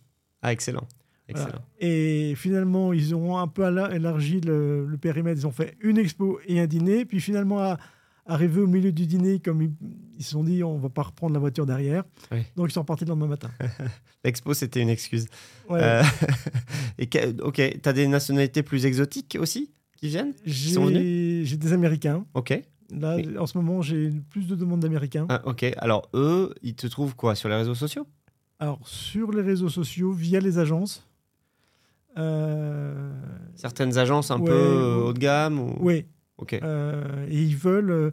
Ah, 0.42 0.52
excellent. 0.52 0.86
Voilà. 1.30 1.46
Excellent. 1.46 1.64
Et 1.80 2.34
finalement, 2.36 2.92
ils 2.92 3.14
ont 3.14 3.38
un 3.38 3.48
peu 3.48 3.64
élargi 3.92 4.40
le, 4.40 4.86
le 4.86 4.96
périmètre. 4.98 5.40
Ils 5.40 5.46
ont 5.46 5.52
fait 5.52 5.76
une 5.80 5.98
expo 5.98 6.38
et 6.46 6.60
un 6.60 6.66
dîner. 6.66 7.04
Puis 7.04 7.20
finalement, 7.20 7.60
à- 7.60 7.78
arrivé 8.26 8.60
au 8.60 8.66
milieu 8.66 8.92
du 8.92 9.06
dîner, 9.06 9.38
comme 9.40 9.62
ils, 9.62 9.72
ils 10.18 10.24
se 10.24 10.32
sont 10.32 10.44
dit, 10.44 10.62
on 10.62 10.78
va 10.78 10.88
pas 10.90 11.02
reprendre 11.02 11.32
la 11.34 11.40
voiture 11.40 11.66
derrière. 11.66 12.04
Oui. 12.32 12.38
Donc, 12.56 12.68
ils 12.70 12.72
sont 12.72 12.80
repartis 12.80 13.04
le 13.04 13.10
lendemain 13.10 13.26
matin. 13.28 13.50
L'expo, 14.24 14.54
c'était 14.54 14.80
une 14.80 14.88
excuse. 14.90 15.26
Ouais. 15.68 15.80
Euh, 15.82 16.02
et 16.98 17.08
ok, 17.42 17.78
t'as 17.82 17.92
des 17.92 18.06
nationalités 18.08 18.62
plus 18.62 18.86
exotiques 18.86 19.36
aussi 19.40 19.70
qui 19.96 20.08
viennent 20.08 20.32
J'ai 20.44 21.44
j'ai 21.44 21.56
des 21.56 21.72
Américains. 21.72 22.24
Ok. 22.34 22.58
Là, 22.90 23.16
Oui. 23.16 23.38
en 23.38 23.46
ce 23.46 23.56
moment, 23.58 23.80
j'ai 23.82 24.10
plus 24.30 24.46
de 24.46 24.54
demandes 24.54 24.80
d'Américains. 24.80 25.26
Ah, 25.30 25.40
ok. 25.46 25.64
Alors, 25.78 26.08
eux, 26.14 26.54
ils 26.62 26.74
te 26.74 26.86
trouvent 26.86 27.16
quoi? 27.16 27.34
Sur 27.34 27.48
les 27.48 27.56
réseaux 27.56 27.74
sociaux? 27.74 28.06
Alors, 28.58 28.86
sur 28.86 29.32
les 29.32 29.42
réseaux 29.42 29.68
sociaux, 29.70 30.12
via 30.12 30.38
les 30.40 30.58
agences. 30.58 31.06
Euh, 32.16 33.12
Certaines 33.54 33.98
agences 33.98 34.30
un 34.30 34.38
Ouais, 34.38 34.46
peu 34.46 34.52
euh, 34.52 34.96
haut 35.04 35.12
de 35.12 35.18
gamme 35.18 35.58
ou... 35.60 35.76
oui, 35.80 36.06
Ok. 36.38 36.54
euh, 36.62 37.26
et 37.28 37.42
ils 37.42 37.56
veulent. 37.56 38.12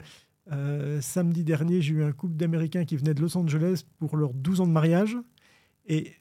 samedi 1.01 1.43
dernier, 1.43 1.81
j'ai 1.81 1.93
eu 1.93 2.03
un 2.03 2.11
couple 2.11 2.35
d'Américains 2.35 2.85
qui 2.85 2.97
venaient 2.97 3.13
de 3.13 3.21
Los 3.21 3.37
Angeles 3.37 3.83
pour 3.99 4.17
leurs 4.17 4.33
12 4.33 4.61
ans 4.61 4.67
de 4.67 4.71
mariage. 4.71 5.17
Et 5.85 6.13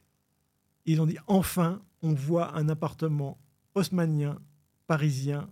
ils 0.87 1.01
ont 1.01 1.07
dit 1.07 1.19
enfin, 1.27 1.81
on 2.03 2.13
voit 2.15 2.57
un 2.57 2.69
appartement 2.69 3.39
haussmanien, 3.75 4.39
parisien, 4.87 5.49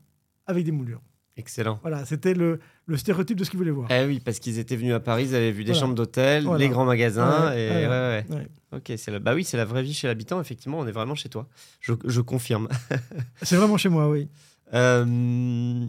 avec 0.47 0.65
des 0.65 0.73
moulures. 0.73 1.03
Excellent. 1.39 1.79
Voilà, 1.83 2.05
c'était 2.05 2.35
le, 2.35 2.59
le 2.87 2.97
stéréotype 2.99 3.39
de 3.39 3.45
ce 3.45 3.51
qu'ils 3.51 3.59
voulaient 3.59 3.71
voir. 3.71 3.89
Eh 3.91 4.05
oui, 4.07 4.21
parce 4.21 4.39
qu'ils 4.41 4.59
étaient 4.59 4.77
venus 4.77 4.93
à 4.93 5.01
Paris, 5.01 5.25
ils 5.29 5.35
avaient 5.35 5.53
vu 5.53 5.63
des 5.65 5.71
Voilà. 5.71 5.81
chambres 5.81 5.95
d'hôtel, 5.95 6.43
Voilà. 6.45 6.59
les 6.59 6.69
grands 6.69 6.85
magasins. 6.85 7.51
Ouais, 7.51 7.63
et 7.85 7.87
ouais, 7.87 8.25
ouais. 8.31 8.49
Ok, 8.73 8.93
c'est 8.99 9.11
la... 9.11 9.19
bah 9.21 9.35
oui, 9.35 9.45
c'est 9.45 9.57
la 9.57 9.65
vraie 9.65 9.83
vie 9.83 9.95
chez 9.95 10.09
l'habitant. 10.09 10.41
Effectivement, 10.41 10.79
on 10.81 10.87
est 10.87 10.93
vraiment 10.93 11.15
chez 11.15 11.29
toi. 11.31 11.49
Je, 11.81 11.95
je 12.05 12.21
confirme. 12.21 12.69
C'est 13.43 13.57
vraiment 13.57 13.77
chez 13.79 13.89
moi, 13.89 14.11
oui. 14.11 14.29
Euh, 14.75 15.87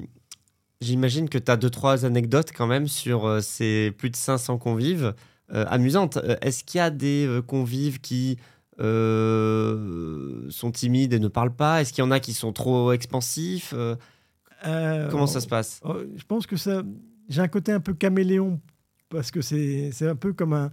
J'imagine 0.82 1.28
que 1.28 1.38
tu 1.38 1.52
as 1.52 1.58
deux, 1.58 1.70
trois 1.70 2.06
anecdotes 2.06 2.52
quand 2.56 2.68
même 2.68 2.88
sur 2.88 3.26
euh, 3.26 3.42
ces 3.42 3.92
plus 3.98 4.10
de 4.10 4.16
500 4.16 4.58
convives 4.60 5.14
euh, 5.52 5.66
amusantes. 5.68 6.20
Est-ce 6.42 6.64
qu'il 6.64 6.78
y 6.78 6.82
a 6.82 6.90
des 6.90 7.28
convives 7.48 8.00
qui 8.00 8.38
euh, 8.80 10.46
sont 10.50 10.72
timides 10.72 11.12
et 11.14 11.20
ne 11.20 11.28
parlent 11.28 11.56
pas? 11.56 11.82
Est-ce 11.82 11.92
qu'il 11.92 12.04
y 12.04 12.08
en 12.08 12.12
a 12.12 12.20
qui 12.20 12.34
sont 12.34 12.54
trop 12.54 12.92
expansifs? 12.94 13.74
Euh, 14.66 15.10
Comment 15.10 15.28
ça 15.28 15.42
se 15.42 15.48
passe? 15.48 15.80
Oh, 15.84 15.96
Je 16.16 16.24
pense 16.26 16.46
que 16.48 16.56
ça. 16.58 16.84
J'ai 17.30 17.42
un 17.42 17.48
côté 17.48 17.72
un 17.72 17.80
peu 17.80 17.94
caméléon 17.94 18.60
parce 19.10 19.32
que 19.32 19.42
c'est 19.42 19.92
c'est 19.92 20.08
un 20.08 20.16
peu 20.16 20.34
comme 20.34 20.54
un, 20.54 20.70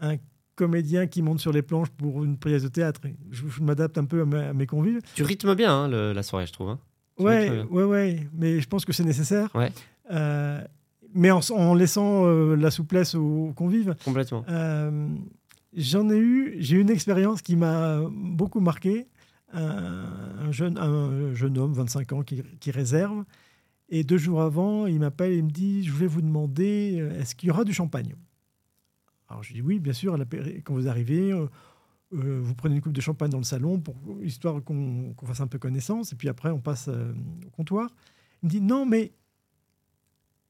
un 0.00 0.16
comédien 0.54 1.06
qui 1.06 1.22
monte 1.22 1.40
sur 1.40 1.52
les 1.52 1.62
planches 1.62 1.90
pour 1.90 2.24
une 2.24 2.36
pièce 2.38 2.62
de 2.62 2.68
théâtre. 2.68 3.00
Je, 3.30 3.46
je 3.48 3.62
m'adapte 3.62 3.98
un 3.98 4.04
peu 4.04 4.22
à, 4.22 4.24
ma- 4.24 4.48
à 4.48 4.52
mes 4.52 4.66
convives. 4.66 5.00
Tu 5.14 5.22
rythmes 5.22 5.54
bien 5.54 5.72
hein, 5.72 5.88
le- 5.88 6.12
la 6.12 6.22
soirée, 6.22 6.46
je 6.46 6.52
trouve. 6.52 6.70
hein. 6.70 6.78
Ouais, 7.18 7.50
ouais, 7.70 7.84
ouais. 7.84 8.28
Mais 8.32 8.60
je 8.60 8.68
pense 8.68 8.84
que 8.84 8.92
c'est 8.92 9.02
nécessaire. 9.04 9.50
Ouais. 9.54 9.72
Euh, 10.12 10.60
mais 11.14 11.30
en, 11.32 11.40
en 11.50 11.74
laissant 11.74 12.24
euh, 12.26 12.54
la 12.54 12.70
souplesse 12.70 13.14
aux 13.16 13.52
convives. 13.56 13.94
Complètement. 14.04 14.44
Euh, 14.48 15.08
J'en 15.76 16.08
ai 16.10 16.16
eu, 16.16 16.56
j'ai 16.60 16.76
eu 16.76 16.80
une 16.80 16.90
expérience 16.90 17.42
qui 17.42 17.54
m'a 17.54 18.00
beaucoup 18.10 18.60
marqué. 18.60 19.06
Un, 19.52 20.04
un 20.40 20.52
jeune, 20.52 20.76
un 20.78 21.34
jeune 21.34 21.56
homme, 21.56 21.72
25 21.72 22.12
ans, 22.12 22.22
qui, 22.22 22.42
qui 22.60 22.70
réserve. 22.70 23.24
Et 23.90 24.04
deux 24.04 24.18
jours 24.18 24.42
avant, 24.42 24.86
il 24.86 24.98
m'appelle 25.00 25.32
et 25.32 25.42
me 25.42 25.50
dit 25.50 25.84
Je 25.84 25.92
voulais 25.92 26.06
vous 26.06 26.20
demander, 26.20 26.98
euh, 27.00 27.20
est-ce 27.20 27.34
qu'il 27.34 27.48
y 27.48 27.50
aura 27.50 27.64
du 27.64 27.72
champagne? 27.72 28.14
Alors 29.28 29.42
je 29.42 29.54
dis 29.54 29.62
Oui, 29.62 29.78
bien 29.78 29.94
sûr, 29.94 30.18
quand 30.64 30.74
vous 30.74 30.88
arrivez, 30.88 31.32
euh, 31.32 31.46
euh, 32.14 32.40
vous 32.42 32.54
prenez 32.54 32.76
une 32.76 32.80
coupe 32.82 32.92
de 32.92 33.00
champagne 33.00 33.30
dans 33.30 33.38
le 33.38 33.44
salon, 33.44 33.80
pour, 33.80 33.96
histoire 34.22 34.62
qu'on 34.62 35.14
fasse 35.24 35.40
un 35.40 35.46
peu 35.46 35.58
connaissance. 35.58 36.12
Et 36.12 36.16
puis 36.16 36.28
après, 36.28 36.50
on 36.50 36.60
passe 36.60 36.88
au 36.88 37.50
comptoir. 37.50 37.90
Il 38.42 38.46
me 38.46 38.50
dit 38.50 38.60
Non, 38.60 38.84
mais 38.84 39.12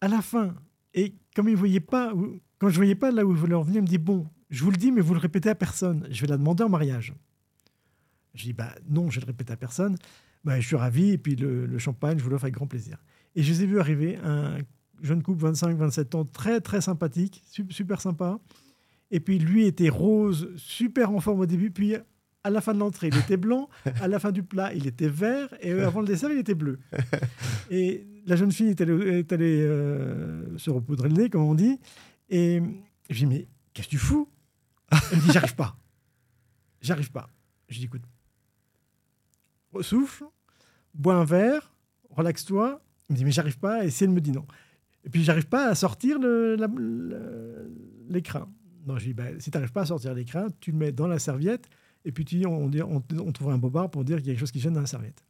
à 0.00 0.08
la 0.08 0.20
fin. 0.20 0.54
Et 0.94 1.14
comme 1.36 1.48
il 1.48 1.56
voyait 1.56 1.80
pas, 1.80 2.12
quand 2.58 2.70
je 2.70 2.76
voyais 2.76 2.96
pas 2.96 3.12
là 3.12 3.24
où 3.24 3.30
il 3.30 3.36
voulait 3.36 3.54
en 3.54 3.62
venir, 3.62 3.78
il 3.78 3.82
me 3.82 3.86
dit 3.86 3.98
Bon, 3.98 4.26
je 4.50 4.64
vous 4.64 4.72
le 4.72 4.76
dis, 4.76 4.90
mais 4.90 5.00
vous 5.00 5.14
le 5.14 5.20
répétez 5.20 5.50
à 5.50 5.54
personne. 5.54 6.08
Je 6.10 6.20
vais 6.22 6.26
la 6.26 6.38
demander 6.38 6.64
en 6.64 6.68
mariage. 6.68 7.14
Je 8.34 8.44
dis 8.44 8.52
bah 8.52 8.74
non, 8.88 9.10
je 9.10 9.16
vais 9.20 9.26
le 9.26 9.30
répéter 9.30 9.52
à 9.52 9.56
personne. 9.56 9.96
Bah, 10.44 10.60
je 10.60 10.66
suis 10.66 10.76
ravi 10.76 11.10
et 11.10 11.18
puis 11.18 11.34
le, 11.36 11.66
le 11.66 11.78
champagne, 11.78 12.18
je 12.18 12.24
vous 12.24 12.30
l'offre 12.30 12.44
avec 12.44 12.54
grand 12.54 12.66
plaisir. 12.66 12.98
Et 13.34 13.42
je 13.42 13.52
les 13.52 13.62
ai 13.64 13.66
vus 13.66 13.80
arriver, 13.80 14.16
un 14.24 14.58
jeune 15.02 15.22
couple 15.22 15.44
25-27 15.50 16.16
ans, 16.16 16.24
très 16.24 16.60
très 16.60 16.80
sympathique, 16.80 17.42
su- 17.50 17.66
super 17.70 18.00
sympa. 18.00 18.38
Et 19.10 19.20
puis 19.20 19.38
lui 19.38 19.66
était 19.66 19.88
rose, 19.88 20.50
super 20.56 21.10
en 21.10 21.20
forme 21.20 21.40
au 21.40 21.46
début, 21.46 21.70
puis 21.70 21.94
à 22.44 22.50
la 22.50 22.60
fin 22.60 22.72
de 22.72 22.78
l'entrée, 22.78 23.08
il 23.08 23.18
était 23.18 23.36
blanc, 23.46 23.68
à 24.00 24.06
la 24.08 24.18
fin 24.18 24.30
du 24.32 24.42
plat, 24.42 24.72
il 24.72 24.86
était 24.86 25.08
vert, 25.08 25.52
et 25.60 25.72
euh, 25.72 25.86
avant 25.86 26.00
le 26.00 26.06
dessert, 26.06 26.30
il 26.30 26.38
était 26.38 26.54
bleu. 26.54 26.78
Et 27.70 28.06
la 28.26 28.36
jeune 28.36 28.52
fille 28.52 28.68
est 28.68 28.80
allée, 28.80 29.18
est 29.18 29.32
allée, 29.32 29.60
euh, 29.62 30.56
se 30.56 30.70
repoudrer 30.70 31.08
le 31.08 31.14
nez, 31.16 31.30
comme 31.30 31.42
on 31.42 31.54
dit. 31.54 31.78
Et 32.30 32.62
je 33.10 33.14
lui 33.14 33.20
dis, 33.20 33.26
mais 33.26 33.48
qu'est-ce 33.74 33.88
que 33.88 33.92
tu 33.92 33.98
fous? 33.98 34.28
Elle 34.90 35.18
me 35.18 35.22
dit, 35.24 35.32
j'arrive 35.32 35.54
pas. 35.56 35.76
J'arrive 36.80 37.10
pas. 37.10 37.28
Je 37.68 37.78
dis, 37.78 37.84
écoute, 37.86 38.02
souffle, 39.82 40.24
bois 40.94 41.14
un 41.14 41.24
verre, 41.24 41.72
relaxe-toi. 42.10 42.80
Il 43.08 43.12
me 43.14 43.18
dit, 43.18 43.24
mais 43.24 43.30
j'arrive 43.30 43.58
pas. 43.58 43.84
Et 43.84 43.90
si 43.90 44.04
elle 44.04 44.10
me 44.10 44.20
dit 44.20 44.32
non. 44.32 44.44
Et 45.04 45.10
puis, 45.10 45.22
j'arrive 45.24 45.46
pas 45.48 45.68
à 45.68 45.74
sortir 45.74 46.18
l'écran. 48.08 48.46
Non, 48.86 48.98
je 48.98 49.04
dis, 49.06 49.14
bah, 49.14 49.24
si 49.38 49.50
tu 49.50 49.56
n'arrives 49.56 49.72
pas 49.72 49.82
à 49.82 49.86
sortir 49.86 50.14
l'écran, 50.14 50.46
tu 50.60 50.72
le 50.72 50.78
mets 50.78 50.92
dans 50.92 51.06
la 51.06 51.18
serviette. 51.18 51.68
Et 52.04 52.12
puis, 52.12 52.24
tu 52.24 52.36
dis, 52.36 52.46
on, 52.46 52.70
on, 52.70 53.02
on 53.18 53.32
trouvera 53.32 53.54
un 53.54 53.58
bobard 53.58 53.90
pour 53.90 54.04
dire 54.04 54.18
qu'il 54.18 54.26
y 54.26 54.30
a 54.30 54.32
quelque 54.34 54.40
chose 54.40 54.52
qui 54.52 54.60
gêne 54.60 54.72
dans 54.74 54.80
la 54.80 54.86
serviette. 54.86 55.22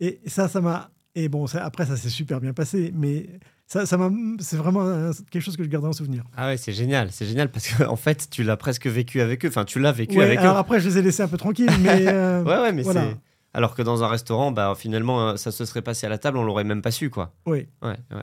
Et 0.00 0.20
ça, 0.26 0.48
ça 0.48 0.60
m'a. 0.60 0.90
Et 1.14 1.28
bon, 1.28 1.46
ça- 1.46 1.64
après, 1.64 1.86
ça 1.86 1.96
s'est 1.96 2.08
super 2.08 2.40
bien 2.40 2.52
passé. 2.52 2.92
Mais 2.94 3.28
ça, 3.66 3.86
ça 3.86 3.96
m'a. 3.96 4.10
C'est 4.40 4.56
vraiment 4.56 4.82
un- 4.82 5.12
quelque 5.30 5.42
chose 5.42 5.56
que 5.56 5.62
je 5.64 5.68
garderai 5.68 5.90
en 5.90 5.92
souvenir. 5.92 6.24
Ah 6.36 6.48
ouais, 6.48 6.56
c'est 6.56 6.72
génial, 6.72 7.12
c'est 7.12 7.26
génial 7.26 7.50
parce 7.50 7.68
qu'en 7.68 7.92
en 7.92 7.96
fait, 7.96 8.28
tu 8.30 8.42
l'as 8.42 8.56
presque 8.56 8.86
vécu 8.86 9.20
avec 9.20 9.44
eux. 9.44 9.48
Enfin, 9.48 9.64
tu 9.64 9.78
l'as 9.78 9.92
vécu 9.92 10.16
Ouais, 10.18 10.24
avec 10.24 10.38
alors 10.40 10.56
eux. 10.56 10.58
après, 10.58 10.80
je 10.80 10.88
les 10.88 10.98
ai 10.98 11.02
laissés 11.02 11.22
un 11.22 11.28
peu 11.28 11.36
tranquilles. 11.36 11.70
Mais, 11.82 12.06
euh, 12.08 12.42
Ouais, 12.42 12.60
ouais, 12.60 12.72
mais 12.72 12.82
voilà. 12.82 13.14
Alors 13.54 13.74
que 13.74 13.82
dans 13.82 14.02
un 14.02 14.08
restaurant, 14.08 14.50
bah, 14.50 14.74
finalement, 14.76 15.28
euh, 15.28 15.36
ça 15.36 15.52
se 15.52 15.64
serait 15.64 15.82
passé 15.82 16.06
à 16.06 16.08
la 16.08 16.18
table, 16.18 16.38
on 16.38 16.44
l'aurait 16.44 16.64
même 16.64 16.82
pas 16.82 16.90
su, 16.90 17.10
quoi. 17.10 17.32
oui. 17.46 17.66
Ouais, 17.82 17.98
ouais. 18.10 18.22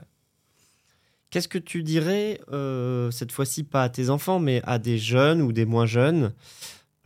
Qu'est-ce 1.30 1.48
que 1.48 1.60
tu 1.60 1.84
dirais, 1.84 2.42
euh, 2.52 3.12
cette 3.12 3.32
fois-ci, 3.32 3.63
pas 3.63 3.84
à 3.84 3.89
tes 3.89 4.10
enfants, 4.10 4.39
mais 4.39 4.62
à 4.65 4.80
des 4.80 4.98
jeunes 4.98 5.44
ou 5.44 5.52
des 5.52 5.65
moins 5.65 5.86
jeunes? 5.86 6.34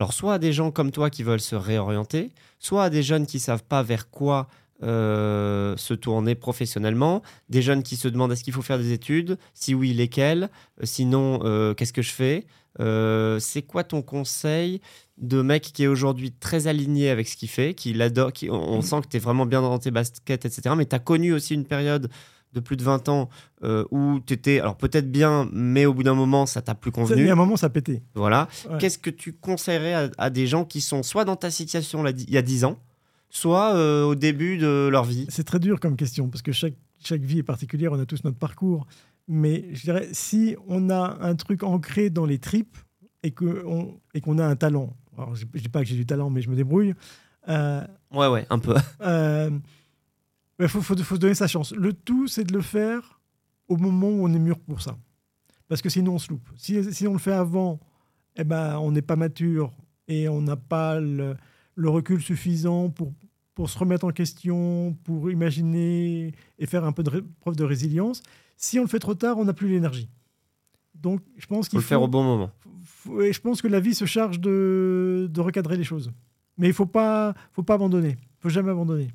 Alors, 0.00 0.14
soit 0.14 0.34
à 0.34 0.38
des 0.38 0.52
gens 0.52 0.70
comme 0.70 0.90
toi 0.90 1.10
qui 1.10 1.22
veulent 1.22 1.40
se 1.40 1.54
réorienter, 1.54 2.30
soit 2.58 2.84
à 2.84 2.90
des 2.90 3.02
jeunes 3.02 3.26
qui 3.26 3.38
savent 3.38 3.64
pas 3.64 3.82
vers 3.82 4.10
quoi 4.10 4.48
euh, 4.82 5.76
se 5.76 5.92
tourner 5.92 6.34
professionnellement, 6.34 7.22
des 7.50 7.60
jeunes 7.60 7.82
qui 7.82 7.96
se 7.96 8.08
demandent 8.08 8.32
est-ce 8.32 8.44
qu'il 8.44 8.54
faut 8.54 8.62
faire 8.62 8.78
des 8.78 8.92
études, 8.92 9.36
si 9.52 9.74
oui, 9.74 9.92
lesquelles, 9.92 10.48
sinon, 10.82 11.40
euh, 11.44 11.74
qu'est-ce 11.74 11.92
que 11.92 12.02
je 12.02 12.12
fais? 12.12 12.46
C'est 13.40 13.62
quoi 13.62 13.84
ton 13.84 14.00
conseil 14.00 14.80
de 15.18 15.42
mec 15.42 15.62
qui 15.62 15.84
est 15.84 15.86
aujourd'hui 15.86 16.32
très 16.32 16.66
aligné 16.66 17.08
avec 17.10 17.28
ce 17.28 17.36
qu'il 17.36 17.48
fait, 17.48 17.74
qui 17.74 17.92
l'adore, 17.92 18.32
qui, 18.32 18.50
on, 18.50 18.54
on 18.54 18.82
sent 18.82 19.02
que 19.02 19.08
tu 19.08 19.16
es 19.16 19.20
vraiment 19.20 19.46
bien 19.46 19.62
dans 19.62 19.78
tes 19.78 19.90
baskets, 19.90 20.44
etc. 20.44 20.74
Mais 20.76 20.86
tu 20.86 20.96
as 20.96 20.98
connu 20.98 21.32
aussi 21.32 21.54
une 21.54 21.64
période 21.64 22.10
de 22.54 22.60
plus 22.60 22.76
de 22.76 22.82
20 22.82 23.08
ans 23.08 23.28
euh, 23.62 23.84
où 23.90 24.20
tu 24.24 24.32
étais, 24.32 24.60
alors 24.60 24.76
peut-être 24.76 25.10
bien, 25.10 25.48
mais 25.52 25.86
au 25.86 25.92
bout 25.92 26.04
d'un 26.04 26.14
moment, 26.14 26.46
ça 26.46 26.62
t'a 26.62 26.74
plus 26.74 26.92
convenu. 26.92 27.28
a 27.28 27.32
un 27.32 27.36
moment, 27.36 27.56
ça 27.56 27.68
pété. 27.68 28.02
Voilà. 28.14 28.48
Ouais. 28.70 28.78
Qu'est-ce 28.78 28.98
que 28.98 29.10
tu 29.10 29.32
conseillerais 29.32 29.94
à, 29.94 30.10
à 30.18 30.30
des 30.30 30.46
gens 30.46 30.64
qui 30.64 30.80
sont 30.80 31.02
soit 31.02 31.24
dans 31.24 31.36
ta 31.36 31.50
situation 31.50 32.02
là, 32.02 32.12
il 32.16 32.30
y 32.30 32.38
a 32.38 32.42
10 32.42 32.64
ans, 32.64 32.78
soit 33.28 33.74
euh, 33.74 34.04
au 34.04 34.14
début 34.14 34.56
de 34.56 34.88
leur 34.90 35.04
vie? 35.04 35.26
C'est 35.28 35.44
très 35.44 35.58
dur 35.58 35.80
comme 35.80 35.96
question 35.96 36.28
parce 36.28 36.42
que 36.42 36.52
chaque, 36.52 36.76
chaque 37.04 37.22
vie 37.22 37.40
est 37.40 37.44
particulière, 37.44 37.92
on 37.92 38.00
a 38.00 38.06
tous 38.06 38.24
notre 38.24 38.38
parcours. 38.38 38.86
Mais 39.26 39.64
je 39.72 39.82
dirais, 39.82 40.08
si 40.12 40.54
on 40.68 40.90
a 40.90 41.18
un 41.20 41.34
truc 41.34 41.62
ancré 41.62 42.10
dans 42.10 42.26
les 42.26 42.38
tripes 42.38 42.76
et 43.22 43.30
qu'on 43.30 43.98
et 44.12 44.20
qu'on 44.20 44.38
a 44.38 44.46
un 44.46 44.54
talent, 44.54 44.94
alors 45.16 45.34
je 45.34 45.44
ne 45.44 45.60
dis 45.60 45.68
pas 45.68 45.80
que 45.80 45.86
j'ai 45.86 45.96
du 45.96 46.06
talent, 46.06 46.30
mais 46.30 46.42
je 46.42 46.50
me 46.50 46.56
débrouille, 46.56 46.94
euh, 47.48 47.86
Ouais, 48.12 48.28
ouais, 48.28 48.46
un 48.50 48.58
peu. 48.58 48.74
il 50.60 50.68
faut, 50.68 50.80
faut, 50.80 50.96
faut 50.96 51.14
se 51.14 51.20
donner 51.20 51.34
sa 51.34 51.46
chance. 51.46 51.72
Le 51.72 51.92
tout, 51.92 52.26
c'est 52.26 52.44
de 52.44 52.52
le 52.52 52.62
faire 52.62 53.20
au 53.68 53.76
moment 53.76 54.08
où 54.08 54.24
on 54.24 54.32
est 54.32 54.38
mûr 54.38 54.58
pour 54.60 54.80
ça. 54.80 54.96
Parce 55.68 55.82
que 55.82 55.88
sinon, 55.88 56.14
on 56.14 56.18
se 56.18 56.30
loupe. 56.30 56.48
Si, 56.56 56.92
si 56.92 57.06
on 57.06 57.12
le 57.12 57.18
fait 57.18 57.32
avant, 57.32 57.80
eh 58.36 58.44
ben, 58.44 58.78
on 58.78 58.92
n'est 58.92 59.02
pas 59.02 59.16
mature 59.16 59.72
et 60.08 60.28
on 60.28 60.42
n'a 60.42 60.56
pas 60.56 61.00
le, 61.00 61.36
le 61.74 61.88
recul 61.88 62.20
suffisant 62.20 62.90
pour, 62.90 63.12
pour 63.54 63.70
se 63.70 63.78
remettre 63.78 64.04
en 64.04 64.10
question, 64.10 64.96
pour 65.04 65.30
imaginer 65.30 66.32
et 66.58 66.66
faire 66.66 66.84
un 66.84 66.92
peu 66.92 67.02
de 67.02 67.24
preuve 67.40 67.56
de 67.56 67.64
résilience. 67.64 68.22
Si 68.56 68.78
on 68.78 68.82
le 68.82 68.88
fait 68.88 68.98
trop 68.98 69.14
tard, 69.14 69.38
on 69.38 69.44
n'a 69.44 69.54
plus 69.54 69.68
l'énergie. 69.68 70.08
Donc, 71.04 71.20
je 71.36 71.44
pense 71.46 71.66
Faut 71.66 71.70
qu'il 71.70 71.78
le 71.80 71.84
faire 71.84 72.00
au 72.02 72.08
bon 72.08 72.22
moment. 72.24 72.50
faut- 72.84 73.20
et 73.20 73.32
je 73.34 73.40
pense 73.40 73.60
que 73.60 73.68
la 73.68 73.78
vie 73.78 73.94
se 73.94 74.06
charge 74.06 74.40
de, 74.40 75.28
de 75.30 75.40
recadrer 75.42 75.76
les 75.76 75.84
choses. 75.84 76.10
Mais 76.56 76.66
il 76.68 76.72
faut 76.72 76.86
pas, 76.86 77.34
faut 77.52 77.62
pas 77.62 77.74
abandonner. 77.74 78.16
faut 78.40 78.48
jamais 78.48 78.70
abandonner. 78.70 79.08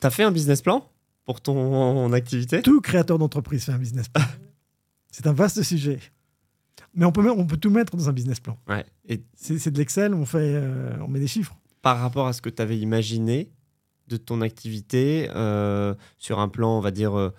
T'as 0.00 0.08
fait 0.10 0.22
un 0.22 0.32
business 0.32 0.62
plan 0.62 0.88
pour 1.26 1.40
ton 1.42 2.10
activité? 2.14 2.62
Tout 2.62 2.80
créateur 2.80 3.18
d'entreprise 3.18 3.64
fait 3.64 3.72
un 3.72 3.78
business 3.78 4.08
plan. 4.08 4.24
c'est 5.12 5.26
un 5.26 5.34
vaste 5.34 5.62
sujet. 5.62 6.00
Mais 6.94 7.04
on 7.04 7.12
peut, 7.12 7.30
on 7.30 7.46
peut 7.46 7.58
tout 7.58 7.70
mettre 7.70 7.94
dans 7.94 8.08
un 8.08 8.12
business 8.12 8.40
plan. 8.40 8.56
Ouais. 8.66 8.84
Et 9.06 9.22
C'est 9.34 9.70
de 9.70 9.78
l'Excel, 9.78 10.14
on, 10.14 10.24
fait, 10.24 10.38
euh, 10.40 10.96
on 11.02 11.08
met 11.08 11.20
des 11.20 11.26
chiffres. 11.26 11.54
par 11.82 11.98
rapport 12.00 12.26
à 12.26 12.32
ce 12.32 12.40
que 12.40 12.48
tu 12.48 12.62
avais 12.62 12.78
imaginé 12.78 13.50
de 14.08 14.16
ton 14.16 14.40
activité 14.40 15.28
euh, 15.34 15.94
sur 16.16 16.38
un 16.40 16.48
plan, 16.48 16.78
on 16.78 16.80
va 16.80 16.90
dire, 16.90 17.18
euh, 17.18 17.30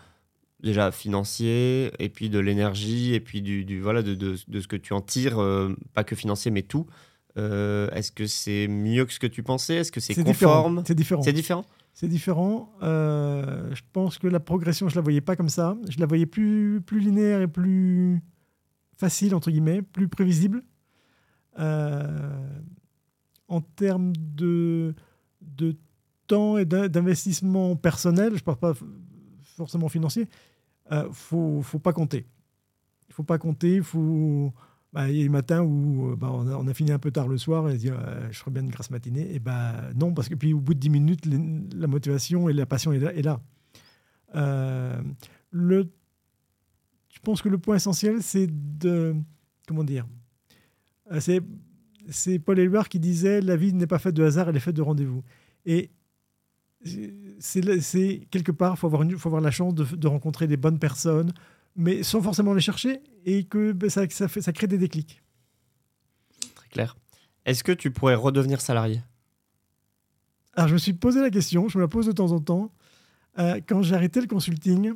déjà 0.64 0.92
financier, 0.92 1.92
et 2.00 2.10
puis 2.10 2.30
de 2.30 2.40
l'énergie, 2.40 3.14
et 3.14 3.20
puis 3.20 3.42
du, 3.42 3.66
du- 3.66 3.82
voilà, 3.82 4.02
de, 4.02 4.16
de- 4.16 4.38
de 4.48 4.60
ce 4.62 4.68
que 4.68 4.76
tu 4.78 4.94
en 4.94 5.02
tires, 5.02 5.40
euh, 5.40 5.76
pas 5.94 6.04
que 6.04 6.16
financier, 6.16 6.50
mais 6.52 6.62
tout. 6.64 6.86
Euh, 7.38 7.90
Est-ce 7.92 8.12
que 8.12 8.26
c'est 8.28 8.68
mieux 8.68 9.06
que 9.06 9.12
ce 9.14 9.20
que 9.20 9.28
tu 9.28 9.44
pensais? 9.44 9.76
Est-ce 9.76 9.92
que 9.92 10.00
c'est 10.00 10.14
conforme? 10.24 10.84
C'est 10.88 10.94
différent. 10.96 11.22
C'est 11.24 11.34
différent? 11.34 11.66
C'est 11.94 12.08
différent. 12.08 12.74
Euh, 12.82 13.74
je 13.76 13.82
pense 13.92 14.18
que 14.20 14.28
la 14.28 14.40
progression, 14.40 14.88
je 14.90 14.96
la 14.96 15.02
voyais 15.02 15.22
pas 15.22 15.36
comme 15.36 15.50
ça. 15.50 15.78
Je 15.90 16.00
la 16.00 16.06
voyais 16.06 16.26
plus, 16.26 16.82
plus 16.86 17.00
linéaire 17.00 17.42
et 17.42 17.48
plus 17.48 18.22
facile, 18.98 19.36
entre 19.36 19.52
guillemets, 19.52 19.82
plus 19.82 20.08
prévisible. 20.08 20.64
En 23.48 23.62
termes 23.62 24.14
de, 24.16 24.96
de 25.42 25.76
temps 26.28 26.58
et 26.58 26.66
d'in- 26.66 26.88
d'investissement 26.88 27.76
personnel, 27.76 28.30
je 28.30 28.36
ne 28.36 28.40
parle 28.40 28.58
pas 28.58 28.74
forcément 29.58 29.90
financier, 29.90 30.28
ne 30.94 31.10
faut, 31.12 31.62
faut 31.62 31.80
pas 31.80 31.94
compter. 31.94 32.28
Il 33.10 33.14
faut 33.14 33.24
pas 33.24 33.38
compter, 33.38 33.82
faut... 33.82 34.54
bah, 34.92 35.10
il 35.10 35.18
y 35.18 35.20
a 35.20 35.24
des 35.24 35.30
matins 35.30 35.62
où 35.62 36.12
euh, 36.12 36.16
bah, 36.16 36.32
on, 36.32 36.68
a, 36.68 36.74
fini 36.74 36.92
un 36.92 37.00
peu 37.00 37.12
tard 37.12 37.28
le 37.28 37.38
soir 37.38 37.70
et 37.70 37.74
on 37.74 37.76
dit 37.76 37.90
euh, 37.90 38.32
je 38.32 38.40
ferais 38.40 38.52
bien 38.52 38.64
une 38.64 38.70
grasse 38.70 38.90
matinée. 38.90 39.34
Et 39.34 39.40
bah, 39.40 39.74
non, 39.96 40.14
parce 40.14 40.30
que 40.30 40.36
puis 40.36 40.54
au 40.54 40.60
bout 40.60 40.74
de 40.74 40.80
10 40.80 40.90
minutes, 40.90 41.26
la 41.76 41.88
motivation 41.88 42.50
et 42.50 42.54
la 42.54 42.66
passion 42.66 42.92
est 42.94 43.22
là. 43.22 43.42
Euh, 44.36 45.02
le, 45.52 45.90
je 47.10 47.20
pense 47.20 47.42
que 47.42 47.50
le 47.50 47.58
point 47.58 47.76
essentiel, 47.76 48.22
c'est 48.22 48.48
de. 48.50 49.16
Comment 49.68 49.84
dire 49.84 50.08
Euh, 51.12 51.20
c'est 52.10 52.40
Paul 52.40 52.60
Éluard 52.60 52.90
qui 52.90 53.00
disait 53.00 53.42
La 53.42 53.56
vie 53.56 53.74
n'est 53.74 53.88
pas 53.88 54.00
faite 54.00 54.16
de 54.16 54.24
hasard, 54.24 54.50
elle 54.50 54.58
est 54.58 54.62
faite 54.62 54.76
de 54.76 54.82
rendez-vous. 54.82 55.24
Et 55.66 55.92
c'est 57.40 58.28
quelque 58.30 58.52
part, 58.52 58.74
il 58.74 58.80
faut, 58.80 58.90
faut 58.90 59.30
avoir 59.30 59.42
la 59.42 59.52
chance 59.52 59.74
de, 59.74 59.84
de 59.84 60.08
rencontrer 60.08 60.48
des 60.48 60.58
bonnes 60.58 60.80
personnes, 60.80 61.34
mais 61.76 62.04
sans 62.04 62.22
forcément 62.22 62.54
les 62.54 62.62
chercher, 62.62 63.02
et 63.26 63.46
que 63.46 63.72
ben, 63.72 63.90
ça, 63.90 64.08
ça, 64.10 64.28
fait, 64.28 64.42
ça 64.42 64.54
crée 64.54 64.68
des 64.68 64.78
déclics. 64.78 65.22
Très 66.56 66.68
clair. 66.70 66.96
Est-ce 67.46 67.64
que 67.64 67.72
tu 67.72 67.92
pourrais 67.92 68.16
redevenir 68.16 68.62
salarié? 68.62 69.02
Alors, 70.54 70.68
je 70.68 70.74
me 70.74 70.80
suis 70.80 70.94
posé 70.94 71.20
la 71.20 71.30
question, 71.30 71.68
je 71.68 71.78
me 71.78 71.84
la 71.84 71.88
pose 71.88 72.06
de 72.06 72.12
temps 72.12 72.32
en 72.32 72.40
temps. 72.40 72.72
Euh, 73.40 73.60
quand 73.68 73.82
j'ai 73.82 73.96
arrêté 73.96 74.22
le 74.22 74.28
consulting, 74.28 74.94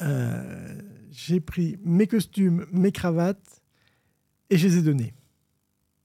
euh, 0.00 0.80
j'ai 1.10 1.40
pris 1.40 1.78
mes 1.84 2.06
costumes, 2.06 2.66
mes 2.72 2.90
cravates, 2.90 3.62
et 4.50 4.58
je 4.58 4.66
les 4.66 4.78
ai 4.78 4.82
donnés. 4.82 5.14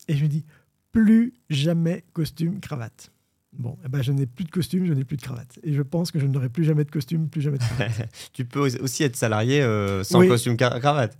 Et 0.08 0.15
je 0.15 0.23
me 0.23 0.30
dis, 0.30 0.45
plus 0.91 1.34
jamais 1.49 2.06
costume, 2.13 2.60
cravate. 2.60 3.12
Bon, 3.53 3.77
eh 3.86 3.88
ben, 3.89 4.01
je 4.01 4.12
n'ai 4.12 4.25
plus 4.27 4.45
de 4.45 4.51
costume, 4.51 4.86
je 4.86 4.93
n'ai 4.93 5.03
plus 5.03 5.17
de 5.17 5.21
cravate. 5.21 5.57
Et 5.63 5.73
je 5.73 5.81
pense 5.81 6.12
que 6.12 6.19
je 6.19 6.25
n'aurai 6.27 6.49
plus 6.49 6.63
jamais 6.63 6.83
de 6.83 6.91
costume, 6.91 7.27
plus 7.29 7.41
jamais 7.41 7.57
de 7.57 7.63
cravate. 7.63 8.10
Tu 8.33 8.45
peux 8.45 8.60
aussi 8.60 9.03
être 9.03 9.15
salarié 9.15 9.62
euh, 9.62 10.03
sans 10.03 10.19
Oui. 10.19 10.27
costume 10.27 10.57
cravate. 10.57 11.17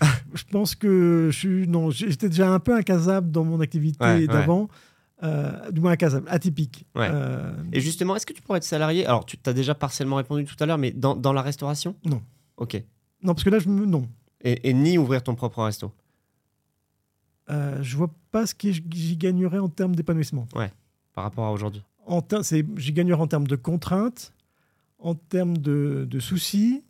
je 0.34 0.42
pense 0.50 0.74
que 0.74 1.28
je 1.30 1.38
suis, 1.38 1.68
non, 1.68 1.90
j'étais 1.90 2.28
déjà 2.28 2.50
un 2.50 2.58
peu 2.58 2.74
incasable 2.76 3.30
dans 3.30 3.44
mon 3.44 3.60
activité 3.60 4.04
Ouais, 4.04 4.14
ouais. 4.20 4.26
d'avant. 4.26 4.68
Euh, 5.22 5.70
du 5.70 5.80
moins 5.80 5.92
incasable, 5.92 6.26
atypique. 6.28 6.84
Ouais. 6.96 7.06
Euh, 7.08 7.52
Et 7.72 7.80
justement, 7.80 8.16
est-ce 8.16 8.26
que 8.26 8.32
tu 8.32 8.42
pourrais 8.42 8.58
être 8.58 8.64
salarié? 8.64 9.06
Alors, 9.06 9.24
tu 9.24 9.38
t'as 9.38 9.52
déjà 9.52 9.72
partiellement 9.72 10.16
répondu 10.16 10.44
tout 10.44 10.56
à 10.58 10.66
l'heure, 10.66 10.78
mais 10.78 10.90
dans, 10.90 11.14
dans 11.14 11.32
la 11.32 11.42
restauration? 11.42 11.94
Non. 12.04 12.20
Ok. 12.56 12.74
non, 13.22 13.32
parce 13.32 13.44
que 13.44 13.50
là, 13.50 13.60
je 13.60 13.68
me, 13.68 13.86
non. 13.86 14.08
Et, 14.42 14.68
et 14.68 14.74
ni 14.74 14.98
ouvrir 14.98 15.22
ton 15.22 15.36
propre 15.36 15.62
resto? 15.62 15.92
Euh, 17.50 17.82
je 17.82 17.96
vois 17.96 18.10
pas 18.30 18.46
ce 18.46 18.54
que 18.54 18.70
j'y 18.70 19.16
gagnerais 19.16 19.58
en 19.58 19.68
termes 19.68 19.94
d'épanouissement. 19.94 20.46
par 21.14 21.24
rapport 21.24 21.46
à 21.46 21.52
aujourd'hui 21.52 21.82
J'y 22.76 22.92
gagnerais 22.92 23.20
en 23.20 23.26
termes 23.26 23.46
de 23.46 23.56
contraintes, 23.56 24.32
en 24.98 25.14
termes 25.14 25.58
de, 25.58 26.06
de 26.08 26.20
soucis, 26.20 26.82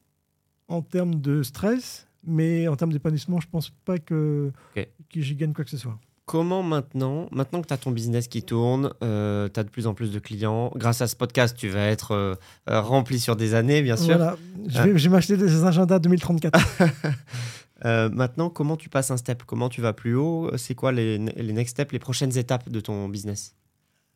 en 0.68 0.82
termes 0.82 1.16
de 1.16 1.42
stress, 1.42 2.06
mais 2.24 2.68
en 2.68 2.76
termes 2.76 2.92
d'épanouissement, 2.92 3.40
je 3.40 3.48
pense 3.48 3.70
pas 3.84 3.98
que, 3.98 4.52
que 4.74 5.20
j'y 5.20 5.34
gagne 5.34 5.52
quoi 5.52 5.64
que 5.64 5.70
ce 5.70 5.76
soit. 5.76 5.98
Comment 6.24 6.62
maintenant, 6.62 7.26
maintenant 7.32 7.60
que 7.60 7.66
tu 7.66 7.74
as 7.74 7.78
ton 7.78 7.90
business 7.90 8.28
qui 8.28 8.42
tourne, 8.42 8.92
tu 9.00 9.06
as 9.06 9.64
de 9.64 9.68
plus 9.68 9.86
en 9.86 9.94
plus 9.94 10.12
de 10.12 10.18
clients, 10.18 10.70
grâce 10.76 11.00
à 11.00 11.08
ce 11.08 11.16
podcast, 11.16 11.56
tu 11.56 11.68
vas 11.68 11.86
être 11.86 12.12
euh, 12.12 12.34
euh, 12.70 12.80
rempli 12.80 13.18
sur 13.18 13.34
des 13.34 13.54
années, 13.54 13.82
bien 13.82 13.96
sûr. 13.96 14.16
Voilà, 14.16 14.36
je 14.68 14.82
vais, 14.82 14.98
je 14.98 15.08
vais 15.08 15.10
m'acheter 15.10 15.36
des 15.36 15.64
agendas 15.64 15.98
2034. 15.98 16.58
Euh, 17.84 18.08
maintenant, 18.10 18.48
comment 18.50 18.76
tu 18.76 18.88
passes 18.88 19.10
un 19.10 19.16
step? 19.16 19.42
Comment 19.44 19.68
tu 19.68 19.80
vas 19.80 19.92
plus 19.92 20.14
haut? 20.14 20.50
C'est 20.56 20.74
quoi 20.74 20.92
les, 20.92 21.18
les 21.18 21.52
next 21.52 21.72
steps, 21.72 21.92
les 21.92 21.98
prochaines 21.98 22.36
étapes 22.38 22.68
de 22.68 22.80
ton 22.80 23.08
business? 23.08 23.56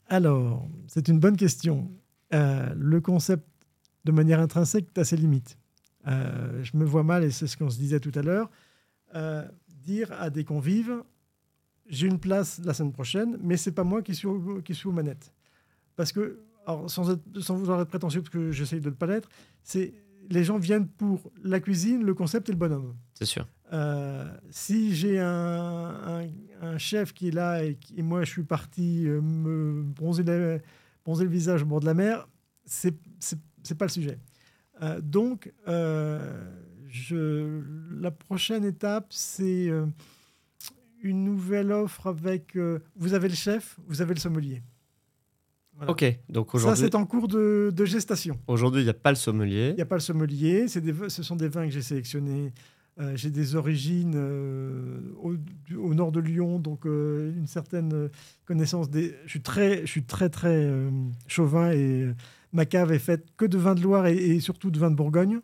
Alors, 0.08 0.68
c'est 0.86 1.08
une 1.08 1.18
bonne 1.18 1.36
question. 1.36 1.90
Euh, 2.32 2.72
le 2.76 3.00
concept, 3.00 3.44
de 4.04 4.12
manière 4.12 4.40
intrinsèque, 4.40 4.86
a 4.96 5.04
ses 5.04 5.16
limites. 5.16 5.58
Euh, 6.06 6.62
je 6.62 6.76
me 6.76 6.84
vois 6.84 7.02
mal, 7.02 7.24
et 7.24 7.30
c'est 7.32 7.48
ce 7.48 7.56
qu'on 7.56 7.70
se 7.70 7.78
disait 7.78 7.98
tout 7.98 8.12
à 8.14 8.22
l'heure, 8.22 8.48
euh, 9.16 9.44
dire 9.68 10.12
à 10.12 10.30
des 10.30 10.44
convives, 10.44 11.02
j'ai 11.88 12.06
une 12.06 12.20
place 12.20 12.60
la 12.64 12.74
semaine 12.74 12.92
prochaine, 12.92 13.36
mais 13.42 13.56
c'est 13.56 13.72
pas 13.72 13.84
moi 13.84 14.02
qui 14.02 14.14
suis, 14.14 14.28
au- 14.28 14.60
qui 14.62 14.74
suis 14.74 14.88
aux 14.88 14.92
manettes. 14.92 15.32
Parce 15.96 16.12
que, 16.12 16.40
alors, 16.66 16.88
sans, 16.88 17.10
être- 17.10 17.40
sans 17.40 17.56
vouloir 17.56 17.80
être 17.80 17.88
prétentieux, 17.88 18.20
parce 18.22 18.30
que 18.30 18.52
j'essaye 18.52 18.80
de 18.80 18.90
ne 18.90 18.94
pas 18.94 19.06
l'être, 19.06 19.28
c'est 19.64 19.92
les 20.28 20.42
gens 20.44 20.58
viennent 20.58 20.88
pour 20.88 21.32
la 21.42 21.60
cuisine, 21.60 22.04
le 22.04 22.14
concept 22.14 22.48
et 22.48 22.52
le 22.52 22.58
bonhomme. 22.58 22.94
C'est 23.14 23.24
sûr. 23.26 23.46
Euh, 23.72 24.24
si 24.50 24.94
j'ai 24.94 25.18
un, 25.18 25.26
un- 25.26 26.28
un 26.62 26.78
chef 26.78 27.12
qui 27.12 27.28
est 27.28 27.32
là 27.32 27.64
et, 27.64 27.74
qui- 27.74 27.94
et 27.98 28.02
moi 28.02 28.22
je 28.22 28.30
suis 28.30 28.44
parti 28.44 29.06
euh, 29.08 29.20
me 29.20 29.82
bronzer, 29.82 30.22
la- 30.22 30.58
bronzer 31.04 31.24
le 31.24 31.30
visage 31.30 31.62
au 31.62 31.66
bord 31.66 31.80
de 31.80 31.86
la 31.86 31.94
mer, 31.94 32.28
c'est 32.64 32.92
pas 33.76 33.86
le 33.86 33.90
sujet. 33.90 34.18
Euh, 34.82 35.00
donc, 35.00 35.52
je, 36.88 37.60
la 38.00 38.10
prochaine 38.10 38.64
étape, 38.64 39.06
c'est 39.10 39.70
une 41.02 41.24
nouvelle 41.24 41.72
offre 41.72 42.06
avec. 42.06 42.56
vous 42.96 43.14
avez 43.14 43.28
le 43.28 43.34
chef, 43.34 43.76
vous 43.86 44.00
avez 44.02 44.14
le 44.14 44.20
sommelier. 44.20 44.62
Voilà. 45.74 45.92
Ok, 45.92 46.04
donc 46.30 46.50
Ça, 46.52 46.56
aujourd'hui, 46.56 46.84
c'est 46.84 46.94
en 46.94 47.04
cours 47.04 47.28
de, 47.28 47.70
de 47.74 47.84
gestation. 47.84 48.40
aujourd'hui, 48.46 48.80
il 48.80 48.84
n'y 48.84 48.90
a 48.90 48.94
pas 48.94 49.10
le 49.10 49.16
sommelier. 49.16 49.70
Il 49.70 49.74
n'y 49.76 49.82
a 49.82 49.86
pas 49.86 49.96
le 49.96 50.00
sommelier. 50.00 50.66
Des, 50.66 50.94
ce 51.10 51.22
sont 51.22 51.36
des 51.36 51.48
vins 51.48 51.66
que 51.66 51.70
j'ai 51.72 51.82
sélectionnés. 51.82 52.52
Euh, 52.98 53.12
j'ai 53.14 53.28
des 53.30 53.56
origines 53.56 54.14
euh, 54.16 55.00
au, 55.20 55.92
nord 55.92 56.12
de 56.12 56.20
Lyon, 56.20 56.58
donc 56.58 56.86
euh, 56.86 57.30
une 57.36 57.46
certaine 57.46 58.08
connaissance 58.46 58.88
des. 58.88 59.14
Je 59.26 59.30
suis 59.30 59.42
très, 59.42 59.82
je 59.82 59.90
suis 59.90 60.04
très 60.04 60.30
très 60.30 60.66
chauvin 61.26 61.72
et 61.72 62.08
ma 62.54 62.64
cave 62.64 62.92
est 62.92 62.98
faite 62.98 63.26
que 63.36 63.44
de 63.44 63.58
vins 63.58 63.74
de 63.74 63.82
Loire 63.82 64.06
et, 64.06 64.16
et 64.16 64.40
surtout 64.40 64.70
de 64.70 64.78
vins 64.78 64.90
de 64.90 64.96
Bourgogne. 64.96 65.40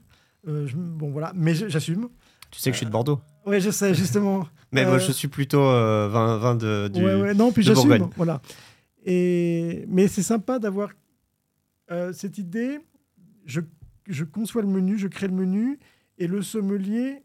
Je- 0.46 0.74
bon 0.74 1.10
voilà, 1.10 1.32
mais 1.36 1.54
j'assume. 1.54 2.08
Tu 2.50 2.58
sais 2.58 2.70
que 2.70 2.74
je 2.74 2.78
suis 2.78 2.86
de 2.86 2.90
Bordeaux. 2.90 3.20
Oui, 3.44 3.60
je 3.60 3.70
sais 3.70 3.94
justement. 4.02 4.48
Mais 4.72 4.86
moi, 4.86 4.98
je 4.98 5.12
suis 5.12 5.28
plutôt 5.28 5.60
vin, 5.62 6.38
vin 6.38 6.54
de, 6.54 6.88
du... 6.88 7.04
Ouais, 7.04 7.20
ouais, 7.20 7.34
non, 7.34 7.52
puis 7.52 7.62
j'assume. 7.62 8.08
Voilà. 8.16 8.40
Et, 9.04 9.84
mais 9.88 10.08
c'est 10.08 10.22
sympa 10.22 10.58
d'avoir 10.58 10.88
cette 12.14 12.38
idée. 12.38 12.78
Je, 13.44 13.60
je 14.08 14.24
conçois 14.24 14.62
le 14.62 14.68
menu, 14.68 14.96
je 14.96 15.08
crée 15.08 15.26
le 15.26 15.34
menu, 15.34 15.78
et 16.16 16.26
le 16.26 16.40
sommelier 16.40 17.22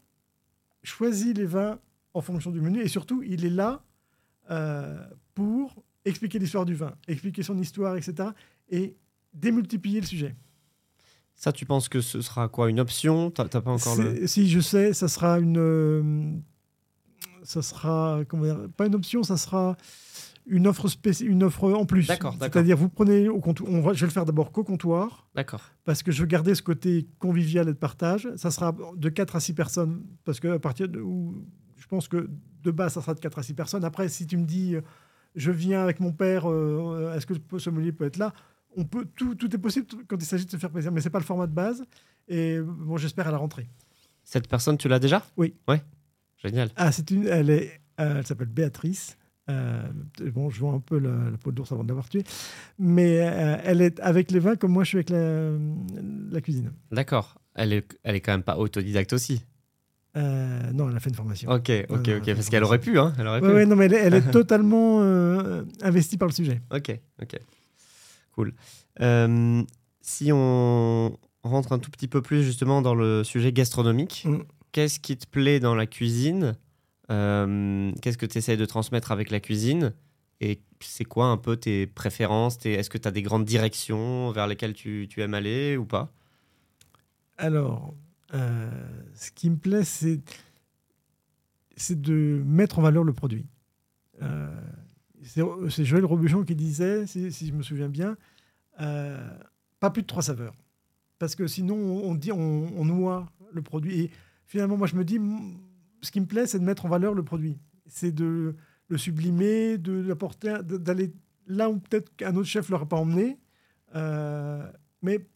choisit 0.88 1.36
les 1.36 1.46
vins 1.46 1.78
en 2.14 2.20
fonction 2.20 2.50
du 2.50 2.60
menu, 2.60 2.80
et 2.80 2.88
surtout, 2.88 3.22
il 3.22 3.44
est 3.44 3.50
là 3.50 3.82
euh, 4.50 5.04
pour 5.34 5.84
expliquer 6.04 6.38
l'histoire 6.38 6.64
du 6.64 6.74
vin, 6.74 6.94
expliquer 7.06 7.42
son 7.42 7.58
histoire, 7.58 7.96
etc., 7.96 8.30
et 8.70 8.96
démultiplier 9.34 10.00
le 10.00 10.06
sujet. 10.06 10.34
Ça, 11.34 11.52
tu 11.52 11.66
penses 11.66 11.88
que 11.88 12.00
ce 12.00 12.20
sera 12.20 12.48
quoi 12.48 12.68
Une 12.70 12.80
option? 12.80 13.30
T'as 13.30 13.46
pas 13.48 13.70
encore 13.70 13.96
le... 13.96 14.16
C'est- 14.16 14.26
Si 14.26 14.48
je 14.48 14.60
sais, 14.60 14.92
ça 14.94 15.06
sera 15.06 15.38
une, 15.38 15.58
euh, 15.58 16.32
ça 17.44 17.62
sera 17.62 18.22
comment 18.26 18.44
dire, 18.44 18.58
pas 18.76 18.86
une 18.86 18.94
option, 18.94 19.22
ça 19.22 19.36
sera 19.36 19.76
une 20.48 20.66
offre 20.66 20.86
une 21.22 21.42
offre 21.42 21.72
en 21.72 21.86
plus. 21.86 22.06
D'accord. 22.06 22.36
C'est-à-dire, 22.40 22.76
vous 22.76 22.88
prenez 22.88 23.28
au 23.28 23.40
comptoir. 23.40 23.70
On 23.70 23.80
va, 23.80 23.92
je 23.92 24.00
vais 24.00 24.06
le 24.06 24.12
faire 24.12 24.24
d'abord 24.24 24.52
qu'au 24.52 24.64
comptoir 24.64 25.28
D'accord. 25.34 25.62
parce 25.84 26.02
que 26.02 26.10
je 26.12 26.20
veux 26.20 26.26
garder 26.26 26.54
ce 26.54 26.62
côté 26.62 27.06
convivial 27.18 27.68
et 27.68 27.72
de 27.72 27.78
partage. 27.78 28.28
Ça 28.36 28.50
sera 28.50 28.74
de 28.96 29.08
4 29.08 29.36
à 29.36 29.40
6 29.40 29.54
personnes 29.54 30.02
parce 30.24 30.40
que 30.40 30.48
à 30.48 30.58
partir 30.58 30.88
de 30.88 31.00
où 31.00 31.44
je 31.76 31.86
pense 31.86 32.08
que 32.08 32.28
de 32.62 32.70
base 32.70 32.94
ça 32.94 33.00
sera 33.00 33.14
de 33.14 33.20
4 33.20 33.38
à 33.38 33.42
6 33.42 33.54
personnes. 33.54 33.84
Après, 33.84 34.08
si 34.08 34.26
tu 34.26 34.36
me 34.36 34.44
dis 34.44 34.74
euh, 34.74 34.80
je 35.34 35.50
viens 35.50 35.82
avec 35.82 36.00
mon 36.00 36.12
père, 36.12 36.50
euh, 36.50 37.14
est-ce 37.14 37.26
que 37.26 37.34
ce 37.34 37.58
sommelier 37.58 37.92
peut 37.92 38.04
être 38.04 38.16
là? 38.16 38.32
On 38.76 38.84
peut 38.84 39.06
tout, 39.16 39.34
tout 39.34 39.54
est 39.54 39.58
possible 39.58 39.86
quand 40.06 40.16
il 40.16 40.26
s'agit 40.26 40.46
de 40.46 40.50
se 40.50 40.56
faire 40.56 40.70
plaisir, 40.70 40.92
mais 40.92 41.00
c'est 41.00 41.10
pas 41.10 41.18
le 41.18 41.24
format 41.24 41.46
de 41.46 41.54
base. 41.54 41.84
Et 42.28 42.58
bon, 42.60 42.96
j'espère 42.96 43.26
à 43.28 43.30
la 43.30 43.38
rentrée. 43.38 43.68
Cette 44.22 44.46
personne, 44.46 44.76
tu 44.76 44.88
l'as 44.88 44.98
déjà? 44.98 45.24
Oui. 45.36 45.54
Ouais. 45.66 45.82
Génial. 46.36 46.70
Ah, 46.76 46.92
c'est 46.92 47.10
une, 47.10 47.26
elle 47.26 47.50
est, 47.50 47.80
euh, 47.98 48.18
elle 48.18 48.26
s'appelle 48.26 48.48
Béatrice. 48.48 49.17
Euh, 49.50 49.82
bon, 50.34 50.50
je 50.50 50.60
vois 50.60 50.72
un 50.72 50.80
peu 50.80 50.98
la, 50.98 51.30
la 51.30 51.38
peau 51.38 51.50
de 51.52 51.56
l'ours 51.56 51.72
avant 51.72 51.82
de 51.82 51.88
l'avoir 51.88 52.08
tué. 52.08 52.22
Mais 52.78 53.20
euh, 53.22 53.56
elle 53.64 53.80
est 53.80 53.98
avec 54.00 54.30
les 54.30 54.38
vins 54.40 54.56
comme 54.56 54.72
moi 54.72 54.84
je 54.84 54.88
suis 54.88 54.96
avec 54.98 55.10
la, 55.10 55.52
la 56.30 56.40
cuisine. 56.40 56.72
D'accord. 56.92 57.38
Elle 57.54 57.72
est, 57.72 57.98
elle 58.04 58.14
est 58.14 58.20
quand 58.20 58.32
même 58.32 58.42
pas 58.42 58.58
autodidacte 58.58 59.12
aussi. 59.14 59.44
Euh, 60.16 60.72
non, 60.72 60.88
elle 60.90 60.96
a 60.96 61.00
fait 61.00 61.10
une 61.10 61.16
formation. 61.16 61.50
Ok, 61.50 61.70
ok, 61.88 62.08
ok. 62.18 62.34
Parce 62.34 62.48
qu'elle 62.48 62.64
aurait 62.64 62.78
pu, 62.80 62.98
hein. 62.98 63.12
Elle 63.18 63.26
aurait 63.26 63.40
Ouais, 63.40 63.48
pu. 63.48 63.54
ouais, 63.54 63.66
non, 63.66 63.76
mais 63.76 63.86
elle, 63.86 63.94
est- 63.94 64.00
elle 64.04 64.14
est 64.14 64.30
totalement 64.30 65.00
investie 65.82 66.16
par 66.18 66.28
le 66.28 66.34
sujet. 66.34 66.60
Ok, 66.74 66.98
ok. 67.22 67.38
Cool. 68.32 68.52
Si 70.02 70.30
on 70.32 71.16
rentre 71.42 71.72
un 71.72 71.78
tout 71.78 71.90
petit 71.90 72.08
peu 72.08 72.22
plus 72.22 72.42
justement 72.42 72.82
dans 72.82 72.94
le 72.94 73.24
sujet 73.24 73.52
gastronomique, 73.52 74.24
Mm. 74.26 74.38
qu'est-ce 74.72 74.98
qui 75.00 75.16
te 75.16 75.26
plaît 75.26 75.60
dans 75.60 75.74
la 75.74 75.86
cuisine 75.86 76.56
Euh, 77.10 77.92
Qu'est-ce 78.02 78.18
que 78.18 78.26
tu 78.26 78.38
essayes 78.38 78.56
de 78.56 78.64
transmettre 78.64 79.12
avec 79.12 79.30
la 79.30 79.40
cuisine 79.40 79.94
Et 80.40 80.60
c'est 80.80 81.04
quoi 81.04 81.26
un 81.26 81.36
peu 81.36 81.56
tes 81.56 81.86
préférences 81.86 82.58
Est-ce 82.64 82.90
que 82.90 82.98
tu 82.98 83.08
as 83.08 83.10
des 83.10 83.22
grandes 83.22 83.44
directions 83.44 84.30
vers 84.30 84.46
lesquelles 84.46 84.74
tu, 84.74 85.06
tu 85.08 85.22
aimes 85.22 85.34
aller 85.34 85.76
ou 85.76 85.84
pas? 85.84 86.12
Alors, 87.36 87.94
euh, 88.34 88.70
ce 89.14 89.30
qui 89.30 89.48
me 89.50 89.56
plaît, 89.56 89.84
c'est 89.84 90.22
de 91.90 92.42
mettre 92.44 92.78
en 92.78 92.82
valeur 92.82 93.04
le 93.04 93.12
produit. 93.12 93.46
Euh, 94.22 94.48
c'est 95.22 95.84
Joël 95.84 96.04
Robuchon 96.04 96.44
qui 96.44 96.54
disait, 96.54 97.06
si, 97.06 97.30
je 97.30 97.52
me 97.52 97.62
souviens 97.62 97.88
bien, 97.88 98.16
pas 98.76 99.90
plus 99.90 100.02
de 100.02 100.06
trois 100.06 100.22
saveurs. 100.22 100.54
Parce 101.18 101.34
que 101.34 101.46
sinon, 101.46 101.76
on, 101.76 102.14
dit, 102.14 102.32
on, 102.32 102.84
noie 102.84 103.26
le 103.52 103.62
produit. 103.62 104.00
Et 104.00 104.10
finalement, 104.46 104.76
moi, 104.76 104.86
je 104.86 104.94
me 104.94 105.04
dis, 105.04 105.18
ce 106.02 106.10
qui 106.10 106.20
me 106.20 106.26
plaît, 106.26 106.46
c'est 106.46 106.58
de 106.58 106.64
mettre 106.64 106.86
en 106.86 106.88
valeur 106.88 107.14
le 107.14 107.22
produit. 107.22 107.58
C'est 107.86 108.12
de 108.12 108.54
le 108.88 108.98
sublimer, 108.98 109.78
de 109.78 109.92
l'apporter, 109.92 110.58
d'aller 110.62 111.12
là 111.46 111.70
où 111.70 111.78
peut-être 111.78 112.14
qu'un 112.16 112.34
autre 112.36 112.48
chef 112.48 112.68
ne 112.68 112.72
l'aurait 112.72 112.88
pas 112.88 112.96
emmené. 112.96 113.38
Euh, 113.94 114.70
mais 115.02 115.26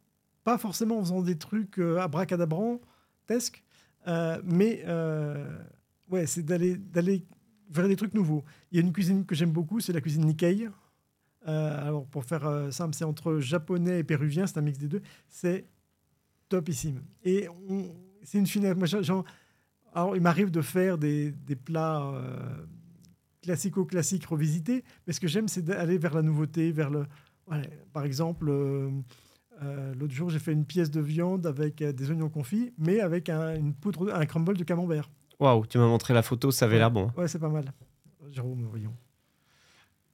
pas 0.44 0.58
forcément 0.58 0.98
en 0.98 1.02
faisant 1.02 1.22
des 1.22 1.38
trucs 1.38 1.78
euh, 1.78 1.98
abracadabrantesques, 1.98 3.64
euh, 4.06 4.40
mais 4.44 4.82
euh, 4.86 5.58
ouais, 6.10 6.26
c'est 6.26 6.42
d'aller 6.42 7.24
vers 7.70 7.88
des 7.88 7.96
trucs 7.96 8.14
nouveaux. 8.14 8.44
Il 8.70 8.76
y 8.76 8.80
a 8.80 8.84
une 8.84 8.92
cuisine 8.92 9.24
que 9.24 9.34
j'aime 9.34 9.52
beaucoup, 9.52 9.80
c'est 9.80 9.92
la 9.92 10.00
cuisine 10.00 10.26
Nikkei. 10.26 10.68
Euh, 11.48 11.86
alors 11.88 12.06
pour 12.06 12.24
faire 12.24 12.68
simple, 12.70 12.94
c'est 12.94 13.04
entre 13.04 13.38
japonais 13.38 14.00
et 14.00 14.04
péruvien, 14.04 14.46
c'est 14.46 14.58
un 14.58 14.62
mix 14.62 14.78
des 14.78 14.88
deux. 14.88 15.02
C'est 15.28 15.66
topissime. 16.48 17.00
Et 17.24 17.48
c'est 18.22 18.38
une 18.38 18.46
finesse. 18.46 18.76
Moi, 18.76 18.86
alors, 19.92 20.16
il 20.16 20.22
m'arrive 20.22 20.50
de 20.50 20.60
faire 20.62 20.98
des, 20.98 21.32
des 21.32 21.56
plats 21.56 22.12
euh, 22.14 22.36
classico-classiques 23.42 24.26
revisités, 24.26 24.84
mais 25.06 25.12
ce 25.12 25.20
que 25.20 25.28
j'aime, 25.28 25.48
c'est 25.48 25.62
d'aller 25.62 25.98
vers 25.98 26.14
la 26.14 26.22
nouveauté, 26.22 26.72
vers 26.72 26.90
le. 26.90 27.04
par 27.92 28.04
exemple, 28.04 28.48
euh, 28.48 28.90
euh, 29.62 29.94
l'autre 29.94 30.14
jour, 30.14 30.30
j'ai 30.30 30.38
fait 30.38 30.52
une 30.52 30.64
pièce 30.64 30.90
de 30.90 31.00
viande 31.00 31.46
avec 31.46 31.82
euh, 31.82 31.92
des 31.92 32.10
oignons 32.10 32.28
confits, 32.30 32.72
mais 32.78 33.00
avec 33.00 33.28
un, 33.28 33.54
une 33.54 33.74
poudre, 33.74 34.12
un 34.14 34.26
crumble 34.26 34.56
de 34.56 34.64
camembert. 34.64 35.10
Waouh, 35.40 35.66
tu 35.66 35.78
m'as 35.78 35.86
montré 35.86 36.14
la 36.14 36.22
photo, 36.22 36.50
ça 36.50 36.64
avait 36.66 36.74
Ouais. 36.74 36.78
l'air 36.78 36.90
bon. 36.90 37.08
hein. 37.08 37.14
Ouais, 37.16 37.28
c'est 37.28 37.38
pas 37.38 37.48
mal. 37.48 37.64
Jérôme, 38.30 38.64
voyons. 38.70 38.94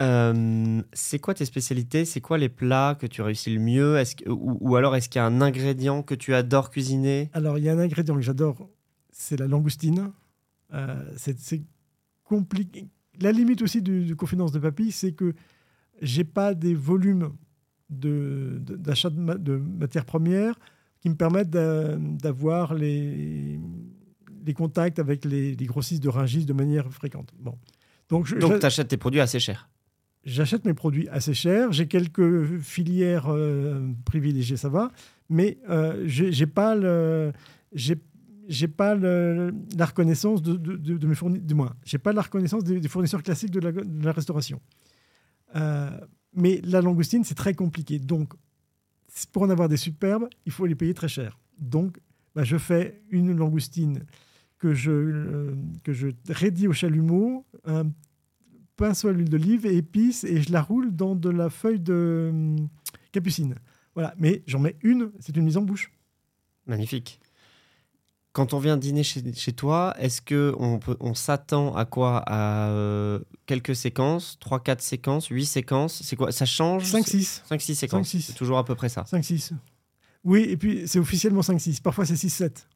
Euh, 0.01 0.81
c'est 0.93 1.19
quoi 1.19 1.35
tes 1.35 1.45
spécialités? 1.45 2.05
C'est 2.05 2.21
quoi 2.21 2.39
les 2.39 2.49
plats 2.49 2.97
que 2.99 3.07
tu 3.07 3.21
réussis 3.21 3.53
le 3.53 3.61
mieux? 3.61 3.97
Est-ce 3.99 4.15
que- 4.17 4.29
ou, 4.29 4.57
ou 4.61 4.77
alors 4.77 4.95
est-ce 4.95 5.09
qu'il 5.09 5.19
y 5.19 5.23
a 5.23 5.27
un 5.27 5.41
ingrédient 5.41 6.03
que 6.03 6.15
tu 6.15 6.35
adores 6.35 6.71
cuisiner? 6.71 7.31
Alors, 7.33 7.59
il 7.59 7.65
y 7.65 7.69
a 7.69 7.73
un 7.73 7.79
ingrédient 7.81 8.15
que 8.15 8.21
j'adore, 8.23 8.69
c'est 9.19 9.37
la 9.39 9.47
langoustine. 9.49 10.13
Euh, 10.73 11.03
c'est 11.17 11.63
compliqué. 12.25 12.89
La 13.21 13.33
limite 13.33 13.63
aussi 13.63 13.83
du, 13.83 14.05
du 14.05 14.15
confidence 14.17 14.53
de 14.53 14.59
papy, 14.61 14.93
c'est 14.93 15.13
que 15.13 15.35
j'ai 16.01 16.25
pas 16.25 16.55
des 16.55 16.75
volumes 16.75 17.31
de- 17.91 18.59
de- 18.61 18.77
d'achat 18.77 19.11
de, 19.11 19.19
ma- 19.19 19.35
de 19.37 19.57
matières 19.57 20.05
premières 20.05 20.55
qui 21.01 21.09
me 21.09 21.15
permettent 21.17 21.51
d'a- 21.51 21.97
d'avoir 21.97 22.75
les, 22.75 23.59
les 24.47 24.55
contacts 24.55 24.99
avec 25.01 25.25
les, 25.25 25.55
les 25.57 25.67
grossistes 25.67 26.03
de 26.03 26.09
Rungis 26.09 26.45
de 26.45 26.53
manière 26.53 26.89
fréquente. 26.93 27.33
Bon. 27.41 27.57
Donc, 28.09 28.27
je- 28.27 28.37
Donc 28.37 28.61
tu 28.61 28.67
achètes 28.67 28.89
tes 28.89 28.97
produits 28.99 29.21
assez 29.21 29.41
chers. 29.41 29.69
J'achète 30.25 30.65
mes 30.65 30.75
produits 30.75 31.09
assez 31.09 31.35
chers. 31.35 31.73
J'ai 31.73 31.89
quelques 31.89 32.59
filières 32.61 33.27
euh, 33.31 33.89
privilégiées, 34.05 34.57
ça 34.59 34.69
va. 34.69 34.93
Mais 35.31 35.59
euh, 35.71 36.05
j'ai 36.07 36.31
j'ai 36.33 36.47
pas 36.47 36.75
le, 36.77 37.33
j'ai, 37.73 37.97
j'ai 38.49 38.69
pas 38.69 38.95
la 38.95 39.85
reconnaissance 39.85 40.43
de, 40.43 41.07
mes 41.07 41.15
fournisseurs. 41.15 41.77
J'ai 41.85 41.99
pas 41.99 42.13
la 42.13 42.23
reconnaissance 42.23 42.65
des, 42.65 42.89
fournisseurs 42.89 43.23
classiques 43.23 43.51
de 43.51 43.61
la, 43.61 44.13
restauration. 44.13 44.61
Euh, 45.55 45.91
mais 46.35 46.61
la 46.65 46.81
langoustine, 46.81 47.25
c'est 47.25 47.35
très 47.35 47.55
compliqué. 47.55 47.99
Donc, 47.99 48.33
pour 49.33 49.43
en 49.43 49.51
avoir 49.51 49.69
des 49.69 49.77
superbes, 49.77 50.29
il 50.47 50.53
faut 50.53 50.67
les 50.67 50.75
payer 50.75 50.95
très 50.95 51.09
cher. 51.09 51.39
Donc, 51.59 51.99
bah, 52.35 52.45
je 52.45 52.57
fais 52.57 53.03
une 53.11 53.37
langoustine 53.37 54.05
que 54.59 54.73
je, 54.73 54.91
euh, 54.91 55.55
que 55.85 55.93
je 55.93 56.09
raidis 56.29 56.69
au 56.69 56.73
chalumeau, 56.73 57.47
un 57.65 57.91
pinceau 58.77 59.09
à 59.09 59.13
l'huile 59.13 59.29
d'olive 59.29 59.67
et 59.67 59.77
épices, 59.77 60.25
et 60.25 60.41
je 60.41 60.53
la 60.53 60.63
roule 60.63 60.95
dans 60.95 61.15
de 61.15 61.29
la 61.29 61.51
feuille 61.51 61.81
de 61.81 62.31
hum, 62.33 62.69
capucine. 63.13 63.57
Voilà, 63.95 64.15
mais 64.19 64.43
j'en 64.47 64.61
mets 64.61 64.77
une, 64.83 65.11
c'est 65.21 65.37
une 65.37 65.45
mise 65.45 65.57
en 65.57 65.63
bouche. 65.63 65.91
Magnifique. 66.67 67.21
Quand 68.39 68.55
on 68.55 68.61
vient 68.61 68.77
dîner 68.77 69.03
chez, 69.03 69.21
chez 69.35 69.53
toi, 69.53 69.95
est-ce 69.99 70.23
que 70.23 70.55
on, 70.61 70.79
peut- 70.79 70.97
on 71.01 71.13
s'attend 71.15 71.75
à 71.75 71.85
quoi? 71.85 72.23
À 72.27 72.69
euh, 72.69 73.19
quelques 73.47 73.75
séquences? 73.75 74.37
3, 74.39 74.61
4 74.63 74.81
séquences? 74.81 75.27
8 75.27 75.45
séquences? 75.45 76.01
C'est 76.05 76.15
quoi? 76.15 76.31
Ça 76.31 76.47
change? 76.47 76.85
5-6. 76.85 77.43
5, 77.49 77.61
6 77.61 77.75
séquences. 77.75 78.15
5-6. 78.15 78.21
C'est 78.23 78.33
toujours 78.35 78.59
à 78.59 78.65
peu 78.65 78.77
près 78.77 78.89
ça. 78.89 79.03
5-6. 79.03 79.51
Oui, 80.23 80.43
et 80.49 80.57
puis 80.57 80.85
c'est 80.87 81.01
officiellement 81.01 81.41
5-6. 81.41 81.83
Parfois 81.83 82.07
c'est 82.07 82.15
6-7. 82.15 82.67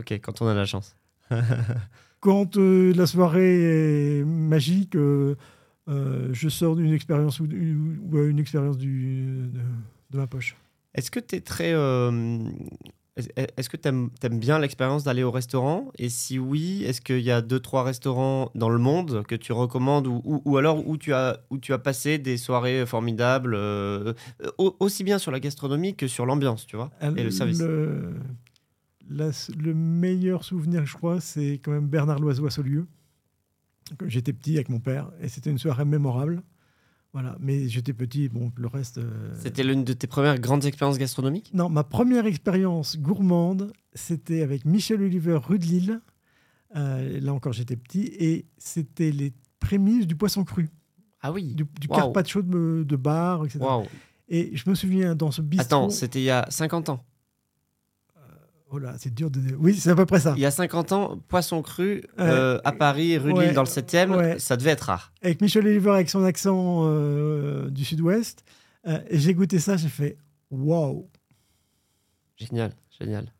Ok, 0.00 0.10
quand 0.20 0.42
on 0.42 0.48
a 0.48 0.54
la 0.54 0.64
chance. 0.66 0.96
Quand 2.20 2.56
euh, 2.56 2.92
la 2.94 3.06
soirée 3.06 4.18
est 4.20 4.24
magique, 4.24 4.94
euh, 4.96 5.34
euh, 5.88 6.28
je 6.32 6.48
sors 6.48 6.76
d'une 6.76 6.92
expérience 6.92 7.40
ou, 7.40 7.44
ou- 7.44 8.16
ou 8.16 8.18
une 8.24 8.38
expérience 8.38 8.78
du, 8.78 9.48
de, 9.52 9.60
de 10.10 10.16
ma 10.18 10.26
poche. 10.28 10.56
Est-ce 10.94 11.10
que 11.10 11.18
tu 11.20 11.36
es 11.36 11.40
très. 11.40 11.72
euh, 11.72 12.44
Est-ce 13.16 13.68
que 13.68 13.76
tu 13.76 13.88
aimes, 13.88 14.08
bien 14.38 14.58
l'expérience 14.58 15.04
d'aller 15.04 15.22
au 15.22 15.30
restaurant? 15.30 15.92
Et 15.98 16.08
si 16.08 16.38
oui, 16.38 16.82
est-ce 16.84 17.02
qu'il 17.02 17.20
y 17.20 17.30
a 17.30 17.42
deux, 17.42 17.60
trois 17.60 17.82
restaurants 17.84 18.50
dans 18.54 18.70
le 18.70 18.78
monde 18.78 19.22
que 19.26 19.34
tu 19.34 19.52
recommandes 19.52 20.06
ou, 20.06 20.22
ou- 20.24 20.40
ou 20.46 20.56
alors 20.56 20.86
où 20.88 20.96
tu, 20.96 21.12
as, 21.12 21.40
où 21.50 21.58
tu 21.58 21.74
as 21.74 21.78
passé 21.78 22.16
des 22.18 22.38
soirées 22.38 22.86
formidables, 22.86 23.54
euh, 23.54 24.14
au- 24.56 24.74
aussi 24.80 25.04
bien 25.04 25.18
sur 25.18 25.30
la 25.30 25.40
gastronomie 25.40 25.94
que 25.94 26.06
sur 26.08 26.24
l'ambiance, 26.24 26.66
tu 26.66 26.76
vois 26.76 26.90
Et 27.16 27.22
le 27.22 27.30
service? 27.30 27.58
Le, 27.60 28.14
la- 29.10 29.30
le 29.58 29.74
meilleur 29.74 30.42
souvenir, 30.42 30.86
je 30.86 30.96
crois, 30.96 31.20
c'est 31.20 31.60
quand 31.62 31.72
même 31.72 31.88
Bernard 31.88 32.18
Loiseau 32.18 32.46
à 32.46 32.50
Saulieu. 32.50 32.86
J'étais 34.06 34.32
petit 34.32 34.54
avec 34.54 34.70
mon 34.70 34.80
père 34.80 35.10
et 35.20 35.28
c'était 35.28 35.50
une 35.50 35.58
soirée 35.58 35.84
mémorable. 35.84 36.42
Voilà, 37.12 37.36
mais 37.40 37.68
j'étais 37.68 37.92
petit, 37.92 38.28
bon, 38.30 38.50
le 38.56 38.66
reste. 38.68 38.96
euh, 38.98 39.34
C'était 39.42 39.64
l'une 39.64 39.84
de 39.84 39.92
tes 39.92 40.06
premières 40.06 40.38
grandes 40.38 40.64
expériences 40.64 40.96
gastronomiques? 40.98 41.50
Non, 41.52 41.68
ma 41.68 41.84
première 41.84 42.24
expérience 42.24 42.96
gourmande, 42.98 43.72
c'était 43.92 44.40
avec 44.42 44.64
Michel 44.64 45.02
Oliver 45.02 45.38
rue 45.42 45.58
de 45.58 45.64
Lille. 45.66 46.00
Euh, 46.74 47.20
là 47.20 47.34
encore, 47.34 47.52
j'étais 47.52 47.76
petit 47.76 48.04
et 48.18 48.46
c'était 48.56 49.10
les 49.10 49.34
prémices 49.60 50.06
du 50.06 50.16
poisson 50.16 50.42
cru, 50.44 50.70
Ah 51.20 51.32
oui 51.32 51.54
du, 51.54 51.66
du 51.78 51.86
carpaccio 51.88 52.40
de, 52.40 52.82
de 52.88 52.96
bar, 52.96 53.44
etc. 53.44 53.58
Et 54.28 54.56
je 54.56 54.68
me 54.70 54.74
souviens 54.74 55.14
dans 55.14 55.30
ce 55.30 55.42
bistrot. 55.42 55.66
Attends, 55.66 55.90
c'était 55.90 56.20
il 56.20 56.24
y 56.24 56.30
a 56.30 56.46
50 56.48 56.88
ans. 56.88 57.04
Oh 58.74 58.78
là, 58.78 58.94
c'est 58.98 59.12
dur 59.12 59.30
de. 59.30 59.40
Oui, 59.58 59.74
c'est 59.74 59.90
à 59.90 59.94
peu 59.94 60.06
près 60.06 60.18
ça. 60.20 60.32
Il 60.36 60.40
y 60.40 60.46
a 60.46 60.50
50 60.50 60.92
ans, 60.92 61.18
poisson 61.28 61.60
cru 61.60 62.02
euh, 62.18 62.58
à 62.64 62.72
Paris, 62.72 63.18
rue 63.18 63.32
ouais, 63.32 63.44
Lille, 63.46 63.54
dans 63.54 63.62
le 63.62 63.68
7e, 63.68 64.16
ouais. 64.16 64.38
ça 64.38 64.56
devait 64.56 64.70
être 64.70 64.82
rare. 64.84 65.12
avec 65.20 65.42
Michel 65.42 65.66
Oliver 65.66 65.90
avec 65.90 66.08
son 66.08 66.24
accent 66.24 66.84
euh, 66.86 67.68
du 67.68 67.84
sud-ouest. 67.84 68.44
Euh, 68.88 68.98
et 69.10 69.18
j'ai 69.18 69.34
goûté 69.34 69.58
ça, 69.58 69.76
j'ai 69.76 69.88
fait 69.90 70.16
waouh. 70.50 71.06
Génial, 72.36 72.72
génial. 72.98 73.32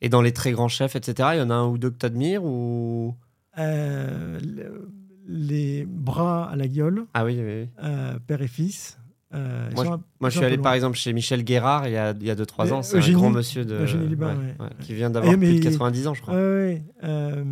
Et 0.00 0.08
dans 0.08 0.22
les 0.22 0.32
très 0.32 0.52
grands 0.52 0.68
chefs, 0.68 0.96
etc., 0.96 1.28
il 1.34 1.38
y 1.38 1.42
en 1.42 1.50
a 1.50 1.54
un 1.54 1.66
ou 1.66 1.76
deux 1.78 1.90
que 1.90 1.98
tu 1.98 2.06
admires 2.06 2.42
ou... 2.42 3.14
Euh, 3.58 4.40
le- 4.40 4.88
les 5.32 5.84
bras 5.86 6.50
à 6.50 6.56
la 6.56 6.66
gueule, 6.66 7.04
Ah 7.14 7.24
oui, 7.24 7.36
oui, 7.38 7.62
oui. 7.62 7.68
euh, 7.84 8.18
père 8.26 8.42
et 8.42 8.48
fils. 8.48 8.98
Euh, 9.32 9.70
Moi, 9.74 9.86
un- 9.86 10.28
je 10.28 10.36
suis 10.36 10.44
allé 10.44 10.58
par 10.58 10.72
exemple 10.72 10.96
chez 10.96 11.12
Michel 11.12 11.44
Guérard 11.44 11.86
il 11.86 11.92
y 11.92 11.96
a 11.96 12.12
2-3 12.14 12.64
Mais 12.64 12.72
ans. 12.72 12.82
C'est 12.82 12.98
un 12.98 13.12
grand 13.12 13.30
monsieur 13.30 13.64
de, 13.64 13.84
Liban, 14.04 14.26
ouais, 14.28 14.32
ouais, 14.32 14.38
ouais, 14.38 14.54
ouais. 14.60 14.70
qui 14.80 14.94
vient 14.94 15.10
d'avoir 15.10 15.32
Ah, 15.32 15.36
mais- 15.36 15.48
plus 15.50 15.60
de 15.60 15.64
90 15.64 16.06
ans, 16.08 16.14
je 16.14 16.22
crois. 16.22 16.34
Euh, 16.34 17.44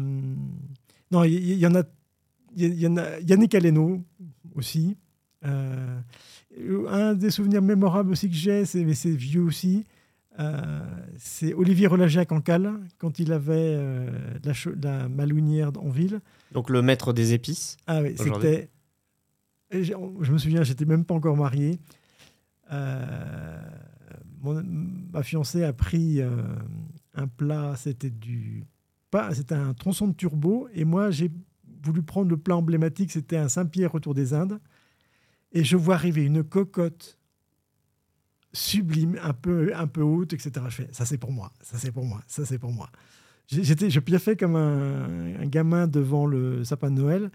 non, 1.11 1.25
il 1.25 1.55
y, 1.55 1.67
en 1.67 1.75
a. 1.75 1.83
Il 2.57 2.75
y, 2.81 2.87
en 2.87 2.97
a 2.97 3.21
Yannick 3.21 3.55
Aleno 3.55 4.03
aussi. 4.55 4.97
Euh, 5.47 6.01
un 6.89 7.15
des 7.15 7.31
souvenirs 7.31 7.63
mémorables 7.63 8.11
aussi 8.11 8.29
que 8.29 8.35
j'ai, 8.35 8.65
c'est, 8.65 8.85
mais 8.85 8.95
c'est 8.95 9.11
vieux 9.11 9.43
aussi. 9.43 9.85
Euh, 10.41 10.81
c'est 11.17 11.55
Olivier 11.55 11.87
Relager 11.87 12.21
à 12.21 12.25
Cancale, 12.25 12.73
quand 12.99 13.19
il 13.21 13.33
avait 13.33 13.77
la, 14.45 14.53
la, 14.83 15.09
malouinière 15.09 15.71
en 15.79 15.91
ville. 15.91 16.21
Donc 16.53 16.71
le 16.71 16.83
maître 16.83 17.13
des 17.13 17.33
épices. 17.35 17.77
Ah 17.87 18.01
oui, 18.03 18.15
c'était. 18.17 18.69
Je 19.71 20.33
me 20.33 20.39
souviens, 20.39 20.63
j'étais 20.63 20.85
même 20.85 21.05
pas 21.05 21.15
encore 21.15 21.37
marié. 21.37 21.79
Euh, 22.73 23.61
ma 24.43 25.23
fiancée 25.23 25.65
a 25.65 25.73
pris 25.73 26.21
un 27.15 27.27
plat, 27.27 27.75
c'était 27.77 28.11
du. 28.11 28.65
Pas, 29.11 29.35
c'était 29.35 29.55
un 29.55 29.73
tronçon 29.75 30.09
de 30.09 30.13
turbo, 30.13 30.69
et 30.75 30.85
moi 30.85 31.11
j'ai 31.11 31.31
voulu 31.83 32.03
prendre 32.03 32.29
le 32.31 32.37
plat 32.37 32.57
emblématique, 32.57 33.11
c'était 33.11 33.37
un 33.37 33.49
Saint-Pierre 33.49 33.95
autour 33.95 34.15
des 34.15 34.35
Indes. 34.35 34.61
Et 35.53 35.65
je 35.65 35.77
vois 35.77 35.95
arriver 35.95 36.25
une 36.25 36.45
cocotte 36.45 37.19
sublime, 38.53 39.19
un 39.23 39.33
peu, 39.33 39.75
un 39.75 39.87
peu 39.87 40.03
haute, 40.03 40.33
etc. 40.33 40.67
Je 40.69 40.75
fais, 40.75 40.89
ça 40.93 41.05
c'est 41.05 41.19
pour 41.19 41.33
moi, 41.33 41.53
ça 41.63 41.79
c'est 41.79 41.93
pour 41.93 42.05
moi, 42.05 42.23
ça 42.27 42.45
c'est 42.45 42.59
pour 42.59 42.73
moi. 42.73 42.91
J'étais, 43.47 43.89
je 43.89 44.01
piaffais 44.01 44.37
comme 44.37 44.57
un, 44.57 45.47
gamin 45.47 45.87
devant 45.87 46.27
le 46.27 46.65
sapin 46.65 46.91
de 46.91 47.01
Noël, 47.01 47.31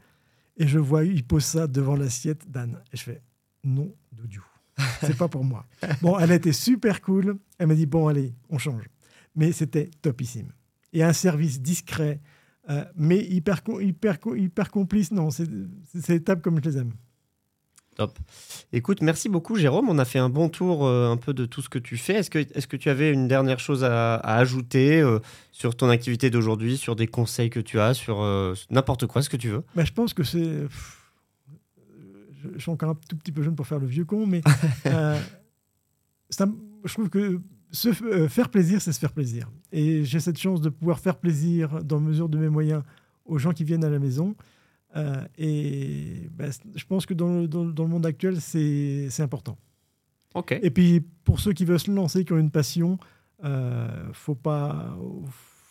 et 0.58 0.68
je 0.68 0.80
vois, 0.80 1.04
il 1.04 1.24
pose 1.24 1.44
ça 1.44 1.68
devant 1.68 1.96
l'assiette 1.96 2.50
d'Anne. 2.50 2.80
Et 2.92 2.98
je 2.98 3.04
fais, 3.04 3.22
non, 3.64 3.94
Doudou, 4.12 4.44
c'est 5.02 5.18
pas 5.18 5.28
pour 5.28 5.44
moi. 5.44 5.66
Bon, 6.02 6.18
elle 6.20 6.32
était 6.32 6.54
super 6.54 7.02
cool. 7.02 7.38
Elle 7.58 7.68
m'a 7.68 7.76
dit, 7.76 7.86
bon, 7.86 8.08
allez, 8.08 8.34
on 8.50 8.58
change. 8.58 8.84
Mais 9.36 9.52
c'était 9.52 9.90
topissime. 10.02 10.52
Et 10.92 11.04
un 11.04 11.14
service 11.14 11.62
discret, 11.62 12.22
euh, 12.70 12.86
mais 12.96 13.20
hyper, 13.20 13.62
hyper, 13.82 14.18
hyper 14.36 14.70
complice. 14.70 15.12
Non, 15.12 15.30
c'est 15.32 16.24
tables 16.24 16.42
comme 16.42 16.64
je 16.64 16.70
les 16.70 16.78
aime. 16.78 16.94
Top. 17.96 18.18
Écoute, 18.72 19.02
merci 19.02 19.30
beaucoup 19.30 19.56
Jérôme. 19.56 19.88
On 19.90 20.00
a 20.00 20.06
fait 20.06 20.20
un 20.20 20.30
bon 20.30 20.50
tour 20.50 20.86
euh, 20.86 21.12
un 21.12 21.18
peu 21.18 21.34
de 21.34 21.46
tout 21.46 21.62
ce 21.62 21.70
que 21.70 21.78
tu 21.78 21.98
fais. 21.98 22.16
Est-ce 22.16 22.30
que, 22.30 22.40
est 22.40 22.66
que 22.68 22.78
tu 22.78 22.90
avais 22.90 23.12
une 23.12 23.28
dernière 23.28 23.60
chose 23.60 23.84
à, 23.84 24.16
ajouter 24.16 25.00
euh, 25.00 25.20
sur 25.52 25.76
ton 25.76 25.90
activité 25.90 26.30
d'aujourd'hui, 26.30 26.78
sur 26.78 26.96
des 26.96 27.08
conseils 27.08 27.50
que 27.50 27.60
tu 27.60 27.80
as, 27.80 27.94
sur 27.94 28.22
euh, 28.22 28.56
n'importe 28.72 29.06
quoi, 29.06 29.22
ce 29.22 29.30
que 29.30 29.38
tu 29.38 29.50
veux? 29.50 29.64
Bah, 29.76 29.86
Je 29.86 29.92
pense 29.92 30.14
que 30.14 30.24
c'est... 30.24 30.68
Je, 32.56 32.60
suis 32.60 32.72
encore 32.72 32.90
un 32.90 32.98
tout 33.08 33.16
petit 33.16 33.32
peu 33.32 33.42
jeune 33.44 33.56
pour 33.56 33.68
faire 33.68 33.80
le 33.80 33.88
vieux 33.88 34.06
con, 34.06 34.26
mais 34.26 34.42
ça, 36.30 36.48
je 36.84 36.94
trouve 36.94 37.10
que 37.10 37.40
se 37.72 37.94
faire 38.28 38.50
plaisir, 38.50 38.82
c'est 38.82 38.92
se 38.92 39.00
faire 39.00 39.14
plaisir. 39.14 39.50
Et 39.72 40.04
j'ai 40.04 40.20
cette 40.20 40.38
chance 40.38 40.62
de 40.62 40.70
pouvoir 40.70 41.00
faire 41.00 41.16
plaisir 41.16 41.84
dans 41.84 42.00
mesure 42.00 42.28
de 42.28 42.38
mes 42.38 42.50
moyens 42.50 42.84
aux 43.26 43.38
gens 43.38 43.54
qui 43.54 43.64
viennent 43.64 43.86
à 43.86 43.90
la 43.90 44.00
maison. 44.00 44.36
Euh, 44.96 45.24
et 45.38 46.30
ben, 46.32 46.52
je 46.76 46.86
pense 46.86 47.06
que 47.06 47.14
dans 47.14 47.42
le, 47.42 47.48
dans, 47.48 47.64
le 47.64 47.90
monde 47.90 48.06
actuel, 48.06 48.40
c'est 48.42 49.10
important. 49.20 49.58
Ok. 50.36 50.58
Et 50.62 50.70
puis, 50.70 51.02
pour 51.24 51.40
ceux 51.40 51.54
qui 51.54 51.66
veulent 51.66 51.80
se 51.80 51.92
lancer, 51.92 52.26
qui 52.26 52.34
ont 52.34 52.38
une 52.38 52.52
passion, 52.52 52.98
euh, 53.44 54.10
faut 54.14 54.36
pas 54.36 54.96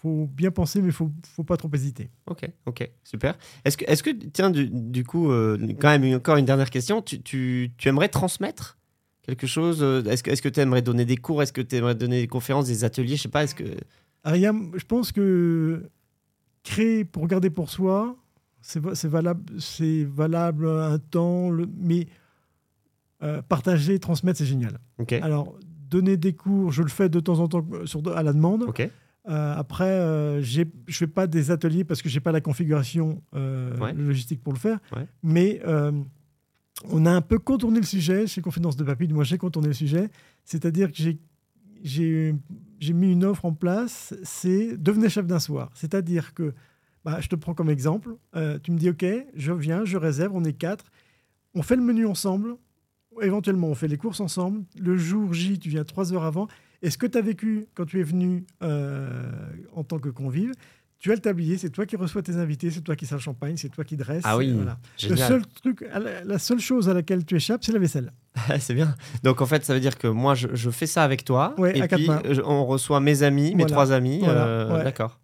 faut 0.02 0.26
bien 0.26 0.50
penser, 0.50 0.80
mais 0.82 0.88
il 0.88 0.92
faut, 0.92 1.12
faut 1.24 1.44
pas 1.44 1.56
trop 1.56 1.70
hésiter. 1.72 2.10
Ok, 2.26 2.50
ok, 2.66 2.90
super. 3.04 3.38
Est-ce 3.64 3.76
que, 3.76 3.84
est 3.84 4.02
que, 4.02 4.10
tiens, 4.10 4.50
du, 4.50 4.68
du 4.68 5.04
coup, 5.04 5.30
euh, 5.30 5.56
quand 5.80 5.96
même, 5.96 6.16
encore 6.16 6.36
une 6.36 6.44
dernière 6.44 6.70
question, 6.70 7.02
tu, 7.02 7.22
tu, 7.22 7.70
tu 7.78 7.88
aimerais 7.88 8.08
transmettre 8.08 8.78
quelque 9.22 9.46
chose 9.46 9.80
euh, 9.80 10.02
Est-ce 10.02 10.24
que 10.24 10.30
est-ce 10.30 10.42
que 10.42 10.48
tu 10.48 10.58
aimerais 10.58 10.82
donner 10.82 11.04
des 11.04 11.16
cours 11.16 11.40
Est-ce 11.40 11.52
que 11.52 11.60
tu 11.60 11.76
aimerais 11.76 11.94
donner 11.94 12.20
des 12.20 12.26
conférences, 12.26 12.66
des 12.66 12.82
ateliers 12.82 13.16
Je 13.16 13.22
sais 13.22 13.28
pas, 13.28 13.44
est-ce 13.44 13.54
que... 13.54 13.76
je 14.26 14.84
pense 14.84 15.12
que 15.12 15.88
créer 16.64 17.04
pour 17.04 17.28
garder 17.28 17.50
pour 17.50 17.70
soi, 17.70 18.16
c'est 18.62 19.08
valable, 19.08 19.42
c'est 19.58 20.04
valable 20.04 20.68
un 20.68 20.98
temps, 20.98 21.50
mais 21.76 22.06
euh, 23.22 23.42
partager, 23.42 23.98
transmettre, 23.98 24.38
c'est 24.38 24.46
génial. 24.46 24.78
Alors, 25.20 25.56
donner 25.90 26.16
des 26.16 26.32
cours, 26.32 26.72
je 26.72 26.82
le 26.82 26.88
fais 26.88 27.08
de 27.08 27.20
temps 27.20 27.38
en 27.40 27.48
temps 27.48 27.64
sur, 27.84 28.16
à 28.16 28.22
la 28.22 28.32
demande. 28.32 28.66
Euh, 29.28 29.54
après, 29.54 29.84
euh, 29.84 30.42
je 30.42 30.62
ne 30.62 30.66
fais 30.88 31.06
pas 31.06 31.28
des 31.28 31.52
ateliers 31.52 31.84
parce 31.84 32.02
que 32.02 32.08
je 32.08 32.16
n'ai 32.16 32.20
pas 32.20 32.32
la 32.32 32.40
configuration 32.40 33.22
logistique 33.94 34.42
pour 34.42 34.52
le 34.52 34.58
faire. 34.58 34.78
Mais 35.22 35.60
on 36.90 37.06
a 37.06 37.12
un 37.12 37.20
peu 37.20 37.38
contourné 37.38 37.78
le 37.78 37.86
sujet 37.86 38.26
chez 38.26 38.40
Confidence 38.40 38.76
de 38.76 38.84
Papy. 38.84 39.06
Moi, 39.08 39.24
j'ai 39.24 39.38
contourné 39.38 39.68
le 39.68 39.74
sujet. 39.74 40.10
C'est-à-dire 40.44 40.90
que 40.90 41.00
j'ai 41.84 42.92
mis 42.92 43.12
une 43.12 43.24
offre 43.24 43.44
en 43.44 43.52
place, 43.52 44.14
c'est 44.24 44.76
devenez 44.76 45.08
chef 45.08 45.26
d'un 45.26 45.38
soir. 45.38 45.70
C'est-à-dire 45.74 46.34
que 46.34 46.54
bah, 47.04 47.18
je 47.20 47.28
te 47.28 47.36
prends 47.36 47.54
comme 47.54 47.70
exemple. 47.70 48.16
Euh, 48.36 48.58
tu 48.62 48.70
me 48.70 48.78
dis, 48.78 48.90
OK, 48.90 49.04
je 49.34 49.52
viens, 49.52 49.84
je 49.84 49.96
réserve, 49.96 50.32
on 50.34 50.44
est 50.44 50.52
quatre. 50.52 50.84
On 51.54 51.62
fait 51.62 51.76
le 51.76 51.82
menu 51.82 52.06
ensemble. 52.06 52.56
Éventuellement, 53.20 53.68
on 53.68 53.74
fait 53.74 53.88
les 53.88 53.98
courses 53.98 54.20
ensemble. 54.20 54.64
Le 54.78 54.96
jour 54.96 55.34
J, 55.34 55.58
tu 55.58 55.68
viens 55.68 55.84
trois 55.84 56.12
heures 56.12 56.24
avant. 56.24 56.48
Et 56.80 56.90
ce 56.90 56.98
que 56.98 57.06
tu 57.06 57.18
as 57.18 57.22
vécu 57.22 57.66
quand 57.74 57.84
tu 57.84 58.00
es 58.00 58.02
venu 58.02 58.44
euh, 58.62 59.30
en 59.74 59.84
tant 59.84 59.98
que 59.98 60.08
convive, 60.08 60.52
tu 60.98 61.10
as 61.10 61.14
le 61.14 61.20
tablier, 61.20 61.58
c'est 61.58 61.68
toi 61.68 61.84
qui 61.84 61.96
reçois 61.96 62.22
tes 62.22 62.36
invités, 62.36 62.70
c'est 62.70 62.80
toi 62.80 62.94
qui 62.94 63.06
sers 63.06 63.18
le 63.18 63.22
champagne, 63.22 63.56
c'est 63.56 63.68
toi 63.68 63.82
qui 63.82 63.96
dresses. 63.96 64.22
Ah 64.24 64.36
oui, 64.36 64.56
Le 65.08 65.16
seul 65.16 65.42
truc, 65.46 65.84
la 66.24 66.38
seule 66.38 66.60
chose 66.60 66.88
à 66.88 66.94
laquelle 66.94 67.24
tu 67.24 67.34
échappes, 67.34 67.64
c'est 67.64 67.72
la 67.72 67.80
vaisselle. 67.80 68.12
c'est 68.60 68.72
bien. 68.72 68.94
Donc 69.24 69.40
en 69.40 69.46
fait, 69.46 69.64
ça 69.64 69.74
veut 69.74 69.80
dire 69.80 69.98
que 69.98 70.06
moi, 70.06 70.36
je, 70.36 70.70
fais 70.70 70.86
ça 70.86 71.02
avec 71.02 71.24
toi. 71.24 71.56
Ouais, 71.58 71.76
et 71.76 71.88
puis, 71.88 72.08
on 72.44 72.64
reçoit 72.64 73.00
mes 73.00 73.24
amis, 73.24 73.52
mes 73.56 73.66
trois 73.66 73.90
amis. 73.90 74.22
Euh, 74.24 74.84
d'accord. 74.84 75.18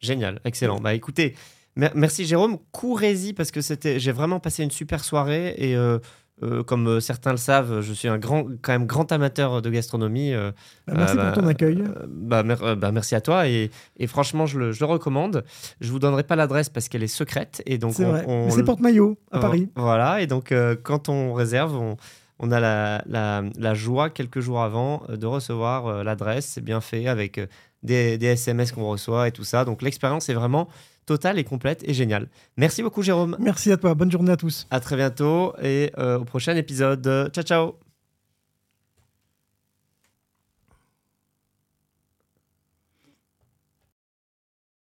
Génial, 0.00 0.40
excellent. 0.44 0.80
Bah 0.80 0.94
écoutez, 0.94 1.34
merci 1.76 2.24
Jérôme. 2.24 2.58
Courez-y 2.72 3.32
parce 3.32 3.50
que 3.50 3.60
c'était, 3.60 3.98
j'ai 4.00 4.12
vraiment 4.12 4.40
passé 4.40 4.62
une 4.62 4.70
super 4.70 5.04
soirée 5.04 5.54
et 5.58 5.76
euh, 5.76 5.98
euh, 6.42 6.62
comme 6.62 6.88
euh, 6.88 7.00
certains 7.00 7.32
le 7.32 7.36
savent, 7.36 7.82
je 7.82 7.92
suis 7.92 8.08
un 8.08 8.16
grand, 8.16 8.44
quand 8.62 8.72
même 8.72 8.86
grand 8.86 9.12
amateur 9.12 9.60
de 9.60 9.68
gastronomie. 9.68 10.32
Bah, 10.32 10.94
merci 10.96 11.16
pour 11.16 11.32
ton 11.32 11.42
bah, 11.42 11.48
accueil. 11.48 11.84
Bah, 12.08 12.42
bah, 12.42 12.92
merci 12.92 13.14
à 13.14 13.20
toi 13.20 13.46
et, 13.46 13.70
et 13.98 14.06
franchement, 14.06 14.46
je 14.46 14.58
le, 14.58 14.72
je 14.72 14.80
le, 14.80 14.86
recommande. 14.86 15.44
Je 15.80 15.90
vous 15.90 15.98
donnerai 15.98 16.22
pas 16.22 16.36
l'adresse 16.36 16.70
parce 16.70 16.88
qu'elle 16.88 17.02
est 17.02 17.08
secrète 17.08 17.62
et 17.66 17.76
donc 17.76 17.94
c'est 17.94 18.06
on, 18.06 18.48
c'est 18.50 18.64
porte-maillot 18.64 19.18
à 19.30 19.38
Paris. 19.38 19.68
Voilà 19.76 20.22
et 20.22 20.26
donc 20.26 20.54
quand 20.82 21.10
on 21.10 21.34
réserve, 21.34 21.76
on, 21.76 21.96
on 22.38 22.50
a 22.52 22.58
la, 22.58 23.02
la, 23.06 23.42
la, 23.58 23.74
joie 23.74 24.08
quelques 24.08 24.40
jours 24.40 24.62
avant 24.62 25.02
de 25.10 25.26
recevoir 25.26 26.02
l'adresse. 26.04 26.46
C'est 26.46 26.64
bien 26.64 26.80
fait 26.80 27.06
avec 27.06 27.38
des, 27.82 28.18
SMS 28.22 28.72
qu'on 28.72 28.88
reçoit 28.88 29.28
et 29.28 29.32
tout 29.32 29.44
ça. 29.44 29.64
Donc 29.64 29.82
l'expérience 29.82 30.28
est 30.28 30.34
vraiment 30.34 30.68
totale 31.06 31.38
et 31.38 31.44
complète 31.44 31.82
et 31.84 31.94
géniale. 31.94 32.28
Merci 32.56 32.82
beaucoup 32.82 33.02
Jérôme. 33.02 33.36
Merci 33.40 33.72
à 33.72 33.76
toi. 33.76 33.94
Bonne 33.94 34.10
journée 34.10 34.32
à 34.32 34.36
tous. 34.36 34.66
À 34.70 34.80
très 34.80 34.96
bientôt 34.96 35.54
et 35.62 35.90
euh, 35.98 36.18
au 36.18 36.24
prochain 36.24 36.56
épisode. 36.56 37.30
Ciao 37.32 37.44
ciao. 37.44 37.89